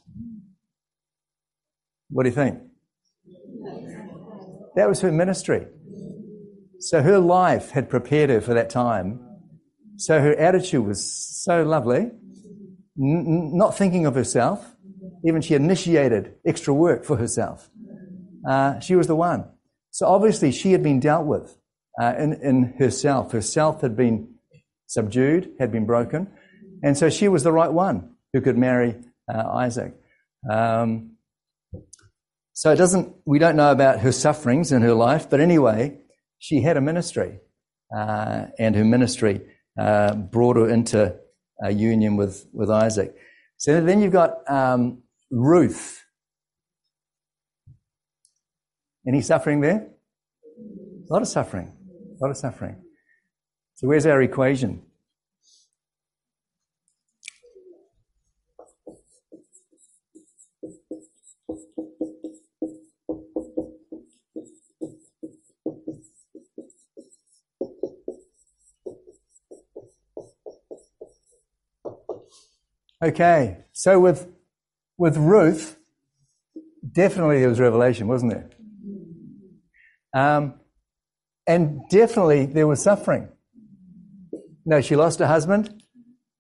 What 2.10 2.24
do 2.24 2.30
you 2.30 2.36
think? 2.36 2.60
That 4.76 4.88
was 4.88 5.02
her 5.02 5.12
ministry. 5.12 5.68
So 6.80 7.02
her 7.02 7.20
life 7.20 7.72
had 7.72 7.90
prepared 7.90 8.30
her 8.30 8.42
for 8.42 8.54
that 8.54 8.70
time. 8.70 9.20
So 9.98 10.20
her 10.20 10.36
attitude 10.36 10.86
was 10.86 11.04
so 11.44 11.64
lovely, 11.64 12.12
N- 13.00 13.52
not 13.56 13.78
thinking 13.78 14.06
of 14.06 14.16
herself. 14.16 14.76
Even 15.24 15.42
she 15.42 15.54
initiated 15.54 16.36
extra 16.46 16.74
work 16.74 17.06
for 17.06 17.18
herself. 17.18 17.70
Uh, 18.48 18.80
she 18.80 18.96
was 18.96 19.08
the 19.08 19.16
one. 19.16 19.46
So 19.92 20.08
obviously 20.08 20.52
she 20.52 20.72
had 20.72 20.84
been 20.84 21.00
dealt 21.00 21.26
with 21.26 21.58
uh, 22.02 22.14
in, 22.18 22.34
in 22.34 22.74
herself. 22.80 23.32
Herself 23.32 23.82
had 23.82 23.96
been 23.96 24.36
subdued, 24.88 25.52
had 25.60 25.72
been 25.72 25.86
broken. 25.86 26.28
And 26.84 26.98
so 26.98 27.10
she 27.10 27.28
was 27.28 27.44
the 27.44 27.52
right 27.52 27.72
one 27.72 28.16
who 28.34 28.42
could 28.42 28.58
marry 28.58 28.96
uh, 29.34 29.48
Isaac. 29.50 29.94
Um, 30.50 31.12
so 32.54 32.72
it 32.72 32.76
doesn't, 32.76 33.14
we 33.26 33.40
don't 33.40 33.56
know 33.56 33.72
about 33.72 34.00
her 34.00 34.12
sufferings 34.12 34.72
in 34.72 34.82
her 34.82 34.94
life, 34.94 35.30
but 35.30 35.40
anyway, 35.40 35.98
she 36.40 36.62
had 36.62 36.78
a 36.78 36.82
ministry, 36.82 37.40
uh, 37.96 38.46
and 38.60 38.76
her 38.76 38.84
ministry 38.84 39.42
uh, 39.80 40.16
brought 40.16 40.58
her 40.58 40.70
into 40.70 41.16
a 41.64 41.72
union 41.72 42.18
with, 42.18 42.46
with 42.52 42.70
Isaac. 42.70 43.16
So 43.58 43.80
then 43.82 44.02
you've 44.02 44.12
got 44.12 44.50
um, 44.50 45.04
Ruth. 45.30 46.01
Any 49.08 49.22
suffering 49.22 49.62
there? 49.62 49.88
A 51.10 51.14
lot 51.14 51.22
of 51.22 51.28
suffering. 51.28 51.74
A 52.20 52.24
lot 52.24 52.30
of 52.30 52.38
suffering. 52.38 52.76
So 53.76 53.88
where's 53.88 54.06
our 54.06 54.22
equation? 54.22 54.84
Okay, 73.04 73.58
so 73.72 74.00
with 74.00 74.32
with 74.96 75.18
Ruth, 75.18 75.78
definitely 76.92 77.40
there 77.40 77.50
was 77.50 77.60
revelation, 77.60 78.08
wasn't 78.08 78.34
there? 78.34 78.50
Um, 80.14 80.56
and 81.48 81.82
definitely 81.90 82.46
there 82.46 82.68
was 82.68 82.82
suffering. 82.82 83.30
No, 84.66 84.82
she 84.82 84.96
lost 84.96 85.20
her 85.20 85.28
husband, 85.28 85.84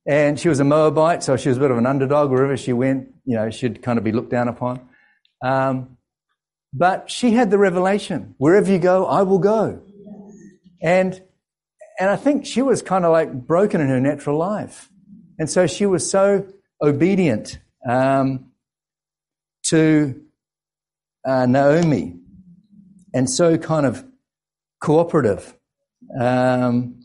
and 0.05 0.39
she 0.39 0.49
was 0.49 0.59
a 0.59 0.63
Moabite, 0.63 1.23
so 1.23 1.37
she 1.37 1.49
was 1.49 1.57
a 1.57 1.61
bit 1.61 1.71
of 1.71 1.77
an 1.77 1.85
underdog 1.85 2.29
wherever 2.29 2.55
she 2.55 2.73
went. 2.73 3.09
You 3.25 3.35
know, 3.35 3.49
she'd 3.49 3.81
kind 3.81 3.97
of 3.97 4.03
be 4.03 4.11
looked 4.11 4.29
down 4.29 4.47
upon. 4.47 4.87
Um, 5.43 5.97
but 6.73 7.09
she 7.09 7.31
had 7.31 7.51
the 7.51 7.57
revelation: 7.57 8.35
wherever 8.37 8.71
you 8.71 8.79
go, 8.79 9.05
I 9.05 9.23
will 9.23 9.39
go. 9.39 9.81
And 10.81 11.21
and 11.99 12.09
I 12.09 12.15
think 12.15 12.45
she 12.45 12.61
was 12.61 12.81
kind 12.81 13.05
of 13.05 13.11
like 13.11 13.31
broken 13.31 13.81
in 13.81 13.87
her 13.87 13.99
natural 13.99 14.37
life. 14.37 14.89
And 15.37 15.49
so 15.49 15.67
she 15.67 15.85
was 15.85 16.09
so 16.09 16.47
obedient 16.81 17.59
um, 17.87 18.51
to 19.65 20.21
uh, 21.25 21.45
Naomi 21.45 22.19
and 23.13 23.29
so 23.29 23.57
kind 23.57 23.85
of 23.85 24.05
cooperative. 24.81 25.55
Um, 26.19 26.99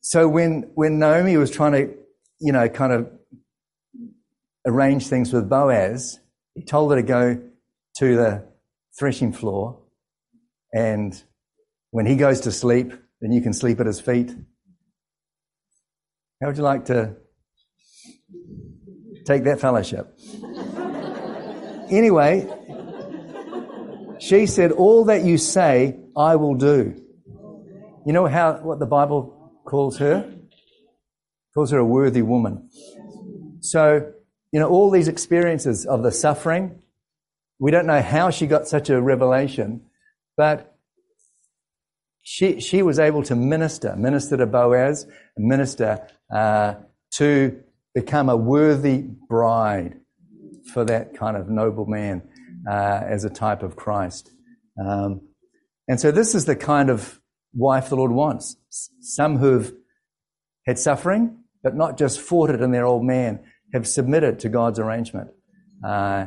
so 0.00 0.28
when 0.28 0.70
when 0.74 0.98
Naomi 0.98 1.36
was 1.36 1.50
trying 1.50 1.72
to, 1.72 1.94
you 2.40 2.52
know, 2.52 2.68
kind 2.68 2.92
of 2.92 3.10
arrange 4.66 5.08
things 5.08 5.32
with 5.32 5.48
Boaz, 5.48 6.20
he 6.54 6.64
told 6.64 6.90
her 6.92 6.96
to 6.96 7.02
go 7.02 7.42
to 7.98 8.16
the 8.16 8.46
threshing 8.98 9.32
floor, 9.32 9.80
and 10.72 11.22
when 11.90 12.06
he 12.06 12.16
goes 12.16 12.40
to 12.42 12.52
sleep, 12.52 12.92
then 13.20 13.32
you 13.32 13.40
can 13.40 13.52
sleep 13.52 13.80
at 13.80 13.86
his 13.86 14.00
feet. 14.00 14.30
How 16.40 16.48
would 16.48 16.56
you 16.56 16.62
like 16.62 16.84
to 16.86 17.16
take 19.24 19.44
that 19.44 19.58
fellowship? 19.60 20.18
Anyway, 21.90 22.48
she 24.18 24.46
said, 24.46 24.72
All 24.72 25.04
that 25.06 25.24
you 25.24 25.38
say, 25.38 25.98
I 26.16 26.36
will 26.36 26.54
do. 26.54 27.02
You 28.06 28.12
know 28.12 28.26
how 28.26 28.54
what 28.54 28.78
the 28.78 28.86
Bible 28.86 29.52
calls 29.64 29.98
her? 29.98 30.32
calls 31.56 31.70
her 31.70 31.78
a 31.78 31.84
worthy 31.84 32.20
woman. 32.20 32.68
So, 33.60 34.12
you 34.52 34.60
know, 34.60 34.68
all 34.68 34.90
these 34.90 35.08
experiences 35.08 35.86
of 35.86 36.02
the 36.02 36.12
suffering, 36.12 36.82
we 37.58 37.70
don't 37.70 37.86
know 37.86 38.02
how 38.02 38.28
she 38.28 38.46
got 38.46 38.68
such 38.68 38.90
a 38.90 39.00
revelation, 39.00 39.80
but 40.36 40.76
she, 42.20 42.60
she 42.60 42.82
was 42.82 42.98
able 42.98 43.22
to 43.22 43.34
minister, 43.34 43.96
minister 43.96 44.36
to 44.36 44.44
Boaz, 44.44 45.06
minister 45.38 46.06
uh, 46.30 46.74
to 47.12 47.58
become 47.94 48.28
a 48.28 48.36
worthy 48.36 49.06
bride 49.28 49.98
for 50.72 50.84
that 50.84 51.16
kind 51.16 51.36
of 51.36 51.48
noble 51.48 51.86
man 51.86 52.22
uh, 52.68 53.00
as 53.04 53.24
a 53.24 53.30
type 53.30 53.62
of 53.62 53.76
Christ. 53.76 54.30
Um, 54.78 55.20
and 55.88 56.00
so 56.00 56.10
this 56.10 56.34
is 56.34 56.44
the 56.44 56.56
kind 56.56 56.90
of 56.90 57.20
wife 57.54 57.88
the 57.88 57.96
Lord 57.96 58.12
wants. 58.12 58.56
Some 59.00 59.38
who've 59.38 59.72
had 60.66 60.78
suffering, 60.78 61.38
but 61.62 61.76
not 61.76 61.96
just 61.96 62.20
fought 62.20 62.50
it 62.50 62.60
in 62.60 62.72
their 62.72 62.84
old 62.84 63.04
man, 63.04 63.40
have 63.72 63.86
submitted 63.86 64.40
to 64.40 64.48
God's 64.48 64.78
arrangement. 64.78 65.30
Uh, 65.84 66.26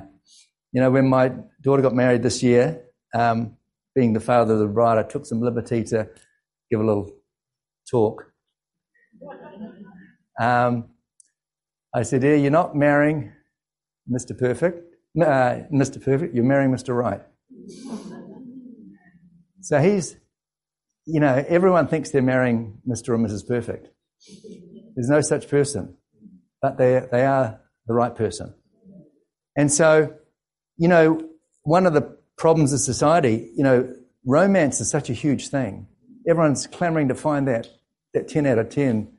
you 0.71 0.81
know, 0.81 0.91
when 0.91 1.07
my 1.07 1.33
daughter 1.61 1.81
got 1.81 1.93
married 1.93 2.23
this 2.23 2.41
year, 2.43 2.83
um, 3.13 3.57
being 3.95 4.13
the 4.13 4.19
father 4.19 4.53
of 4.53 4.59
the 4.59 4.67
bride, 4.67 4.97
I 4.97 5.03
took 5.03 5.25
some 5.25 5.41
liberty 5.41 5.83
to 5.85 6.07
give 6.69 6.79
a 6.79 6.83
little 6.83 7.11
talk. 7.89 8.25
Um, 10.39 10.89
I 11.93 12.03
said, 12.03 12.21
"Dear, 12.21 12.35
you're 12.35 12.51
not 12.51 12.75
marrying 12.75 13.33
Mr. 14.11 14.37
Perfect, 14.37 14.95
uh, 15.21 15.65
Mr. 15.71 16.03
Perfect. 16.03 16.35
You're 16.35 16.45
marrying 16.45 16.71
Mr. 16.71 16.95
Right." 16.95 17.21
So 19.61 19.79
he's, 19.79 20.15
you 21.05 21.19
know, 21.19 21.43
everyone 21.47 21.87
thinks 21.87 22.11
they're 22.11 22.21
marrying 22.21 22.81
Mr. 22.87 23.09
or 23.09 23.17
Mrs. 23.17 23.47
Perfect. 23.47 23.89
There's 24.95 25.09
no 25.09 25.21
such 25.21 25.49
person, 25.49 25.95
but 26.61 26.77
they 26.77 27.05
they 27.11 27.25
are 27.25 27.61
the 27.87 27.93
right 27.93 28.15
person. 28.15 28.53
And 29.55 29.71
so, 29.71 30.13
you 30.77 30.87
know, 30.87 31.21
one 31.63 31.85
of 31.85 31.93
the 31.93 32.17
problems 32.37 32.71
of 32.71 32.79
society, 32.79 33.51
you 33.55 33.63
know, 33.63 33.93
romance 34.25 34.79
is 34.79 34.89
such 34.89 35.09
a 35.09 35.13
huge 35.13 35.49
thing. 35.49 35.87
Everyone's 36.27 36.67
clamoring 36.67 37.09
to 37.09 37.15
find 37.15 37.47
that, 37.47 37.67
that 38.13 38.27
10 38.27 38.45
out 38.45 38.57
of 38.57 38.69
10 38.69 39.11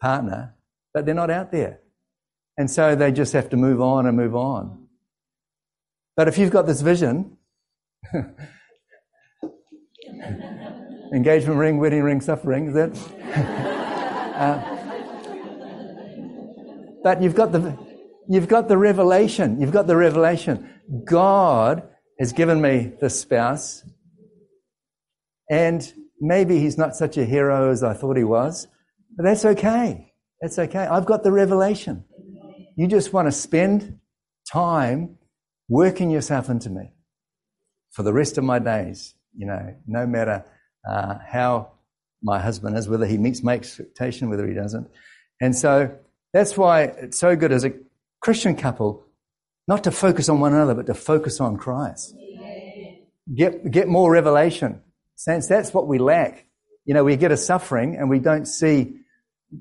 partner, 0.00 0.54
but 0.92 1.06
they're 1.06 1.14
not 1.14 1.30
out 1.30 1.52
there. 1.52 1.80
And 2.56 2.70
so 2.70 2.94
they 2.94 3.10
just 3.12 3.32
have 3.32 3.50
to 3.50 3.56
move 3.56 3.80
on 3.80 4.06
and 4.06 4.16
move 4.16 4.36
on. 4.36 4.86
But 6.16 6.28
if 6.28 6.38
you've 6.38 6.52
got 6.52 6.66
this 6.66 6.80
vision, 6.80 7.36
engagement 11.12 11.58
ring, 11.58 11.78
wedding 11.78 12.02
ring, 12.02 12.20
suffering, 12.20 12.68
is 12.68 12.74
that? 12.74 12.96
uh, 14.36 14.62
but 17.02 17.20
you've 17.20 17.34
got 17.34 17.50
the 17.52 17.76
You've 18.28 18.48
got 18.48 18.68
the 18.68 18.78
revelation. 18.78 19.60
You've 19.60 19.72
got 19.72 19.86
the 19.86 19.96
revelation. 19.96 20.70
God 21.04 21.82
has 22.18 22.32
given 22.32 22.60
me 22.60 22.92
this 23.00 23.20
spouse, 23.20 23.84
and 25.50 25.92
maybe 26.20 26.58
he's 26.58 26.78
not 26.78 26.96
such 26.96 27.16
a 27.18 27.24
hero 27.24 27.70
as 27.70 27.82
I 27.82 27.92
thought 27.92 28.16
he 28.16 28.24
was, 28.24 28.66
but 29.16 29.24
that's 29.24 29.44
okay. 29.44 30.12
That's 30.40 30.58
okay. 30.58 30.86
I've 30.86 31.06
got 31.06 31.22
the 31.22 31.32
revelation. 31.32 32.04
You 32.76 32.86
just 32.88 33.12
want 33.12 33.28
to 33.28 33.32
spend 33.32 34.00
time 34.50 35.16
working 35.68 36.10
yourself 36.10 36.48
into 36.48 36.70
me 36.70 36.92
for 37.92 38.02
the 38.02 38.12
rest 38.12 38.38
of 38.38 38.44
my 38.44 38.58
days, 38.58 39.14
you 39.36 39.46
know, 39.46 39.74
no 39.86 40.06
matter 40.06 40.44
uh, 40.88 41.14
how 41.26 41.72
my 42.22 42.40
husband 42.40 42.76
is, 42.76 42.88
whether 42.88 43.06
he 43.06 43.18
meets 43.18 43.42
my 43.42 43.54
expectation, 43.54 44.28
whether 44.28 44.46
he 44.46 44.54
doesn't. 44.54 44.88
And 45.40 45.54
so 45.54 45.96
that's 46.32 46.56
why 46.56 46.82
it's 46.82 47.18
so 47.18 47.36
good 47.36 47.52
as 47.52 47.64
a 47.64 47.72
Christian 48.20 48.56
couple 48.56 49.04
not 49.66 49.84
to 49.84 49.90
focus 49.90 50.28
on 50.28 50.40
one 50.40 50.52
another, 50.52 50.74
but 50.74 50.86
to 50.86 50.94
focus 50.94 51.40
on 51.40 51.56
Christ. 51.56 52.14
Get, 53.34 53.70
get 53.70 53.88
more 53.88 54.10
revelation. 54.10 54.82
Since 55.16 55.46
that's 55.46 55.72
what 55.72 55.86
we 55.86 55.98
lack. 55.98 56.44
You 56.84 56.92
know, 56.92 57.04
we 57.04 57.16
get 57.16 57.32
a 57.32 57.36
suffering 57.36 57.96
and 57.96 58.10
we 58.10 58.18
don't 58.18 58.46
see 58.46 58.96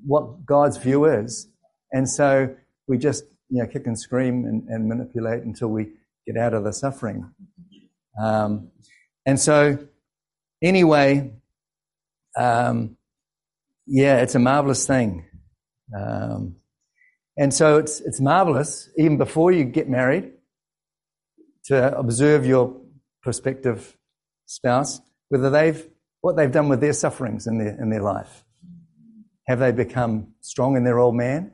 what 0.05 0.45
God's 0.45 0.77
view 0.77 1.05
is. 1.05 1.47
And 1.91 2.09
so 2.09 2.53
we 2.87 2.97
just, 2.97 3.23
you 3.49 3.61
know, 3.61 3.67
kick 3.67 3.87
and 3.87 3.99
scream 3.99 4.45
and, 4.45 4.67
and 4.67 4.87
manipulate 4.87 5.43
until 5.43 5.69
we 5.69 5.91
get 6.25 6.37
out 6.37 6.53
of 6.53 6.63
the 6.63 6.73
suffering. 6.73 7.29
Um, 8.21 8.69
and 9.25 9.39
so, 9.39 9.77
anyway, 10.61 11.33
um, 12.37 12.97
yeah, 13.85 14.17
it's 14.17 14.35
a 14.35 14.39
marvelous 14.39 14.85
thing. 14.85 15.25
Um, 15.97 16.57
and 17.37 17.53
so 17.53 17.77
it's, 17.77 17.99
it's 18.01 18.21
marvelous, 18.21 18.89
even 18.97 19.17
before 19.17 19.51
you 19.51 19.63
get 19.63 19.89
married, 19.89 20.31
to 21.65 21.97
observe 21.97 22.45
your 22.45 22.79
prospective 23.21 23.97
spouse, 24.45 24.99
whether 25.29 25.49
they've, 25.49 25.87
what 26.21 26.35
they've 26.35 26.51
done 26.51 26.69
with 26.69 26.81
their 26.81 26.93
sufferings 26.93 27.47
in 27.47 27.57
their, 27.57 27.79
in 27.81 27.89
their 27.89 28.01
life. 28.01 28.43
Have 29.47 29.59
they 29.59 29.71
become 29.71 30.33
strong 30.41 30.77
in 30.77 30.83
their 30.83 30.99
old 30.99 31.15
man? 31.15 31.51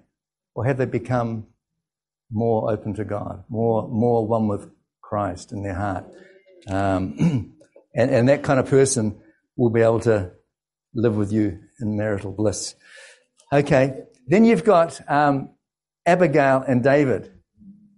Or 0.56 0.66
have 0.66 0.78
they 0.78 0.86
become 0.86 1.47
more 2.32 2.72
open 2.72 2.93
to 2.95 3.06
God, 3.06 3.43
more, 3.50 3.88
more 3.88 4.26
one 4.26 4.47
with 4.47 4.70
Christ 5.02 5.52
in 5.52 5.64
their 5.64 5.76
heart? 5.76 6.06
Um, 6.68 7.56
and, 7.95 8.12
and 8.12 8.30
that 8.30 8.43
kind 8.43 8.60
of 8.60 8.70
person 8.70 9.20
will 9.56 9.70
be 9.70 9.82
able 9.82 10.00
to 10.02 10.32
live 10.93 11.16
with 11.16 11.32
you 11.32 11.60
in 11.80 11.97
marital 11.97 12.32
bliss. 12.32 12.76
Okay, 13.52 14.04
then 14.28 14.45
you've 14.45 14.64
got 14.64 15.00
um, 15.10 15.50
Abigail 16.06 16.64
and 16.68 16.84
David. 16.84 17.32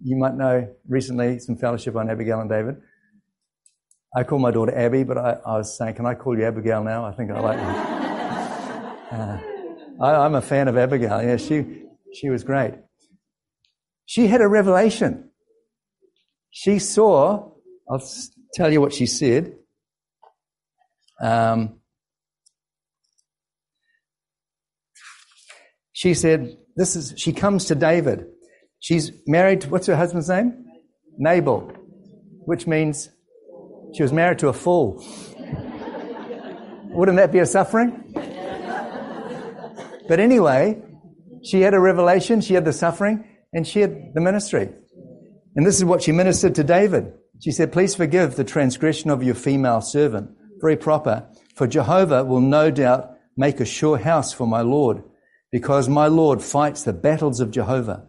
You 0.02 0.16
might 0.16 0.34
know 0.34 0.68
recently 0.88 1.38
some 1.38 1.56
fellowship 1.56 1.94
on 1.96 2.10
Abigail 2.10 2.40
and 2.40 2.50
David. 2.50 2.76
I 4.14 4.24
call 4.24 4.38
my 4.38 4.50
daughter 4.50 4.76
Abby, 4.76 5.04
but 5.04 5.16
I, 5.16 5.38
I 5.46 5.56
was 5.58 5.76
saying, 5.76 5.94
can 5.94 6.04
I 6.04 6.14
call 6.14 6.36
you 6.36 6.44
Abigail 6.44 6.84
now? 6.84 7.04
I 7.04 7.12
think 7.12 7.30
I 7.30 7.40
like. 7.40 8.08
Uh, 9.12 9.38
I, 10.00 10.24
am 10.24 10.34
a 10.36 10.40
fan 10.40 10.68
of 10.68 10.78
Abigail. 10.78 11.22
Yeah, 11.22 11.36
she, 11.36 11.82
she 12.14 12.30
was 12.30 12.44
great. 12.44 12.74
She 14.06 14.26
had 14.26 14.40
a 14.40 14.48
revelation. 14.48 15.30
She 16.50 16.78
saw, 16.78 17.52
I'll 17.90 18.02
tell 18.54 18.72
you 18.72 18.80
what 18.80 18.92
she 18.92 19.06
said. 19.06 19.54
Um, 21.20 21.80
she 25.92 26.14
said, 26.14 26.56
this 26.76 26.96
is, 26.96 27.14
she 27.16 27.32
comes 27.32 27.66
to 27.66 27.74
David. 27.74 28.26
She's 28.80 29.12
married 29.26 29.62
to, 29.62 29.68
what's 29.70 29.86
her 29.86 29.96
husband's 29.96 30.28
name? 30.28 30.64
Nabal, 31.18 31.72
which 32.44 32.66
means 32.66 33.08
she 33.94 34.02
was 34.02 34.12
married 34.12 34.38
to 34.40 34.48
a 34.48 34.52
fool. 34.52 35.02
Wouldn't 36.90 37.16
that 37.16 37.32
be 37.32 37.38
a 37.38 37.46
suffering? 37.46 37.98
But 40.08 40.20
anyway, 40.20 40.82
she 41.44 41.60
had 41.62 41.74
a 41.74 41.80
revelation, 41.80 42.40
she 42.40 42.54
had 42.54 42.64
the 42.64 42.72
suffering, 42.72 43.24
and 43.52 43.66
she 43.66 43.80
had 43.80 44.14
the 44.14 44.20
ministry. 44.20 44.68
And 45.54 45.66
this 45.66 45.76
is 45.76 45.84
what 45.84 46.02
she 46.02 46.12
ministered 46.12 46.54
to 46.54 46.64
David. 46.64 47.12
She 47.40 47.50
said, 47.50 47.72
Please 47.72 47.94
forgive 47.94 48.36
the 48.36 48.44
transgression 48.44 49.10
of 49.10 49.22
your 49.22 49.34
female 49.34 49.80
servant. 49.80 50.30
Very 50.60 50.76
proper. 50.76 51.28
For 51.56 51.66
Jehovah 51.66 52.24
will 52.24 52.40
no 52.40 52.70
doubt 52.70 53.10
make 53.36 53.60
a 53.60 53.64
sure 53.64 53.98
house 53.98 54.32
for 54.32 54.46
my 54.46 54.60
Lord 54.60 55.02
because 55.50 55.88
my 55.88 56.06
Lord 56.06 56.42
fights 56.42 56.84
the 56.84 56.92
battles 56.92 57.40
of 57.40 57.50
Jehovah. 57.50 58.08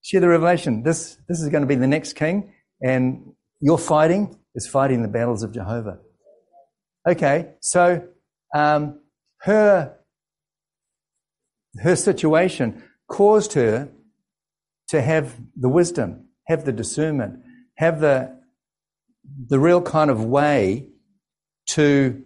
She 0.00 0.16
had 0.16 0.22
the 0.22 0.28
revelation. 0.28 0.82
This, 0.82 1.18
this 1.28 1.40
is 1.40 1.48
going 1.50 1.62
to 1.62 1.66
be 1.66 1.74
the 1.74 1.86
next 1.86 2.14
king, 2.14 2.54
and 2.80 3.32
your 3.60 3.78
fighting 3.78 4.38
is 4.54 4.66
fighting 4.66 5.02
the 5.02 5.08
battles 5.08 5.42
of 5.42 5.52
Jehovah. 5.52 5.98
Okay, 7.06 7.50
so 7.60 8.06
um, 8.54 9.00
her 9.40 9.97
her 11.82 11.96
situation 11.96 12.82
caused 13.08 13.54
her 13.54 13.88
to 14.88 15.02
have 15.02 15.36
the 15.56 15.68
wisdom, 15.68 16.28
have 16.46 16.64
the 16.64 16.72
discernment, 16.72 17.40
have 17.76 18.00
the 18.00 18.36
the 19.46 19.58
real 19.58 19.82
kind 19.82 20.10
of 20.10 20.24
way 20.24 20.88
to 21.66 22.22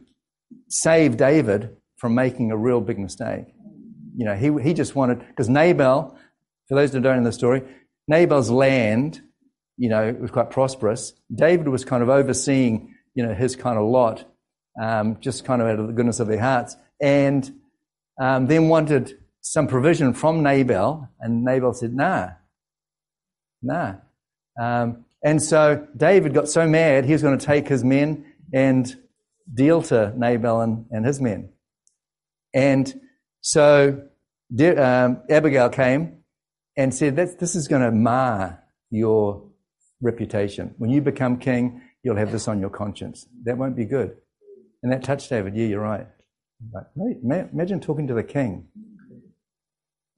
save 0.68 1.16
David 1.16 1.76
from 1.96 2.14
making 2.14 2.52
a 2.52 2.56
real 2.56 2.80
big 2.80 2.98
mistake 2.98 3.46
you 4.16 4.24
know, 4.24 4.34
he, 4.34 4.52
he 4.62 4.74
just 4.74 4.94
wanted, 4.94 5.20
because 5.20 5.48
Nabal, 5.48 6.16
for 6.68 6.74
those 6.74 6.92
that 6.92 7.00
don't 7.00 7.18
know 7.18 7.24
the 7.24 7.32
story, 7.32 7.62
Nabal's 8.08 8.50
land, 8.50 9.22
you 9.76 9.88
know, 9.88 10.12
was 10.20 10.30
quite 10.30 10.50
prosperous. 10.50 11.14
David 11.34 11.68
was 11.68 11.84
kind 11.84 12.02
of 12.02 12.08
overseeing, 12.08 12.94
you 13.14 13.24
know, 13.24 13.34
his 13.34 13.56
kind 13.56 13.78
of 13.78 13.84
lot, 13.84 14.24
um, 14.80 15.18
just 15.20 15.44
kind 15.44 15.62
of 15.62 15.68
out 15.68 15.78
of 15.78 15.86
the 15.86 15.92
goodness 15.92 16.20
of 16.20 16.28
their 16.28 16.40
hearts, 16.40 16.76
and 17.00 17.50
um, 18.20 18.46
then 18.46 18.68
wanted 18.68 19.18
some 19.42 19.66
provision 19.66 20.14
from 20.14 20.42
Nabal, 20.42 21.08
and 21.20 21.44
Nabal 21.44 21.74
said, 21.74 21.94
nah, 21.94 22.30
nah. 23.60 23.96
Um, 24.58 25.04
and 25.22 25.42
so 25.42 25.86
David 25.96 26.32
got 26.32 26.48
so 26.48 26.66
mad, 26.66 27.04
he 27.04 27.12
was 27.12 27.22
going 27.22 27.38
to 27.38 27.44
take 27.44 27.68
his 27.68 27.84
men 27.84 28.24
and 28.52 28.96
deal 29.52 29.82
to 29.82 30.12
Nabal 30.16 30.60
and, 30.60 30.86
and 30.90 31.04
his 31.04 31.20
men. 31.20 31.50
And 32.54 33.00
so 33.40 34.08
um, 34.60 35.22
Abigail 35.30 35.68
came 35.68 36.22
and 36.76 36.94
said, 36.94 37.16
This 37.16 37.54
is 37.54 37.68
going 37.68 37.82
to 37.82 37.90
mar 37.90 38.62
your 38.90 39.48
reputation. 40.00 40.74
When 40.78 40.90
you 40.90 41.00
become 41.00 41.38
king, 41.38 41.82
you'll 42.02 42.16
have 42.16 42.32
this 42.32 42.48
on 42.48 42.60
your 42.60 42.70
conscience. 42.70 43.26
That 43.44 43.58
won't 43.58 43.76
be 43.76 43.84
good. 43.84 44.16
And 44.82 44.92
that 44.92 45.02
touched 45.02 45.30
David. 45.30 45.56
Yeah, 45.56 45.66
you're 45.66 45.80
right. 45.80 46.06
Like, 46.72 46.86
imagine 47.52 47.80
talking 47.80 48.06
to 48.08 48.14
the 48.14 48.22
king, 48.22 48.68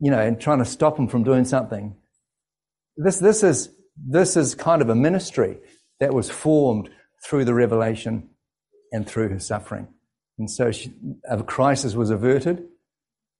you 0.00 0.10
know, 0.10 0.20
and 0.20 0.40
trying 0.40 0.58
to 0.58 0.64
stop 0.64 0.98
him 0.98 1.08
from 1.08 1.22
doing 1.24 1.44
something. 1.44 1.96
This, 2.96 3.18
this, 3.18 3.42
is, 3.42 3.70
this 3.96 4.36
is 4.36 4.54
kind 4.54 4.82
of 4.82 4.88
a 4.88 4.94
ministry 4.94 5.58
that 6.00 6.12
was 6.12 6.30
formed 6.30 6.90
through 7.24 7.44
the 7.44 7.54
revelation 7.54 8.30
and 8.92 9.06
through 9.06 9.28
her 9.30 9.38
suffering. 9.38 9.88
And 10.38 10.50
so 10.50 10.72
she, 10.72 10.92
a 11.28 11.42
crisis 11.42 11.94
was 11.94 12.10
averted 12.10 12.68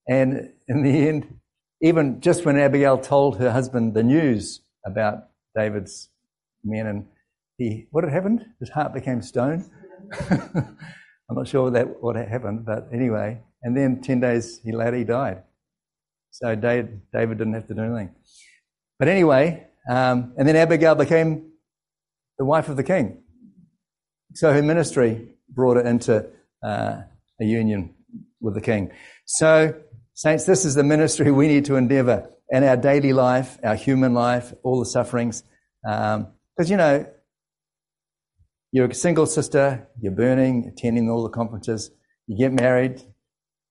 and 0.07 0.51
in 0.69 0.83
the 0.83 1.09
end, 1.09 1.39
even 1.81 2.21
just 2.21 2.45
when 2.45 2.59
Abigail 2.59 2.99
told 2.99 3.39
her 3.39 3.51
husband 3.51 3.95
the 3.95 4.03
news 4.03 4.61
about 4.85 5.29
David's 5.57 6.11
men 6.63 6.87
and 6.87 7.07
he, 7.57 7.87
what 7.91 8.05
had 8.05 8.13
happened? 8.13 8.45
His 8.61 8.71
heart 8.71 8.93
became 8.93 9.23
stone. 9.23 9.71
I'm 10.31 11.37
not 11.37 11.49
sure 11.49 11.71
that 11.71 12.03
what 12.03 12.17
happened, 12.17 12.67
but 12.67 12.89
anyway. 12.93 13.41
And 13.63 13.77
then 13.77 14.03
10 14.03 14.21
days 14.21 14.61
later, 14.65 14.97
he 14.97 15.05
died. 15.05 15.43
So 16.35 16.53
David, 16.57 17.01
didn't 17.13 17.53
have 17.53 17.69
to 17.69 17.75
do 17.75 17.83
anything. 17.85 18.13
But 18.99 19.07
anyway, 19.07 19.69
um, 19.89 20.35
and 20.37 20.49
then 20.49 20.57
Abigail 20.57 20.97
became 20.97 21.53
the 22.39 22.45
wife 22.45 22.69
of 22.69 22.77
the 22.77 22.83
king. 22.83 23.23
So 24.35 24.53
her 24.53 24.61
ministry 24.61 25.37
brought 25.49 25.77
her 25.77 25.85
into 25.85 26.27
uh, 26.61 27.03
a 27.41 27.45
union 27.45 27.95
with 28.41 28.55
the 28.55 28.61
king. 28.61 28.91
So, 29.27 29.81
saints, 30.15 30.45
this 30.45 30.65
is 30.65 30.75
the 30.75 30.83
ministry 30.83 31.31
we 31.31 31.47
need 31.47 31.67
to 31.67 31.77
endeavor 31.77 32.29
in 32.51 32.65
our 32.65 32.77
daily 32.77 33.13
life, 33.13 33.57
our 33.63 33.77
human 33.77 34.13
life, 34.13 34.53
all 34.65 34.81
the 34.81 34.87
sufferings. 34.87 35.45
Because, 35.85 36.25
um, 36.59 36.67
you 36.67 36.77
know, 36.77 37.07
you're 38.73 38.87
a 38.87 38.95
single 38.95 39.27
sister, 39.27 39.87
you're 40.01 40.11
burning, 40.11 40.73
attending 40.77 41.09
all 41.09 41.23
the 41.23 41.29
conferences, 41.29 41.93
you 42.27 42.37
get 42.37 42.53
married, 42.53 43.01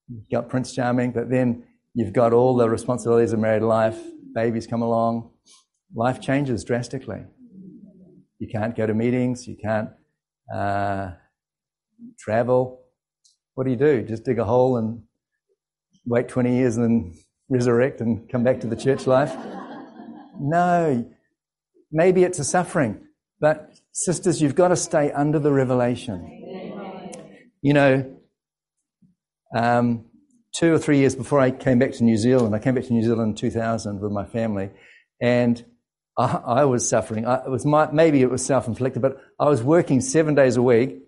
you've 0.08 0.30
got 0.30 0.48
Prince 0.48 0.74
Charming, 0.74 1.12
but 1.12 1.28
then 1.28 1.64
you've 1.94 2.12
got 2.12 2.32
all 2.32 2.56
the 2.56 2.68
responsibilities 2.68 3.32
of 3.32 3.38
married 3.38 3.62
life, 3.62 3.98
babies 4.34 4.66
come 4.66 4.82
along, 4.82 5.30
life 5.94 6.20
changes 6.20 6.64
drastically. 6.64 7.22
You 8.38 8.48
can't 8.48 8.76
go 8.76 8.86
to 8.86 8.94
meetings, 8.94 9.46
you 9.46 9.56
can't 9.56 9.90
uh, 10.52 11.12
travel. 12.18 12.80
What 13.54 13.64
do 13.64 13.70
you 13.70 13.76
do? 13.76 14.02
Just 14.02 14.24
dig 14.24 14.38
a 14.38 14.44
hole 14.44 14.76
and 14.76 15.02
wait 16.04 16.28
20 16.28 16.56
years 16.56 16.76
and 16.76 16.84
then 16.84 17.14
resurrect 17.48 18.00
and 18.00 18.28
come 18.28 18.42
back 18.42 18.60
to 18.60 18.66
the 18.66 18.76
church 18.76 19.06
life? 19.06 19.34
No. 20.38 21.08
Maybe 21.92 22.24
it's 22.24 22.40
a 22.40 22.44
suffering, 22.44 23.06
but 23.40 23.70
sisters, 23.92 24.42
you've 24.42 24.56
got 24.56 24.68
to 24.68 24.76
stay 24.76 25.12
under 25.12 25.38
the 25.38 25.52
revelation. 25.52 26.28
You 27.62 27.72
know, 27.72 28.16
um, 29.54 30.06
two 30.54 30.72
or 30.72 30.78
three 30.78 30.98
years 30.98 31.14
before 31.14 31.40
I 31.40 31.50
came 31.50 31.78
back 31.78 31.92
to 31.92 32.04
New 32.04 32.16
Zealand, 32.16 32.54
I 32.54 32.58
came 32.58 32.74
back 32.74 32.84
to 32.84 32.92
New 32.92 33.02
Zealand 33.02 33.30
in 33.30 33.34
2000 33.34 34.00
with 34.00 34.12
my 34.12 34.24
family, 34.24 34.70
and 35.20 35.64
I, 36.16 36.40
I 36.46 36.64
was 36.64 36.88
suffering. 36.88 37.26
I, 37.26 37.44
it 37.44 37.50
was 37.50 37.66
my, 37.66 37.90
maybe 37.90 38.22
it 38.22 38.30
was 38.30 38.44
self-inflicted, 38.44 39.02
but 39.02 39.20
I 39.38 39.48
was 39.48 39.62
working 39.62 40.00
seven 40.00 40.34
days 40.34 40.56
a 40.56 40.62
week. 40.62 41.00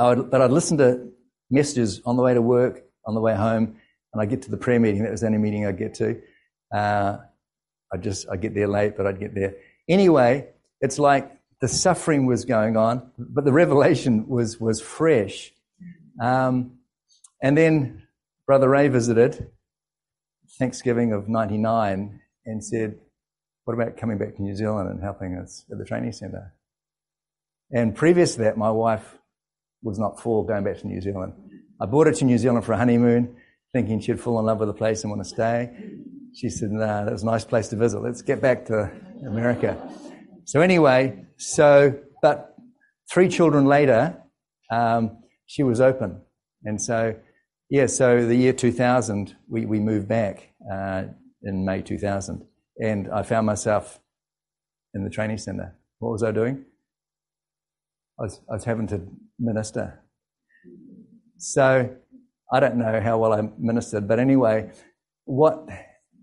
Would, 0.00 0.30
but 0.30 0.40
I'd 0.40 0.50
listen 0.50 0.78
to 0.78 1.08
messages 1.50 2.00
on 2.04 2.16
the 2.16 2.22
way 2.22 2.34
to 2.34 2.42
work, 2.42 2.82
on 3.06 3.14
the 3.14 3.20
way 3.20 3.34
home, 3.34 3.76
and 4.12 4.22
I'd 4.22 4.30
get 4.30 4.42
to 4.42 4.50
the 4.50 4.56
prayer 4.56 4.80
meeting. 4.80 5.02
That 5.02 5.10
was 5.10 5.20
the 5.20 5.26
only 5.26 5.38
meeting 5.38 5.66
I'd 5.66 5.78
get 5.78 5.94
to. 5.94 6.20
Uh, 6.74 7.18
I 7.92 7.96
just 7.98 8.26
I'd 8.30 8.40
get 8.40 8.54
there 8.54 8.68
late, 8.68 8.96
but 8.96 9.06
I'd 9.06 9.20
get 9.20 9.34
there 9.34 9.54
anyway. 9.88 10.48
It's 10.80 10.98
like 10.98 11.30
the 11.60 11.68
suffering 11.68 12.26
was 12.26 12.44
going 12.44 12.76
on, 12.76 13.12
but 13.18 13.44
the 13.44 13.52
revelation 13.52 14.28
was 14.28 14.58
was 14.58 14.80
fresh. 14.80 15.52
Um, 16.20 16.78
and 17.42 17.56
then 17.56 18.02
Brother 18.46 18.68
Ray 18.68 18.88
visited 18.88 19.50
Thanksgiving 20.58 21.12
of 21.12 21.28
'99 21.28 22.20
and 22.44 22.64
said, 22.64 22.98
what 23.64 23.74
about 23.74 23.96
coming 23.96 24.18
back 24.18 24.34
to 24.36 24.42
New 24.42 24.56
Zealand 24.56 24.88
and 24.88 25.00
helping 25.00 25.36
us 25.36 25.64
at 25.70 25.78
the 25.78 25.84
training 25.84 26.12
centre? 26.12 26.52
And 27.70 27.94
previous 27.94 28.34
to 28.34 28.42
that, 28.42 28.56
my 28.56 28.70
wife 28.70 29.18
was 29.82 29.98
not 29.98 30.20
for 30.20 30.44
going 30.44 30.64
back 30.64 30.78
to 30.78 30.86
New 30.86 31.00
Zealand. 31.00 31.32
I 31.80 31.86
brought 31.86 32.08
her 32.08 32.12
to 32.12 32.24
New 32.24 32.38
Zealand 32.38 32.64
for 32.64 32.72
a 32.72 32.76
honeymoon, 32.76 33.36
thinking 33.72 34.00
she'd 34.00 34.20
fall 34.20 34.38
in 34.40 34.46
love 34.46 34.58
with 34.58 34.68
the 34.68 34.74
place 34.74 35.04
and 35.04 35.10
want 35.10 35.22
to 35.22 35.28
stay. 35.28 35.70
She 36.34 36.48
said, 36.48 36.70
"No, 36.70 36.86
nah, 36.86 37.04
that's 37.04 37.22
a 37.22 37.26
nice 37.26 37.44
place 37.44 37.68
to 37.68 37.76
visit. 37.76 38.00
Let's 38.00 38.22
get 38.22 38.40
back 38.40 38.66
to 38.66 38.90
America." 39.26 39.76
So 40.44 40.60
anyway, 40.60 41.24
so 41.36 41.98
but 42.20 42.56
three 43.10 43.28
children 43.28 43.66
later, 43.66 44.20
um, 44.70 45.18
she 45.46 45.62
was 45.62 45.80
open, 45.80 46.20
and 46.64 46.80
so 46.80 47.14
yeah, 47.72 47.86
so 47.86 48.26
the 48.26 48.34
year 48.36 48.52
2000, 48.52 49.34
we 49.48 49.64
we 49.64 49.80
moved 49.80 50.06
back 50.06 50.50
uh, 50.70 51.04
in 51.42 51.64
May 51.64 51.80
2000 51.80 52.46
and 52.78 53.10
I 53.10 53.22
found 53.22 53.46
myself 53.46 53.98
in 54.92 55.04
the 55.04 55.08
training 55.08 55.38
center. 55.38 55.74
What 55.98 56.12
was 56.12 56.22
I 56.22 56.32
doing? 56.32 56.66
I 58.20 58.24
was, 58.24 58.40
I 58.50 58.52
was 58.52 58.64
having 58.64 58.86
to 58.88 59.00
minister. 59.38 60.02
So 61.38 61.96
I 62.52 62.60
don't 62.60 62.76
know 62.76 63.00
how 63.00 63.16
well 63.16 63.32
I 63.32 63.48
ministered, 63.58 64.06
but 64.06 64.18
anyway, 64.18 64.70
what 65.24 65.66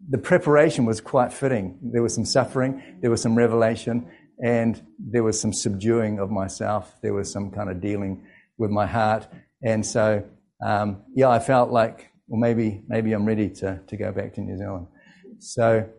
the 0.08 0.20
preparation 0.20 0.86
was 0.86 1.02
quite 1.02 1.34
fitting. 1.34 1.80
There 1.82 2.04
was 2.04 2.14
some 2.14 2.26
suffering, 2.26 3.00
there 3.02 3.10
was 3.10 3.24
some 3.24 3.36
revelation, 3.36 4.08
and 4.46 4.80
there 5.00 5.24
was 5.24 5.42
some 5.42 5.52
subduing 5.52 6.20
of 6.20 6.30
myself. 6.30 6.94
There 7.02 7.16
was 7.16 7.32
some 7.32 7.50
kind 7.50 7.72
of 7.72 7.82
dealing 7.82 8.24
with 8.60 8.70
my 8.70 8.86
heart, 8.86 9.28
and 9.64 9.84
so 9.84 10.24
um, 10.62 11.04
yeah, 11.16 11.30
I 11.30 11.40
felt 11.40 11.72
like 11.72 12.12
well 12.28 12.40
maybe 12.40 12.84
maybe 12.88 13.14
I'm 13.14 13.26
ready 13.26 13.50
to 13.50 13.80
to 13.86 13.98
go 13.98 14.12
back 14.12 14.34
to 14.36 14.42
New 14.42 14.58
Zealand. 14.58 14.88
So 15.40 15.90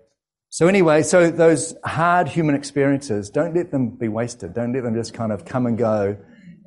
so 0.53 0.67
anyway, 0.67 1.05
so 1.05 1.31
those 1.31 1.77
hard 1.85 2.27
human 2.29 2.57
experiences, 2.57 3.31
don't 3.31 3.55
let 3.55 3.71
them 3.71 3.91
be 3.91 4.09
wasted. 4.09 4.53
Don't 4.53 4.73
let 4.73 4.83
them 4.83 4.97
just 4.97 5.15
kind 5.15 5.31
of 5.31 5.45
come 5.45 5.67
and 5.67 5.79
go 5.79 6.17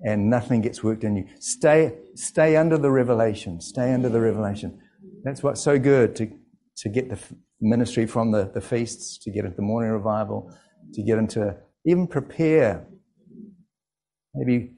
and 0.06 0.30
nothing 0.30 0.62
gets 0.62 0.82
worked 0.82 1.04
in 1.04 1.18
you. 1.18 1.28
Stay, 1.40 1.94
stay 2.16 2.56
under 2.56 2.78
the 2.78 2.90
revelation. 2.90 3.60
Stay 3.60 3.94
under 3.94 4.08
the 4.08 4.22
revelation. 4.22 4.80
That's 5.24 5.44
what's 5.44 5.62
so 5.62 5.78
good 5.78 6.16
to, 6.18 6.32
to 6.78 6.90
get 6.90 7.10
the 7.10 7.20
ministry 7.60 8.06
from 8.06 8.32
the, 8.32 8.50
the 8.54 8.62
feasts, 8.62 9.18
to 9.20 9.32
get 9.32 9.44
into 9.44 9.58
the 9.58 9.64
morning 9.64 9.92
revival, 9.92 10.54
to 10.94 11.04
get 11.04 11.18
into, 11.18 11.56
even 11.86 12.08
prepare. 12.08 12.86
Maybe 14.34 14.76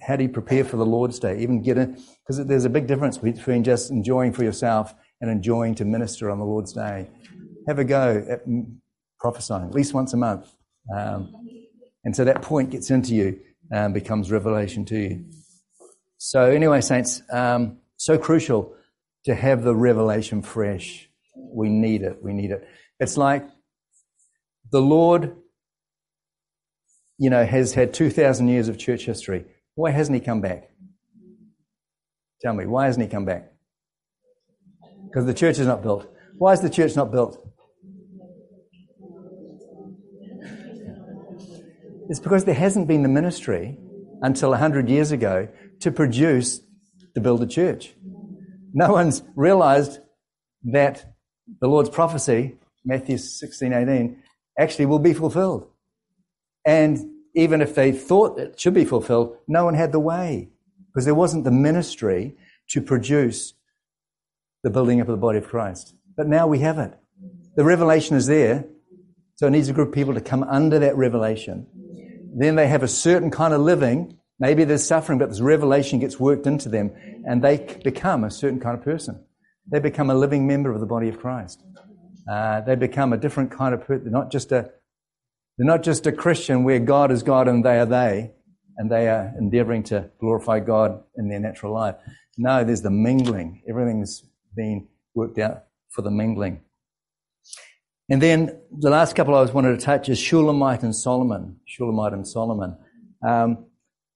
how 0.00 0.16
do 0.16 0.22
you 0.22 0.28
prepare 0.28 0.64
for 0.64 0.76
the 0.76 0.86
Lord's 0.86 1.18
Day? 1.18 1.38
Even 1.40 1.62
get 1.62 1.78
in, 1.78 2.00
because 2.26 2.44
there's 2.46 2.64
a 2.64 2.70
big 2.70 2.86
difference 2.86 3.18
between 3.18 3.62
just 3.62 3.90
enjoying 3.90 4.32
for 4.32 4.42
yourself 4.42 4.94
and 5.20 5.30
enjoying 5.30 5.74
to 5.76 5.84
minister 5.84 6.30
on 6.30 6.38
the 6.38 6.44
Lord's 6.44 6.72
Day 6.72 7.08
have 7.66 7.78
a 7.78 7.84
go 7.84 8.24
at 8.28 8.42
prophesying 9.18 9.64
at 9.64 9.74
least 9.74 9.92
once 9.92 10.12
a 10.12 10.16
month. 10.16 10.54
Um, 10.94 11.32
and 12.04 12.14
so 12.14 12.24
that 12.24 12.42
point 12.42 12.70
gets 12.70 12.90
into 12.90 13.14
you 13.14 13.40
and 13.70 13.92
becomes 13.92 14.30
revelation 14.30 14.84
to 14.86 14.96
you. 14.96 15.24
So, 16.18 16.42
anyway, 16.42 16.80
Saints, 16.80 17.22
um, 17.30 17.78
so 17.96 18.16
crucial 18.16 18.74
to 19.24 19.34
have 19.34 19.62
the 19.62 19.74
revelation 19.74 20.42
fresh. 20.42 21.08
We 21.34 21.68
need 21.68 22.02
it. 22.02 22.22
We 22.22 22.32
need 22.32 22.52
it. 22.52 22.66
It's 23.00 23.16
like 23.16 23.44
the 24.70 24.80
Lord, 24.80 25.36
you 27.18 27.28
know, 27.28 27.44
has 27.44 27.74
had 27.74 27.92
2,000 27.92 28.48
years 28.48 28.68
of 28.68 28.78
church 28.78 29.04
history. 29.04 29.44
Why 29.76 29.90
hasn't 29.90 30.18
he 30.18 30.24
come 30.24 30.40
back? 30.40 30.70
Tell 32.40 32.54
me, 32.54 32.66
why 32.66 32.86
hasn't 32.86 33.04
he 33.04 33.10
come 33.10 33.26
back? 33.26 33.52
Because 35.04 35.26
the 35.26 35.34
church 35.34 35.58
is 35.58 35.66
not 35.66 35.82
built. 35.82 36.10
Why 36.38 36.54
is 36.54 36.62
the 36.62 36.70
church 36.70 36.96
not 36.96 37.12
built? 37.12 37.46
It's 42.08 42.20
because 42.20 42.44
there 42.44 42.54
hasn't 42.54 42.88
been 42.88 43.02
the 43.02 43.08
ministry 43.08 43.76
until 44.22 44.50
100 44.50 44.88
years 44.88 45.12
ago 45.12 45.48
to 45.80 45.90
produce 45.90 46.60
to 47.14 47.20
build 47.20 47.42
a 47.42 47.46
church. 47.46 47.94
No 48.72 48.92
one's 48.92 49.22
realized 49.34 50.00
that 50.64 51.04
the 51.60 51.68
Lord's 51.68 51.90
prophecy, 51.90 52.56
Matthew 52.84 53.18
16, 53.18 53.72
18, 53.74 54.22
actually 54.58 54.86
will 54.86 54.98
be 55.00 55.12
fulfilled. 55.12 55.68
And 56.64 57.15
even 57.36 57.60
if 57.60 57.74
they 57.76 57.92
thought 57.92 58.38
it 58.38 58.58
should 58.58 58.74
be 58.74 58.84
fulfilled, 58.84 59.36
no 59.46 59.64
one 59.64 59.74
had 59.74 59.92
the 59.92 60.00
way 60.00 60.48
because 60.88 61.04
there 61.04 61.14
wasn't 61.14 61.44
the 61.44 61.52
ministry 61.52 62.34
to 62.70 62.80
produce 62.80 63.54
the 64.64 64.70
building 64.70 65.00
up 65.00 65.06
of 65.06 65.12
the 65.12 65.20
body 65.20 65.38
of 65.38 65.46
Christ. 65.46 65.94
But 66.16 66.26
now 66.26 66.48
we 66.48 66.58
have 66.60 66.78
it. 66.78 66.92
The 67.54 67.64
revelation 67.64 68.16
is 68.16 68.26
there. 68.26 68.64
So 69.36 69.46
it 69.46 69.50
needs 69.50 69.68
a 69.68 69.72
group 69.72 69.88
of 69.88 69.94
people 69.94 70.14
to 70.14 70.20
come 70.20 70.42
under 70.42 70.78
that 70.78 70.96
revelation 70.96 71.66
then 72.36 72.54
they 72.54 72.68
have 72.68 72.82
a 72.82 72.88
certain 72.88 73.30
kind 73.30 73.54
of 73.54 73.62
living. 73.62 74.18
Maybe 74.38 74.64
there's 74.64 74.86
suffering, 74.86 75.18
but 75.18 75.30
this 75.30 75.40
revelation 75.40 75.98
gets 75.98 76.20
worked 76.20 76.46
into 76.46 76.68
them 76.68 76.92
and 77.26 77.42
they 77.42 77.78
become 77.82 78.24
a 78.24 78.30
certain 78.30 78.60
kind 78.60 78.76
of 78.76 78.84
person. 78.84 79.24
They 79.72 79.80
become 79.80 80.10
a 80.10 80.14
living 80.14 80.46
member 80.46 80.70
of 80.70 80.80
the 80.80 80.86
body 80.86 81.08
of 81.08 81.18
Christ. 81.18 81.64
Uh, 82.30 82.60
they 82.60 82.74
become 82.74 83.14
a 83.14 83.16
different 83.16 83.50
kind 83.50 83.74
of 83.74 83.86
person. 83.86 84.10
Not 84.10 84.30
just 84.30 84.52
a, 84.52 84.70
they're 85.56 85.66
not 85.66 85.82
just 85.82 86.06
a 86.06 86.12
Christian 86.12 86.64
where 86.64 86.78
God 86.78 87.10
is 87.10 87.22
God 87.22 87.48
and 87.48 87.64
they 87.64 87.78
are 87.78 87.86
they, 87.86 88.32
and 88.76 88.90
they 88.90 89.08
are 89.08 89.32
endeavoring 89.38 89.82
to 89.84 90.10
glorify 90.20 90.60
God 90.60 91.02
in 91.16 91.28
their 91.28 91.40
natural 91.40 91.72
life. 91.72 91.96
No, 92.36 92.62
there's 92.62 92.82
the 92.82 92.90
mingling. 92.90 93.62
Everything's 93.68 94.22
been 94.54 94.88
worked 95.14 95.38
out 95.38 95.64
for 95.90 96.02
the 96.02 96.10
mingling. 96.10 96.60
And 98.08 98.22
then 98.22 98.60
the 98.70 98.90
last 98.90 99.16
couple 99.16 99.34
I 99.34 99.40
was 99.40 99.52
wanted 99.52 99.78
to 99.78 99.84
touch 99.84 100.08
is 100.08 100.18
Shulamite 100.18 100.82
and 100.82 100.94
Solomon. 100.94 101.56
Shulamite 101.64 102.12
and 102.12 102.28
Solomon. 102.28 102.76
Um, 103.26 103.66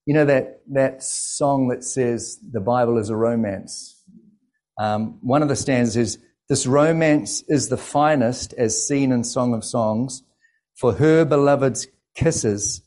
you 0.06 0.14
know 0.14 0.26
that, 0.26 0.60
that 0.72 1.02
song 1.02 1.68
that 1.68 1.82
says 1.82 2.38
the 2.52 2.60
Bible 2.60 2.98
is 2.98 3.10
a 3.10 3.16
romance? 3.16 4.02
Um, 4.78 5.18
one 5.22 5.42
of 5.42 5.48
the 5.48 5.56
stanzas 5.56 5.96
is, 5.96 6.18
this 6.48 6.66
romance 6.66 7.42
is 7.48 7.68
the 7.68 7.76
finest 7.76 8.52
as 8.54 8.86
seen 8.86 9.12
in 9.12 9.22
Song 9.24 9.54
of 9.54 9.64
Songs, 9.64 10.22
for 10.80 10.94
her 10.94 11.26
beloved's 11.26 11.86
kisses 12.14 12.80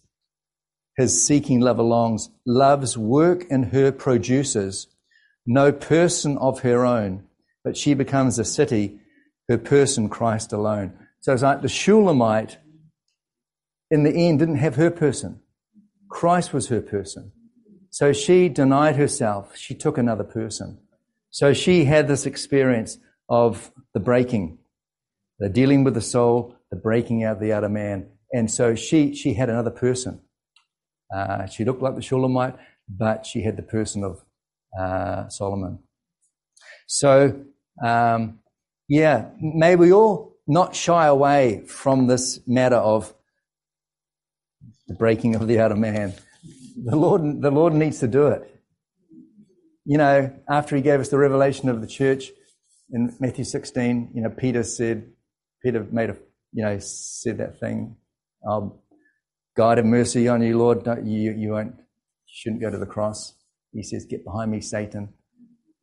his 0.97 1.25
seeking 1.25 1.59
lover 1.59 1.83
longs. 1.83 2.29
Love's 2.45 2.97
work 2.97 3.45
in 3.49 3.63
her 3.63 3.91
produces 3.91 4.87
no 5.45 5.71
person 5.71 6.37
of 6.39 6.61
her 6.61 6.85
own, 6.85 7.23
but 7.63 7.77
she 7.77 7.93
becomes 7.93 8.39
a 8.39 8.45
city, 8.45 8.99
her 9.47 9.57
person 9.57 10.09
Christ 10.09 10.53
alone. 10.53 10.93
So 11.21 11.33
it's 11.33 11.43
like 11.43 11.61
the 11.61 11.69
Shulamite 11.69 12.57
in 13.91 14.03
the 14.03 14.11
end 14.11 14.39
didn't 14.39 14.55
have 14.55 14.75
her 14.75 14.89
person. 14.89 15.41
Christ 16.09 16.51
was 16.51 16.67
her 16.69 16.81
person. 16.81 17.31
So 17.91 18.11
she 18.11 18.49
denied 18.49 18.95
herself. 18.95 19.55
She 19.55 19.75
took 19.75 19.99
another 19.99 20.23
person. 20.23 20.79
So 21.29 21.53
she 21.53 21.85
had 21.85 22.07
this 22.07 22.25
experience 22.25 22.97
of 23.29 23.71
the 23.93 23.99
breaking, 23.99 24.57
the 25.37 25.49
dealing 25.49 25.83
with 25.83 25.93
the 25.93 26.01
soul, 26.01 26.55
the 26.73 26.79
breaking 26.79 27.23
out 27.23 27.35
of 27.35 27.39
the 27.39 27.53
outer 27.53 27.69
man. 27.69 28.07
And 28.33 28.49
so 28.49 28.73
she, 28.73 29.13
she 29.13 29.35
had 29.35 29.47
another 29.47 29.69
person. 29.69 30.19
Uh, 31.15 31.45
she 31.45 31.63
looked 31.63 31.83
like 31.83 31.95
the 31.95 32.01
Shulamite, 32.01 32.55
but 32.89 33.27
she 33.27 33.43
had 33.43 33.57
the 33.57 33.61
person 33.61 34.03
of 34.03 34.25
uh, 34.77 35.29
Solomon. 35.29 35.77
So, 36.87 37.43
um, 37.85 38.39
yeah, 38.89 39.29
may 39.39 39.75
we 39.75 39.93
all 39.93 40.35
not 40.47 40.75
shy 40.75 41.05
away 41.05 41.63
from 41.67 42.07
this 42.07 42.39
matter 42.47 42.77
of 42.77 43.13
the 44.87 44.95
breaking 44.95 45.35
of 45.35 45.47
the 45.47 45.59
outer 45.59 45.75
man. 45.75 46.15
The 46.83 46.95
Lord, 46.95 47.21
the 47.39 47.51
Lord 47.51 47.73
needs 47.73 47.99
to 47.99 48.07
do 48.07 48.27
it. 48.29 48.49
You 49.85 49.99
know, 49.99 50.33
after 50.49 50.75
He 50.75 50.81
gave 50.81 50.99
us 50.99 51.09
the 51.09 51.19
revelation 51.19 51.69
of 51.69 51.81
the 51.81 51.87
church 51.87 52.31
in 52.91 53.15
Matthew 53.19 53.45
16, 53.45 54.09
you 54.15 54.23
know, 54.23 54.31
Peter 54.31 54.63
said, 54.63 55.11
Peter 55.61 55.85
made 55.91 56.09
a, 56.09 56.17
you 56.53 56.63
know, 56.63 56.77
said 56.79 57.37
that 57.39 57.59
thing, 57.59 57.95
oh, 58.47 58.79
God 59.55 59.77
have 59.77 59.85
mercy 59.85 60.27
on 60.27 60.41
you, 60.41 60.57
Lord. 60.57 60.83
Don't, 60.83 61.05
you, 61.05 61.31
you 61.31 61.51
won't, 61.51 61.75
shouldn't 62.27 62.61
go 62.61 62.69
to 62.69 62.77
the 62.77 62.85
cross. 62.85 63.33
He 63.71 63.83
says, 63.83 64.05
Get 64.05 64.23
behind 64.23 64.51
me, 64.51 64.61
Satan. 64.61 65.09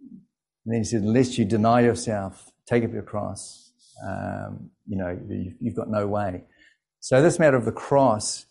And 0.00 0.74
then 0.74 0.78
he 0.78 0.84
says, 0.84 1.02
Unless 1.02 1.38
you 1.38 1.44
deny 1.44 1.80
yourself, 1.80 2.50
take 2.66 2.84
up 2.84 2.92
your 2.92 3.02
cross, 3.02 3.72
um, 4.06 4.70
you 4.86 4.96
know, 4.96 5.18
you've 5.60 5.76
got 5.76 5.88
no 5.88 6.06
way. 6.06 6.44
So, 7.00 7.22
this 7.22 7.38
matter 7.38 7.56
of 7.56 7.64
the 7.64 7.72
cross, 7.72 8.46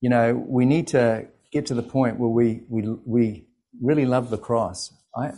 you 0.00 0.10
know, 0.10 0.34
we 0.34 0.64
need 0.66 0.88
to 0.88 1.26
get 1.52 1.66
to 1.66 1.74
the 1.74 1.82
point 1.82 2.18
where 2.18 2.28
we, 2.28 2.62
we, 2.68 2.82
we 3.04 3.46
really 3.80 4.04
love 4.04 4.30
the 4.30 4.38
cross. 4.38 4.92
I, 5.16 5.32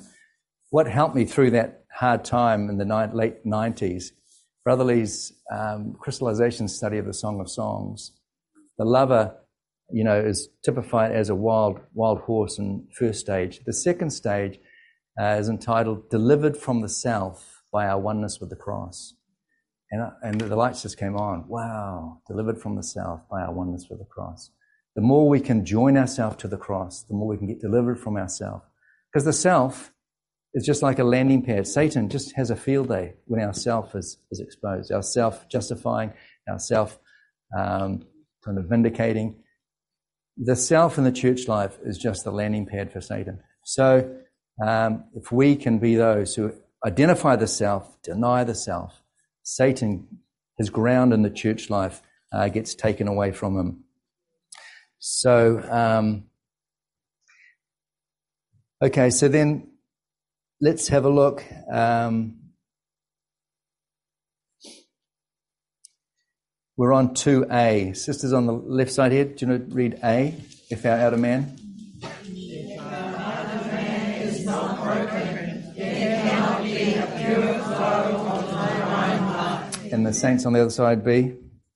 what 0.70 0.87
helped 0.87 1.14
me 1.14 1.24
through 1.24 1.53
that 1.53 1.85
hard 1.93 2.24
time 2.24 2.68
in 2.68 2.79
the 2.79 2.85
ni- 2.85 3.14
late 3.14 3.45
90s, 3.45 4.11
Brother 4.64 4.84
Lee's 4.84 5.32
um, 5.52 5.94
crystallization 5.98 6.68
study 6.68 6.98
of 6.98 7.06
the 7.06 7.14
Song 7.14 7.40
of 7.40 7.50
Songs, 7.50 8.12
the 8.76 8.84
lover, 8.84 9.34
you 9.90 10.04
know, 10.04 10.18
is 10.18 10.48
typified 10.64 11.12
as 11.12 11.30
a 11.30 11.34
wild, 11.34 11.80
wild 11.94 12.20
horse 12.20 12.59
in 12.59 12.86
first 12.92 13.20
stage. 13.20 13.61
The 13.64 13.72
second 13.72 14.11
stage 14.11 14.59
uh, 15.20 15.36
is 15.38 15.48
entitled 15.48 16.11
Delivered 16.11 16.56
from 16.56 16.82
the 16.82 16.88
Self 16.88 17.62
by 17.72 17.86
Our 17.86 18.00
Oneness 18.00 18.40
with 18.40 18.50
the 18.50 18.56
Cross. 18.56 19.14
And, 19.90 20.02
uh, 20.02 20.11
and 20.22 20.40
the 20.40 20.56
lights 20.56 20.82
just 20.82 20.98
came 20.98 21.16
on. 21.16 21.48
Wow, 21.48 22.20
delivered 22.26 22.61
from 22.61 22.76
the 22.76 22.82
self 22.82 23.20
by 23.30 23.40
our 23.40 23.52
oneness 23.52 23.86
with 23.88 24.00
the 24.00 24.04
cross. 24.04 24.50
The 24.94 25.02
more 25.02 25.28
we 25.28 25.40
can 25.40 25.64
join 25.64 25.96
ourselves 25.96 26.36
to 26.38 26.48
the 26.48 26.59
cross, 26.59 27.04
the 27.04 27.14
more 27.14 27.28
we 27.28 27.38
can 27.38 27.46
get 27.46 27.61
delivered 27.61 27.98
from 27.98 28.16
ourself. 28.16 28.64
Because 29.11 29.24
the 29.24 29.32
self 29.32 29.92
is 30.55 30.64
just 30.64 30.82
like 30.82 30.99
a 30.99 31.05
landing 31.05 31.42
pad. 31.42 31.66
Satan 31.66 32.09
just 32.09 32.34
has 32.36 32.51
a 32.51 32.57
field 32.57 32.88
day 32.88 33.14
when 33.26 33.40
our 33.40 33.53
self 33.53 33.94
is, 33.94 34.18
is 34.30 34.40
exposed. 34.40 34.90
Our 34.92 35.03
self 35.03 35.49
justifying, 35.49 36.12
our 36.49 36.59
self 36.59 36.99
um, 37.57 38.03
kind 38.44 38.59
of 38.59 38.64
vindicating. 38.66 39.42
The 40.36 40.57
self 40.57 40.99
in 40.99 41.05
the 41.05 41.12
church 41.12 41.49
life 41.49 41.78
is 41.84 41.99
just 41.99 42.24
the 42.24 42.30
landing 42.30 42.66
pad 42.66 42.92
for 42.92 43.01
Satan. 43.01 43.40
So 43.64 44.16
um, 44.64 45.05
if 45.14 45.30
we 45.30 45.57
can 45.57 45.78
be 45.78 45.96
those 45.96 46.34
who 46.34 46.53
identify 46.86 47.36
the 47.36 47.46
self, 47.46 48.01
deny 48.03 48.44
the 48.44 48.55
self, 48.55 49.03
Satan, 49.42 50.07
his 50.57 50.70
ground 50.70 51.12
in 51.12 51.22
the 51.22 51.30
church 51.30 51.70
life, 51.70 52.03
uh, 52.32 52.49
gets 52.49 52.74
taken 52.74 53.09
away 53.09 53.32
from 53.32 53.59
him. 53.59 53.84
So, 54.99 55.62
um, 55.70 56.24
okay, 58.82 59.11
so 59.11 59.28
then 59.28 59.68
let's 60.61 60.88
have 60.88 61.04
a 61.04 61.09
look. 61.09 61.44
Um, 61.70 62.36
we're 66.76 66.92
on 66.92 67.14
2A. 67.14 67.96
Sisters 67.96 68.32
on 68.32 68.46
the 68.46 68.52
left 68.52 68.92
side 68.92 69.12
here, 69.12 69.24
do 69.24 69.46
you 69.46 69.52
want 69.52 69.70
to 69.70 69.74
read 69.74 70.00
A? 70.04 70.34
If 70.70 70.84
our 70.84 70.98
outer 70.98 71.16
man. 71.16 71.59
and 79.92 80.06
the 80.06 80.12
saints 80.12 80.46
on 80.46 80.52
the 80.52 80.61
other 80.61 80.70
side 80.70 81.04
be? 81.04 81.34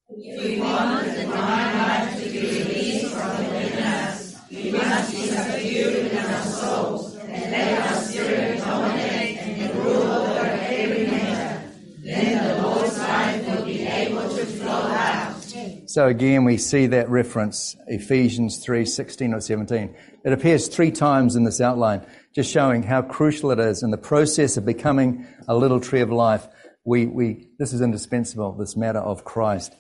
If 0.09 0.45
we 0.45 0.61
want 0.61 1.07
the 1.07 1.23
divine 1.23 1.79
life 1.79 2.23
to 2.23 2.31
be 2.31 2.39
released 2.39 3.15
from 3.15 3.39
within 3.39 3.83
us, 3.83 4.37
we 4.51 4.71
must 4.71 5.13
be 5.13 5.27
subdued 5.27 6.13
in 6.13 6.19
our 6.19 6.43
souls 6.43 7.17
and 7.17 7.53
let 7.53 7.91
our 7.91 8.03
spirit 8.03 8.59
dominate 8.59 9.39
and 9.39 9.75
rule 9.75 10.03
over 10.03 10.47
every 10.47 11.07
matter. 11.07 11.73
Then 12.03 12.49
the 12.49 12.63
Lord's 12.63 12.99
life 12.99 13.47
will 13.47 13.65
be 13.65 13.83
able 13.83 14.29
to 14.29 14.47
flow 14.47 14.71
out. 14.71 15.82
So 15.93 16.07
again, 16.07 16.47
we 16.47 16.57
see 16.57 16.87
that 16.87 17.11
reference, 17.11 17.77
Ephesians 17.87 18.65
3, 18.65 18.87
16 18.87 19.35
or 19.35 19.43
17. 19.43 19.95
It 20.25 20.33
appears 20.33 20.69
three 20.69 20.91
times 20.91 21.37
in 21.37 21.45
this 21.45 21.61
outline, 21.61 22.07
just 22.35 22.51
showing 22.51 22.83
how 22.83 23.03
crucial 23.03 23.51
it 23.51 23.59
is 23.59 23.83
in 23.83 23.91
the 23.91 23.99
process 23.99 24.57
of 24.57 24.65
becoming 24.65 25.27
a 25.47 25.55
little 25.55 25.81
tree 25.81 26.01
of 26.01 26.11
life 26.11 26.49
we, 26.87 27.05
we, 27.05 27.51
this 27.59 27.75
is 27.75 27.83
indispensable, 27.83 28.53
this 28.53 28.75
matter 28.75 29.01
of 29.01 29.27
Christ 29.27 29.75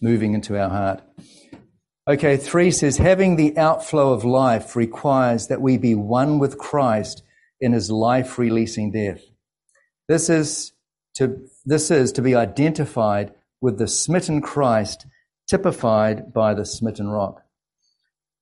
moving 0.00 0.34
into 0.34 0.56
our 0.56 0.68
heart. 0.68 1.02
Okay, 2.06 2.36
three 2.36 2.70
says, 2.70 2.98
having 2.98 3.34
the 3.34 3.58
outflow 3.58 4.12
of 4.12 4.24
life 4.24 4.76
requires 4.76 5.48
that 5.48 5.60
we 5.60 5.78
be 5.78 5.96
one 5.96 6.38
with 6.38 6.58
Christ 6.58 7.24
in 7.60 7.72
his 7.72 7.90
life 7.90 8.38
releasing 8.38 8.92
death. 8.92 9.20
This 10.06 10.30
is 10.30 10.74
to, 11.16 11.44
this 11.64 11.90
is 11.90 12.12
to 12.12 12.22
be 12.22 12.36
identified 12.36 13.34
with 13.60 13.78
the 13.78 13.88
smitten 13.88 14.40
Christ 14.40 15.06
typified 15.48 16.32
by 16.32 16.54
the 16.54 16.64
smitten 16.64 17.08
rock. 17.08 17.42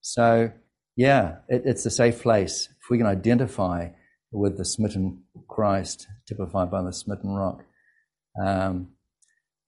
So, 0.01 0.53
yeah, 0.97 1.37
it, 1.49 1.63
it's 1.65 1.87
a 1.87 1.91
safe 1.91 2.23
place 2.23 2.69
if 2.71 2.91
we 2.91 2.99
can 2.99 3.07
identify 3.07 3.91
with 4.33 4.59
the 4.59 4.65
smitten 4.65 5.23
Christ 5.49 6.09
typified 6.27 6.71
by 6.71 6.83
the 6.83 6.93
smitten 6.93 7.31
rock. 7.31 7.65
Um, 8.43 8.89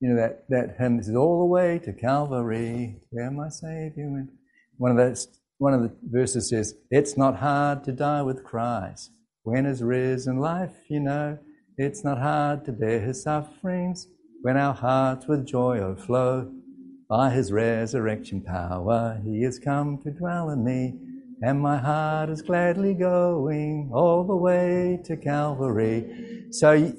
you 0.01 0.11
know 0.11 0.17
that 0.17 0.45
that 0.51 0.77
hymn 0.79 0.99
is 0.99 1.15
all 1.15 1.39
the 1.41 1.47
way 1.47 1.79
to 1.79 1.93
Calvary, 1.93 2.97
where 3.11 3.31
my 3.31 3.49
Savior 3.49 4.11
went. 4.11 4.31
One 4.77 4.91
of 4.91 4.97
the 4.99 5.27
one 5.59 5.73
of 5.73 5.83
the 5.83 5.93
verses 6.03 6.51
says, 6.51 6.75
"It's 6.91 7.17
not 7.17 7.37
hard 7.37 7.85
to 7.85 7.93
die 7.93 8.23
with 8.23 8.45
Christ 8.45 9.13
when 9.43 9.65
His 9.65 9.83
risen 9.83 10.39
life, 10.39 10.77
you 10.89 11.01
know. 11.01 11.39
It's 11.79 12.05
not 12.05 12.19
hard 12.19 12.65
to 12.67 12.73
bear 12.73 13.01
His 13.01 13.23
sufferings 13.23 14.09
when 14.43 14.57
our 14.57 14.75
hearts 14.75 15.27
with 15.27 15.47
joy 15.47 15.79
overflow. 15.79 16.53
By 17.09 17.31
His 17.31 17.53
resurrection 17.53 18.43
power, 18.43 19.21
He 19.25 19.43
has 19.43 19.59
come 19.59 19.99
to 20.03 20.11
dwell 20.11 20.51
in 20.51 20.65
me." 20.65 20.95
And 21.43 21.61
my 21.61 21.77
heart 21.77 22.31
is 22.31 22.41
gladly 22.41 22.95
going 22.95 23.91
all 23.93 24.25
the 24.25 24.35
way 24.35 25.01
to 25.05 25.17
Calvary. 25.19 26.47
So 26.51 26.95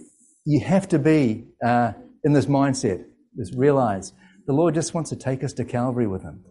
you 0.46 0.60
have 0.60 0.88
to 0.90 1.00
be 1.00 1.48
uh, 1.66 1.94
in 2.24 2.34
this 2.34 2.46
mindset, 2.46 3.04
just 3.36 3.56
realize 3.56 4.14
the 4.46 4.54
Lord 4.54 4.76
just 4.76 4.94
wants 4.94 5.10
to 5.10 5.16
take 5.16 5.44
us 5.44 5.54
to 5.54 5.66
Calvary 5.66 6.08
with 6.08 6.22
Him. 6.22 6.44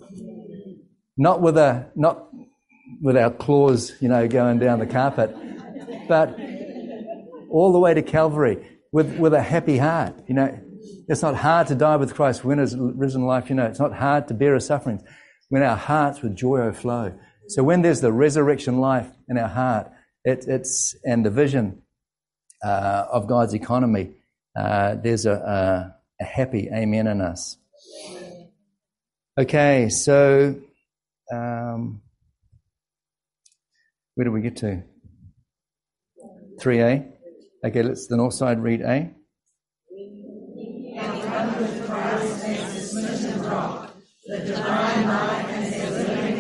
Not 1.17 1.41
with 1.41 1.57
a, 1.57 1.87
not 1.95 2.29
with 3.01 3.17
our 3.17 3.31
claws, 3.31 3.93
you 4.01 4.09
know, 4.09 4.27
going 4.29 4.59
down 4.59 4.81
the 4.81 4.87
carpet, 4.87 5.35
but 6.09 6.37
all 7.51 7.73
the 7.73 7.79
way 7.79 7.95
to 7.95 8.03
Calvary 8.03 8.67
with, 8.93 9.17
with 9.19 9.33
a 9.33 9.43
happy 9.43 9.79
heart. 9.79 10.15
You 10.27 10.35
know, 10.35 10.61
it's 11.09 11.23
not 11.23 11.37
hard 11.37 11.67
to 11.69 11.75
die 11.75 11.97
with 11.97 12.15
Christ 12.15 12.45
when 12.45 12.59
his 12.59 12.77
risen 12.77 13.25
life, 13.27 13.49
you 13.49 13.55
know, 13.55 13.67
it's 13.67 13.79
not 13.79 13.93
hard 13.93 14.29
to 14.29 14.35
bear 14.35 14.55
his 14.55 14.67
sufferings 14.67 15.03
when 15.49 15.63
our 15.63 15.77
hearts 15.77 16.23
with 16.23 16.37
joy 16.37 16.59
overflow. 16.59 17.17
So 17.49 17.63
when 17.63 17.83
there's 17.83 18.01
the 18.01 18.13
resurrection 18.13 18.79
life 18.79 19.09
in 19.29 19.39
our 19.39 19.49
heart, 19.49 19.91
it, 20.25 20.47
it's, 20.49 20.97
and 21.05 21.25
the 21.25 21.31
vision 21.31 21.83
uh, 22.65 23.07
of 23.13 23.29
God's 23.29 23.55
economy, 23.55 24.15
uh, 24.57 24.97
there's 24.97 25.27
a, 25.27 25.33
a, 25.33 25.95
a, 26.21 26.25
happy 26.25 26.69
amen 26.75 27.07
in 27.07 27.21
us. 27.21 27.57
Okay, 29.39 29.89
so 29.91 30.57
um, 31.33 32.01
where 34.15 34.25
do 34.25 34.33
we 34.33 34.41
get 34.41 34.57
to? 34.57 34.83
3a. 36.61 37.13
Okay, 37.65 37.83
let's 37.83 38.07
the 38.07 38.17
north 38.17 38.35
side 38.35 38.63
read 38.63 38.81
A. 38.81 39.11
The 44.29 44.39
divine 44.41 45.07
the 45.71 45.91
living. 45.91 46.37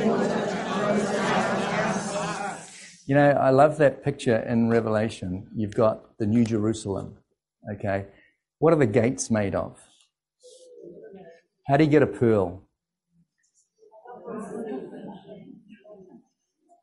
You 3.06 3.14
know, 3.14 3.30
I 3.30 3.50
love 3.50 3.78
that 3.78 4.02
picture 4.02 4.38
in 4.38 4.68
Revelation. 4.68 5.48
You've 5.54 5.76
got 5.76 6.18
the 6.18 6.26
New 6.26 6.44
Jerusalem. 6.44 7.18
Okay. 7.74 8.06
What 8.58 8.72
are 8.72 8.76
the 8.76 8.86
gates 8.86 9.30
made 9.30 9.54
of? 9.54 9.78
How 11.68 11.76
do 11.76 11.84
you 11.84 11.90
get 11.90 12.02
a 12.02 12.08
pearl? 12.08 12.62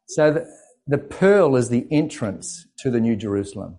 So 0.07 0.31
the, 0.31 0.47
the 0.87 0.97
pearl 0.97 1.57
is 1.57 1.67
the 1.67 1.85
entrance 1.91 2.67
to 2.77 2.89
the 2.89 3.01
New 3.01 3.17
Jerusalem. 3.17 3.77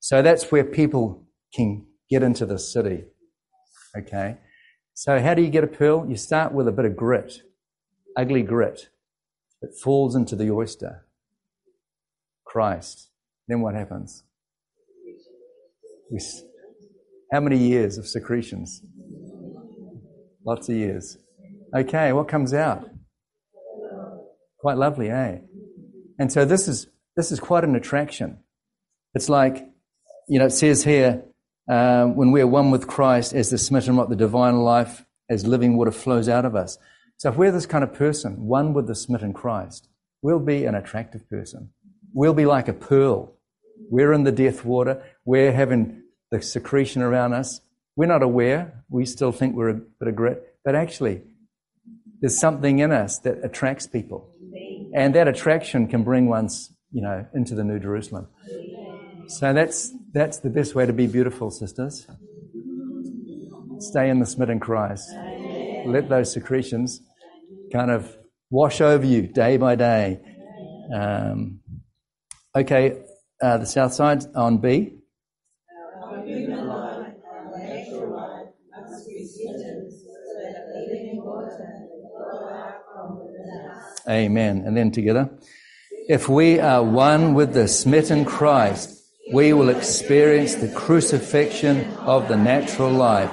So 0.00 0.20
that's 0.20 0.52
where 0.52 0.64
people 0.64 1.26
can 1.54 1.86
get 2.10 2.22
into 2.22 2.44
the 2.44 2.58
city. 2.58 3.04
Okay. 3.96 4.36
So 5.00 5.20
how 5.20 5.34
do 5.34 5.42
you 5.42 5.48
get 5.48 5.62
a 5.62 5.68
pearl? 5.68 6.06
You 6.08 6.16
start 6.16 6.52
with 6.52 6.66
a 6.66 6.72
bit 6.72 6.84
of 6.84 6.96
grit, 6.96 7.42
ugly 8.16 8.42
grit. 8.42 8.88
It 9.62 9.70
falls 9.80 10.16
into 10.16 10.34
the 10.34 10.50
oyster. 10.50 11.06
Christ. 12.44 13.08
Then 13.46 13.60
what 13.60 13.76
happens? 13.76 14.24
We, 16.10 16.20
how 17.30 17.38
many 17.38 17.58
years 17.58 17.96
of 17.96 18.08
secretions? 18.08 18.82
Lots 20.44 20.68
of 20.68 20.74
years. 20.74 21.16
Okay, 21.72 22.12
what 22.12 22.26
comes 22.26 22.52
out? 22.52 22.84
Quite 24.58 24.78
lovely, 24.78 25.10
eh? 25.10 25.36
And 26.18 26.32
so 26.32 26.44
this 26.44 26.66
is 26.66 26.88
this 27.16 27.30
is 27.30 27.38
quite 27.38 27.62
an 27.62 27.76
attraction. 27.76 28.40
It's 29.14 29.28
like, 29.28 29.64
you 30.28 30.40
know, 30.40 30.46
it 30.46 30.50
says 30.50 30.82
here, 30.82 31.22
um, 31.68 32.16
when 32.16 32.30
we 32.32 32.40
are 32.40 32.46
one 32.46 32.70
with 32.70 32.86
Christ, 32.86 33.32
as 33.34 33.50
the 33.50 33.58
smitten 33.58 33.96
rock, 33.96 34.08
the 34.08 34.16
divine 34.16 34.58
life, 34.60 35.04
as 35.28 35.46
living 35.46 35.76
water 35.76 35.90
flows 35.90 36.28
out 36.28 36.44
of 36.44 36.54
us. 36.54 36.78
So 37.18 37.28
if 37.28 37.36
we're 37.36 37.52
this 37.52 37.66
kind 37.66 37.84
of 37.84 37.92
person, 37.92 38.46
one 38.46 38.72
with 38.72 38.86
the 38.86 38.94
smitten 38.94 39.32
Christ, 39.32 39.88
we'll 40.22 40.38
be 40.38 40.64
an 40.64 40.74
attractive 40.74 41.28
person. 41.28 41.70
We'll 42.12 42.34
be 42.34 42.46
like 42.46 42.68
a 42.68 42.72
pearl. 42.72 43.34
We're 43.90 44.12
in 44.12 44.24
the 44.24 44.32
death 44.32 44.64
water. 44.64 45.02
We're 45.24 45.52
having 45.52 46.02
the 46.30 46.40
secretion 46.42 47.02
around 47.02 47.32
us. 47.32 47.60
We're 47.96 48.06
not 48.06 48.22
aware. 48.22 48.84
We 48.88 49.04
still 49.04 49.32
think 49.32 49.54
we're 49.54 49.68
a 49.70 49.74
bit 49.74 50.08
of 50.08 50.16
grit. 50.16 50.56
But 50.64 50.74
actually, 50.74 51.22
there's 52.20 52.38
something 52.38 52.78
in 52.78 52.92
us 52.92 53.18
that 53.20 53.44
attracts 53.44 53.86
people. 53.86 54.30
And 54.94 55.14
that 55.14 55.28
attraction 55.28 55.86
can 55.88 56.02
bring 56.02 56.28
one's, 56.28 56.72
you 56.92 57.02
know, 57.02 57.26
into 57.34 57.54
the 57.54 57.64
New 57.64 57.78
Jerusalem. 57.78 58.28
So 59.26 59.52
that's, 59.52 59.92
that's 60.12 60.38
the 60.38 60.50
best 60.50 60.74
way 60.74 60.86
to 60.86 60.92
be 60.92 61.06
beautiful, 61.06 61.50
sisters. 61.50 62.06
Stay 63.78 64.08
in 64.08 64.20
the 64.20 64.26
smitten 64.26 64.58
Christ. 64.58 65.08
Let 65.86 66.08
those 66.08 66.32
secretions 66.32 67.00
kind 67.72 67.90
of 67.90 68.16
wash 68.50 68.80
over 68.80 69.04
you 69.04 69.22
day 69.26 69.56
by 69.56 69.76
day. 69.76 70.20
Um, 70.94 71.60
okay, 72.56 73.02
uh, 73.42 73.58
the 73.58 73.66
south 73.66 73.92
side 73.92 74.24
on 74.34 74.58
B. 74.58 74.94
Amen. 84.08 84.62
And 84.66 84.76
then 84.76 84.90
together. 84.90 85.30
If 86.08 86.28
we 86.28 86.58
are 86.58 86.82
one 86.82 87.34
with 87.34 87.52
the 87.52 87.68
smitten 87.68 88.24
Christ, 88.24 88.97
we 89.32 89.52
will 89.52 89.68
experience 89.68 90.54
the 90.54 90.68
crucifixion 90.68 91.84
of 91.98 92.28
the 92.28 92.36
natural 92.36 92.90
life. 92.90 93.30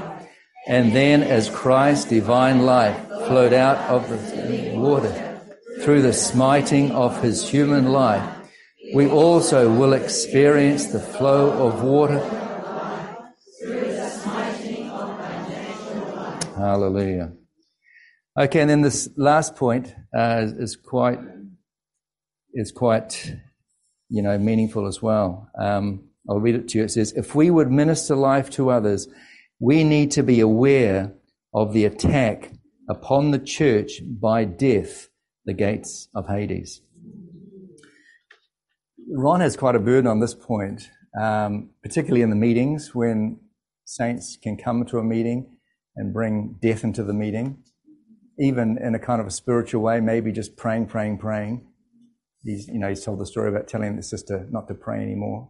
And 0.67 0.95
then 0.95 1.23
as 1.23 1.49
Christ's 1.49 2.09
divine 2.09 2.65
life 2.65 2.97
flowed 3.27 3.53
out 3.53 3.77
of 3.89 4.09
the 4.09 4.73
water 4.75 5.39
through 5.81 6.01
the 6.01 6.13
smiting 6.13 6.91
of 6.91 7.21
his 7.21 7.47
human 7.47 7.91
life, 7.91 8.27
we 8.93 9.07
also 9.07 9.71
will 9.71 9.93
experience 9.93 10.87
the 10.87 10.99
flow 10.99 11.51
of 11.67 11.83
water. 11.83 12.19
Hallelujah. 16.57 17.31
Okay, 18.37 18.59
and 18.59 18.69
then 18.69 18.81
this 18.81 19.09
last 19.15 19.55
point 19.55 19.95
uh, 20.15 20.41
is, 20.43 20.51
is, 20.53 20.75
quite 20.75 21.19
is 22.53 22.71
quite 22.71 23.35
you 24.09 24.21
know 24.21 24.37
meaningful 24.37 24.87
as 24.87 25.01
well. 25.01 25.49
Um, 25.59 26.09
I'll 26.29 26.39
read 26.39 26.55
it 26.55 26.67
to 26.69 26.79
you. 26.79 26.83
It 26.83 26.91
says, 26.91 27.13
"If 27.13 27.35
we 27.35 27.49
would 27.51 27.71
minister 27.71 28.15
life 28.15 28.49
to 28.51 28.69
others, 28.69 29.07
we 29.59 29.83
need 29.83 30.11
to 30.11 30.23
be 30.23 30.39
aware 30.39 31.13
of 31.53 31.73
the 31.73 31.85
attack 31.85 32.51
upon 32.89 33.31
the 33.31 33.39
church 33.39 34.01
by 34.05 34.45
death, 34.45 35.09
the 35.45 35.53
gates 35.53 36.09
of 36.15 36.27
Hades." 36.27 36.81
Ron 39.07 39.41
has 39.41 39.55
quite 39.55 39.75
a 39.75 39.79
burden 39.79 40.07
on 40.07 40.19
this 40.19 40.33
point, 40.33 40.89
um, 41.19 41.69
particularly 41.83 42.21
in 42.21 42.31
the 42.31 42.35
meetings 42.35 42.95
when 42.95 43.39
saints 43.85 44.37
can 44.41 44.57
come 44.57 44.83
to 44.85 44.97
a 44.97 45.03
meeting 45.03 45.57
and 45.95 46.11
bring 46.11 46.57
death 46.61 46.83
into 46.83 47.03
the 47.03 47.13
meeting 47.13 47.63
even 48.37 48.77
in 48.77 48.95
a 48.95 48.99
kind 48.99 49.21
of 49.21 49.27
a 49.27 49.31
spiritual 49.31 49.81
way, 49.81 49.99
maybe 49.99 50.31
just 50.31 50.57
praying, 50.57 50.87
praying, 50.87 51.17
praying. 51.17 51.65
He's, 52.45 52.67
you 52.67 52.77
know, 52.77 52.89
he's 52.89 53.03
told 53.03 53.19
the 53.19 53.25
story 53.25 53.49
about 53.49 53.67
telling 53.67 53.95
the 53.95 54.03
sister 54.03 54.47
not 54.51 54.67
to 54.67 54.75
pray 54.75 55.01
anymore. 55.01 55.49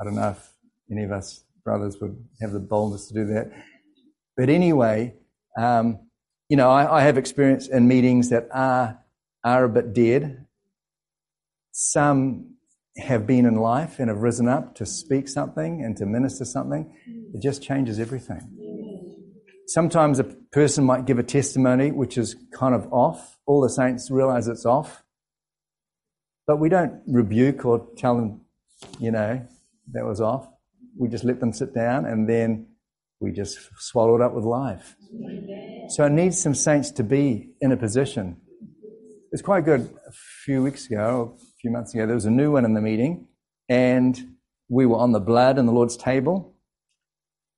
I 0.00 0.04
don't 0.04 0.14
know 0.14 0.30
if 0.30 0.52
any 0.90 1.02
of 1.02 1.10
us 1.10 1.44
brothers 1.64 2.00
would 2.00 2.16
have 2.40 2.52
the 2.52 2.60
boldness 2.60 3.08
to 3.08 3.14
do 3.14 3.26
that. 3.26 3.50
But 4.36 4.48
anyway, 4.48 5.14
um, 5.58 5.98
you 6.48 6.56
know, 6.56 6.70
I, 6.70 7.00
I, 7.00 7.02
have 7.02 7.18
experience 7.18 7.66
in 7.66 7.88
meetings 7.88 8.30
that 8.30 8.48
are 8.52 8.98
are 9.44 9.64
a 9.64 9.68
bit 9.68 9.92
dead. 9.92 10.46
Some 11.72 12.54
have 12.96 13.26
been 13.26 13.44
in 13.44 13.56
life 13.56 13.98
and 13.98 14.08
have 14.08 14.18
risen 14.18 14.48
up 14.48 14.76
to 14.76 14.86
speak 14.86 15.28
something 15.28 15.84
and 15.84 15.96
to 15.96 16.06
minister 16.06 16.44
something. 16.44 16.94
It 17.34 17.42
just 17.42 17.62
changes 17.62 17.98
everything. 17.98 18.40
Sometimes 19.66 20.18
a 20.18 20.24
person 20.24 20.84
might 20.84 21.04
give 21.04 21.18
a 21.18 21.22
testimony 21.22 21.90
which 21.90 22.16
is 22.16 22.36
kind 22.54 22.74
of 22.74 22.90
off. 22.92 23.36
All 23.46 23.60
the 23.60 23.68
saints 23.68 24.10
realize 24.10 24.48
it's 24.48 24.64
off. 24.64 25.02
But 26.48 26.58
we 26.58 26.70
don't 26.70 27.02
rebuke 27.06 27.66
or 27.66 27.86
tell 27.98 28.16
them, 28.16 28.40
you 28.98 29.10
know, 29.10 29.46
that 29.92 30.06
was 30.06 30.22
off. 30.22 30.48
We 30.98 31.08
just 31.08 31.22
let 31.22 31.40
them 31.40 31.52
sit 31.52 31.74
down 31.74 32.06
and 32.06 32.26
then 32.26 32.68
we 33.20 33.32
just 33.32 33.58
swallow 33.78 34.14
it 34.16 34.22
up 34.22 34.32
with 34.32 34.44
life. 34.44 34.96
So 35.90 36.06
it 36.06 36.12
needs 36.12 36.40
some 36.40 36.54
saints 36.54 36.90
to 36.92 37.04
be 37.04 37.50
in 37.60 37.70
a 37.70 37.76
position. 37.76 38.38
It's 39.30 39.42
quite 39.42 39.66
good. 39.66 39.94
A 40.06 40.12
few 40.44 40.62
weeks 40.62 40.86
ago, 40.86 41.36
a 41.36 41.56
few 41.60 41.70
months 41.70 41.92
ago, 41.92 42.06
there 42.06 42.14
was 42.14 42.24
a 42.24 42.30
new 42.30 42.52
one 42.52 42.64
in 42.64 42.72
the 42.72 42.80
meeting 42.80 43.28
and 43.68 44.18
we 44.70 44.86
were 44.86 44.96
on 44.96 45.12
the 45.12 45.20
blood 45.20 45.58
and 45.58 45.68
the 45.68 45.72
Lord's 45.72 45.98
table. 45.98 46.54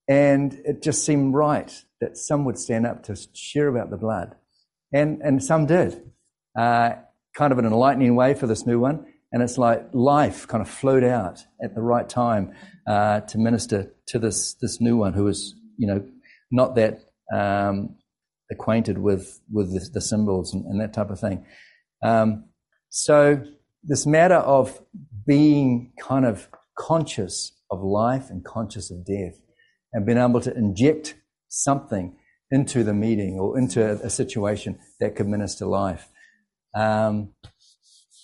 And 0.08 0.54
it 0.64 0.82
just 0.82 1.04
seemed 1.06 1.34
right 1.34 1.72
that 2.00 2.16
some 2.16 2.44
would 2.44 2.58
stand 2.58 2.86
up 2.86 3.04
to 3.04 3.16
share 3.34 3.68
about 3.68 3.90
the 3.90 3.96
blood. 3.96 4.34
And, 4.92 5.20
and 5.22 5.44
some 5.44 5.66
did, 5.66 6.10
uh, 6.58 6.94
kind 7.34 7.52
of 7.52 7.58
an 7.58 7.64
enlightening 7.64 8.16
way 8.16 8.34
for 8.34 8.46
this 8.46 8.66
new 8.66 8.78
one. 8.78 9.06
And 9.32 9.42
it's 9.42 9.58
like 9.58 9.86
life 9.92 10.48
kind 10.48 10.60
of 10.60 10.68
flowed 10.68 11.04
out 11.04 11.44
at 11.62 11.74
the 11.74 11.82
right 11.82 12.08
time 12.08 12.52
uh, 12.86 13.20
to 13.20 13.38
minister 13.38 13.92
to 14.08 14.18
this, 14.18 14.54
this 14.54 14.80
new 14.80 14.96
one 14.96 15.12
who 15.12 15.24
was, 15.24 15.54
you 15.76 15.86
know, 15.86 16.04
not 16.50 16.74
that 16.74 17.04
um, 17.32 17.96
acquainted 18.50 18.98
with, 18.98 19.40
with 19.52 19.72
the, 19.72 19.88
the 19.94 20.00
symbols 20.00 20.52
and, 20.52 20.64
and, 20.66 20.80
that 20.80 20.92
type 20.92 21.10
of 21.10 21.20
thing. 21.20 21.46
Um, 22.02 22.46
so 22.88 23.44
this 23.84 24.04
matter 24.04 24.34
of 24.34 24.82
being 25.26 25.92
kind 26.00 26.26
of 26.26 26.48
conscious 26.76 27.52
of 27.70 27.82
life 27.82 28.30
and 28.30 28.44
conscious 28.44 28.90
of 28.90 29.06
death 29.06 29.40
and 29.92 30.04
being 30.04 30.18
able 30.18 30.40
to 30.40 30.52
inject 30.56 31.14
something 31.48 32.16
into 32.50 32.82
the 32.82 32.94
meeting 32.94 33.38
or 33.38 33.56
into 33.56 33.84
a, 33.84 33.94
a 34.06 34.10
situation 34.10 34.78
that 34.98 35.14
could 35.14 35.28
minister 35.28 35.66
life. 35.66 36.08
Um, 36.74 37.32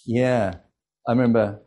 yeah, 0.05 0.55
I 1.07 1.13
remember 1.13 1.63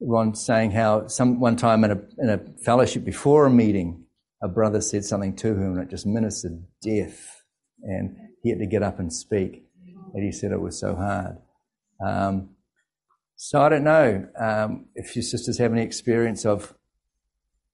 Ron 0.00 0.34
saying 0.34 0.72
how 0.72 1.06
some 1.08 1.40
one 1.40 1.56
time 1.56 1.84
in 1.84 1.90
a 1.90 2.00
in 2.18 2.30
a 2.30 2.38
fellowship 2.64 3.04
before 3.04 3.46
a 3.46 3.50
meeting, 3.50 4.04
a 4.42 4.48
brother 4.48 4.80
said 4.80 5.04
something 5.04 5.34
to 5.36 5.48
him 5.48 5.74
and 5.74 5.82
it 5.82 5.90
just 5.90 6.06
ministered 6.06 6.62
death, 6.82 7.42
and 7.82 8.16
he 8.42 8.50
had 8.50 8.58
to 8.58 8.66
get 8.66 8.82
up 8.82 8.98
and 8.98 9.12
speak. 9.12 9.64
And 10.14 10.24
he 10.24 10.32
said 10.32 10.52
it 10.52 10.60
was 10.60 10.78
so 10.78 10.94
hard. 10.94 11.38
Um, 12.04 12.50
so 13.36 13.60
I 13.60 13.68
don't 13.68 13.84
know 13.84 14.26
um, 14.38 14.86
if 14.94 15.14
your 15.14 15.22
sisters 15.22 15.58
have 15.58 15.72
any 15.72 15.82
experience 15.82 16.46
of 16.46 16.74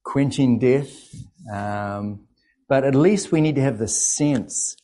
quenching 0.02 0.58
death. 0.58 0.90
Um, 1.52 2.26
but 2.68 2.84
at 2.84 2.94
least 2.94 3.32
we 3.32 3.40
need 3.40 3.54
to 3.56 3.60
have 3.60 3.78
the 3.78 3.88
sense 3.88 4.76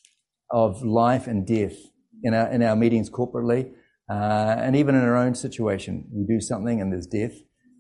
of 0.50 0.82
life 0.82 1.26
and 1.26 1.46
death 1.46 1.76
in 2.22 2.34
our, 2.34 2.48
in 2.50 2.62
our 2.62 2.76
meetings 2.76 3.10
corporately, 3.10 3.70
uh, 4.10 4.56
and 4.58 4.76
even 4.76 4.94
in 4.94 5.02
our 5.02 5.16
own 5.16 5.34
situation. 5.34 6.06
We 6.12 6.24
do 6.26 6.40
something 6.40 6.80
and 6.80 6.92
there's 6.92 7.06
death. 7.06 7.34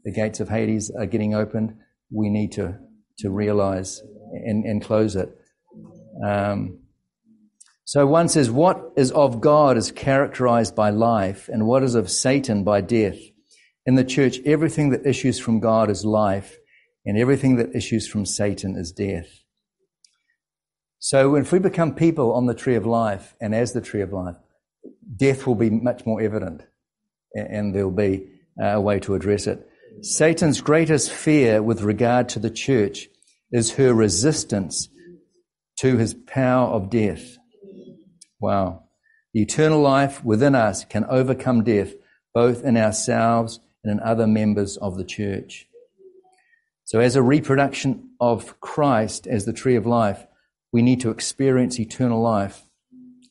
The 0.04 0.12
gates 0.12 0.40
of 0.40 0.48
Hades 0.48 0.90
are 0.98 1.06
getting 1.06 1.34
opened. 1.34 1.74
We 2.10 2.30
need 2.30 2.52
to, 2.52 2.78
to 3.18 3.30
realize 3.30 4.00
and, 4.44 4.64
and 4.64 4.82
close 4.82 5.16
it. 5.16 5.30
Um, 6.24 6.80
So 7.84 8.06
one 8.06 8.28
says, 8.28 8.50
what 8.50 8.92
is 8.96 9.10
of 9.12 9.40
God 9.40 9.78
is 9.78 9.90
characterized 9.90 10.74
by 10.76 10.90
life, 10.90 11.48
and 11.48 11.66
what 11.66 11.82
is 11.82 11.94
of 11.94 12.10
Satan 12.10 12.62
by 12.62 12.82
death. 12.82 13.18
In 13.86 13.94
the 13.94 14.04
church, 14.04 14.40
everything 14.44 14.90
that 14.90 15.06
issues 15.06 15.38
from 15.38 15.58
God 15.58 15.88
is 15.88 16.04
life, 16.04 16.58
and 17.06 17.16
everything 17.16 17.56
that 17.56 17.74
issues 17.74 18.06
from 18.06 18.26
Satan 18.26 18.76
is 18.76 18.92
death. 18.92 19.30
So 20.98 21.36
if 21.36 21.52
we 21.52 21.58
become 21.58 21.94
people 21.94 22.32
on 22.32 22.46
the 22.46 22.54
tree 22.54 22.74
of 22.74 22.84
life 22.84 23.34
and 23.40 23.54
as 23.54 23.72
the 23.72 23.80
tree 23.80 24.02
of 24.02 24.12
life, 24.12 24.36
death 25.16 25.46
will 25.46 25.54
be 25.54 25.70
much 25.70 26.04
more 26.04 26.20
evident, 26.20 26.62
and 27.34 27.74
there'll 27.74 27.90
be 27.90 28.30
a 28.60 28.80
way 28.80 28.98
to 29.00 29.14
address 29.14 29.46
it. 29.46 29.68
Satan's 30.02 30.60
greatest 30.60 31.10
fear 31.10 31.62
with 31.62 31.82
regard 31.82 32.28
to 32.30 32.38
the 32.38 32.50
church 32.50 33.08
is 33.52 33.74
her 33.74 33.94
resistance 33.94 34.88
to 35.78 35.96
his 35.96 36.14
power 36.14 36.68
of 36.68 36.90
death. 36.90 37.38
Wow. 38.40 38.84
The 39.34 39.42
eternal 39.42 39.80
life 39.80 40.24
within 40.24 40.54
us 40.54 40.84
can 40.84 41.04
overcome 41.04 41.64
death, 41.64 41.94
both 42.34 42.64
in 42.64 42.76
ourselves 42.76 43.60
and 43.84 43.92
in 43.92 44.00
other 44.00 44.26
members 44.26 44.76
of 44.76 44.96
the 44.96 45.04
church. 45.04 45.66
So, 46.84 47.00
as 47.00 47.16
a 47.16 47.22
reproduction 47.22 48.10
of 48.20 48.58
Christ 48.60 49.26
as 49.26 49.44
the 49.44 49.52
tree 49.52 49.76
of 49.76 49.86
life, 49.86 50.26
we 50.72 50.82
need 50.82 51.00
to 51.00 51.10
experience 51.10 51.78
eternal 51.78 52.20
life 52.20 52.66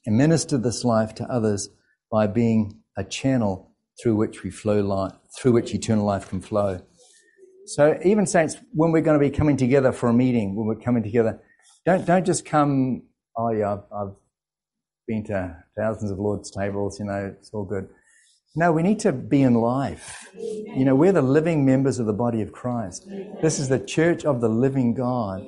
and 0.05 0.17
minister 0.17 0.57
this 0.57 0.83
life 0.83 1.13
to 1.15 1.23
others 1.25 1.69
by 2.11 2.27
being 2.27 2.81
a 2.97 3.03
channel 3.03 3.71
through 4.01 4.15
which 4.15 4.43
we 4.43 4.49
flow 4.49 4.81
life, 4.81 5.13
through 5.37 5.51
which 5.51 5.73
eternal 5.73 6.05
life 6.05 6.29
can 6.29 6.41
flow. 6.41 6.81
So, 7.65 7.99
even 8.03 8.25
saints, 8.25 8.55
when 8.73 8.91
we're 8.91 9.01
going 9.01 9.19
to 9.19 9.25
be 9.25 9.35
coming 9.35 9.57
together 9.57 9.91
for 9.91 10.07
a 10.07 10.13
meeting, 10.13 10.55
when 10.55 10.67
we're 10.67 10.75
coming 10.75 11.03
together, 11.03 11.41
don't 11.85 12.05
don't 12.05 12.25
just 12.25 12.45
come. 12.45 13.03
Oh 13.35 13.51
yeah, 13.51 13.73
I've, 13.73 13.83
I've 13.91 14.15
been 15.07 15.23
to 15.25 15.57
thousands 15.77 16.11
of 16.11 16.19
Lord's 16.19 16.51
tables, 16.51 16.99
you 16.99 17.05
know, 17.05 17.33
it's 17.37 17.49
all 17.53 17.65
good. 17.65 17.89
No, 18.57 18.71
we 18.71 18.81
need 18.81 18.97
to 19.01 19.11
be 19.11 19.43
in 19.43 19.53
life. 19.53 20.27
You 20.33 20.83
know, 20.83 20.95
we're 20.95 21.11
the 21.11 21.21
living 21.21 21.63
members 21.63 21.99
of 21.99 22.07
the 22.07 22.13
body 22.13 22.41
of 22.41 22.51
Christ. 22.51 23.07
This 23.39 23.59
is 23.59 23.69
the 23.69 23.77
church 23.77 24.25
of 24.25 24.41
the 24.41 24.49
living 24.49 24.95
God. 24.95 25.45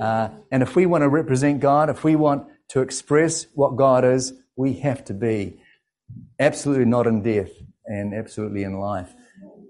Uh, 0.00 0.30
and 0.50 0.60
if 0.60 0.74
we 0.74 0.84
want 0.84 1.02
to 1.02 1.08
represent 1.08 1.60
God, 1.60 1.88
if 1.88 2.02
we 2.02 2.16
want 2.16 2.48
to 2.70 2.80
express 2.80 3.46
what 3.54 3.76
God 3.76 4.04
is, 4.04 4.32
we 4.56 4.72
have 4.80 5.04
to 5.04 5.14
be 5.14 5.60
absolutely 6.40 6.84
not 6.84 7.06
in 7.06 7.22
death 7.22 7.52
and 7.86 8.12
absolutely 8.12 8.64
in 8.64 8.80
life. 8.80 9.14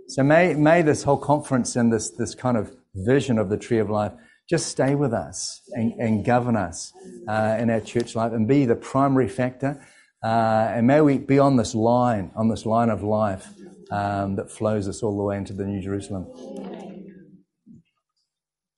So 0.07 0.23
may, 0.23 0.55
may 0.55 0.81
this 0.81 1.03
whole 1.03 1.19
conference 1.19 1.77
and 1.77 1.93
this, 1.93 2.09
this 2.13 2.35
kind 2.35 2.57
of 2.57 2.75
vision 2.95 3.39
of 3.39 3.51
the 3.51 3.59
tree 3.59 3.81
of 3.81 3.91
life 3.91 4.13
just 4.49 4.67
stay 4.69 4.95
with 4.95 5.13
us 5.13 5.61
and, 5.73 5.93
and 6.01 6.25
govern 6.25 6.57
us 6.57 6.95
uh, 7.29 7.59
in 7.61 7.69
our 7.69 7.81
church 7.81 8.17
life 8.17 8.33
and 8.33 8.49
be 8.49 8.65
the 8.65 8.77
primary 8.77 9.29
factor. 9.29 9.87
Uh, 10.23 10.73
and 10.75 10.87
may 10.87 11.01
we 11.01 11.19
be 11.19 11.39
on 11.39 11.57
this 11.57 11.75
line, 11.75 12.31
on 12.35 12.49
this 12.49 12.67
line 12.67 12.91
of 12.91 13.03
life 13.03 13.47
um, 13.91 14.37
that 14.37 14.51
flows 14.51 14.89
us 14.89 15.03
all 15.03 15.17
the 15.17 15.23
way 15.23 15.37
into 15.37 15.53
the 15.53 15.65
New 15.65 15.81
Jerusalem. 15.81 16.27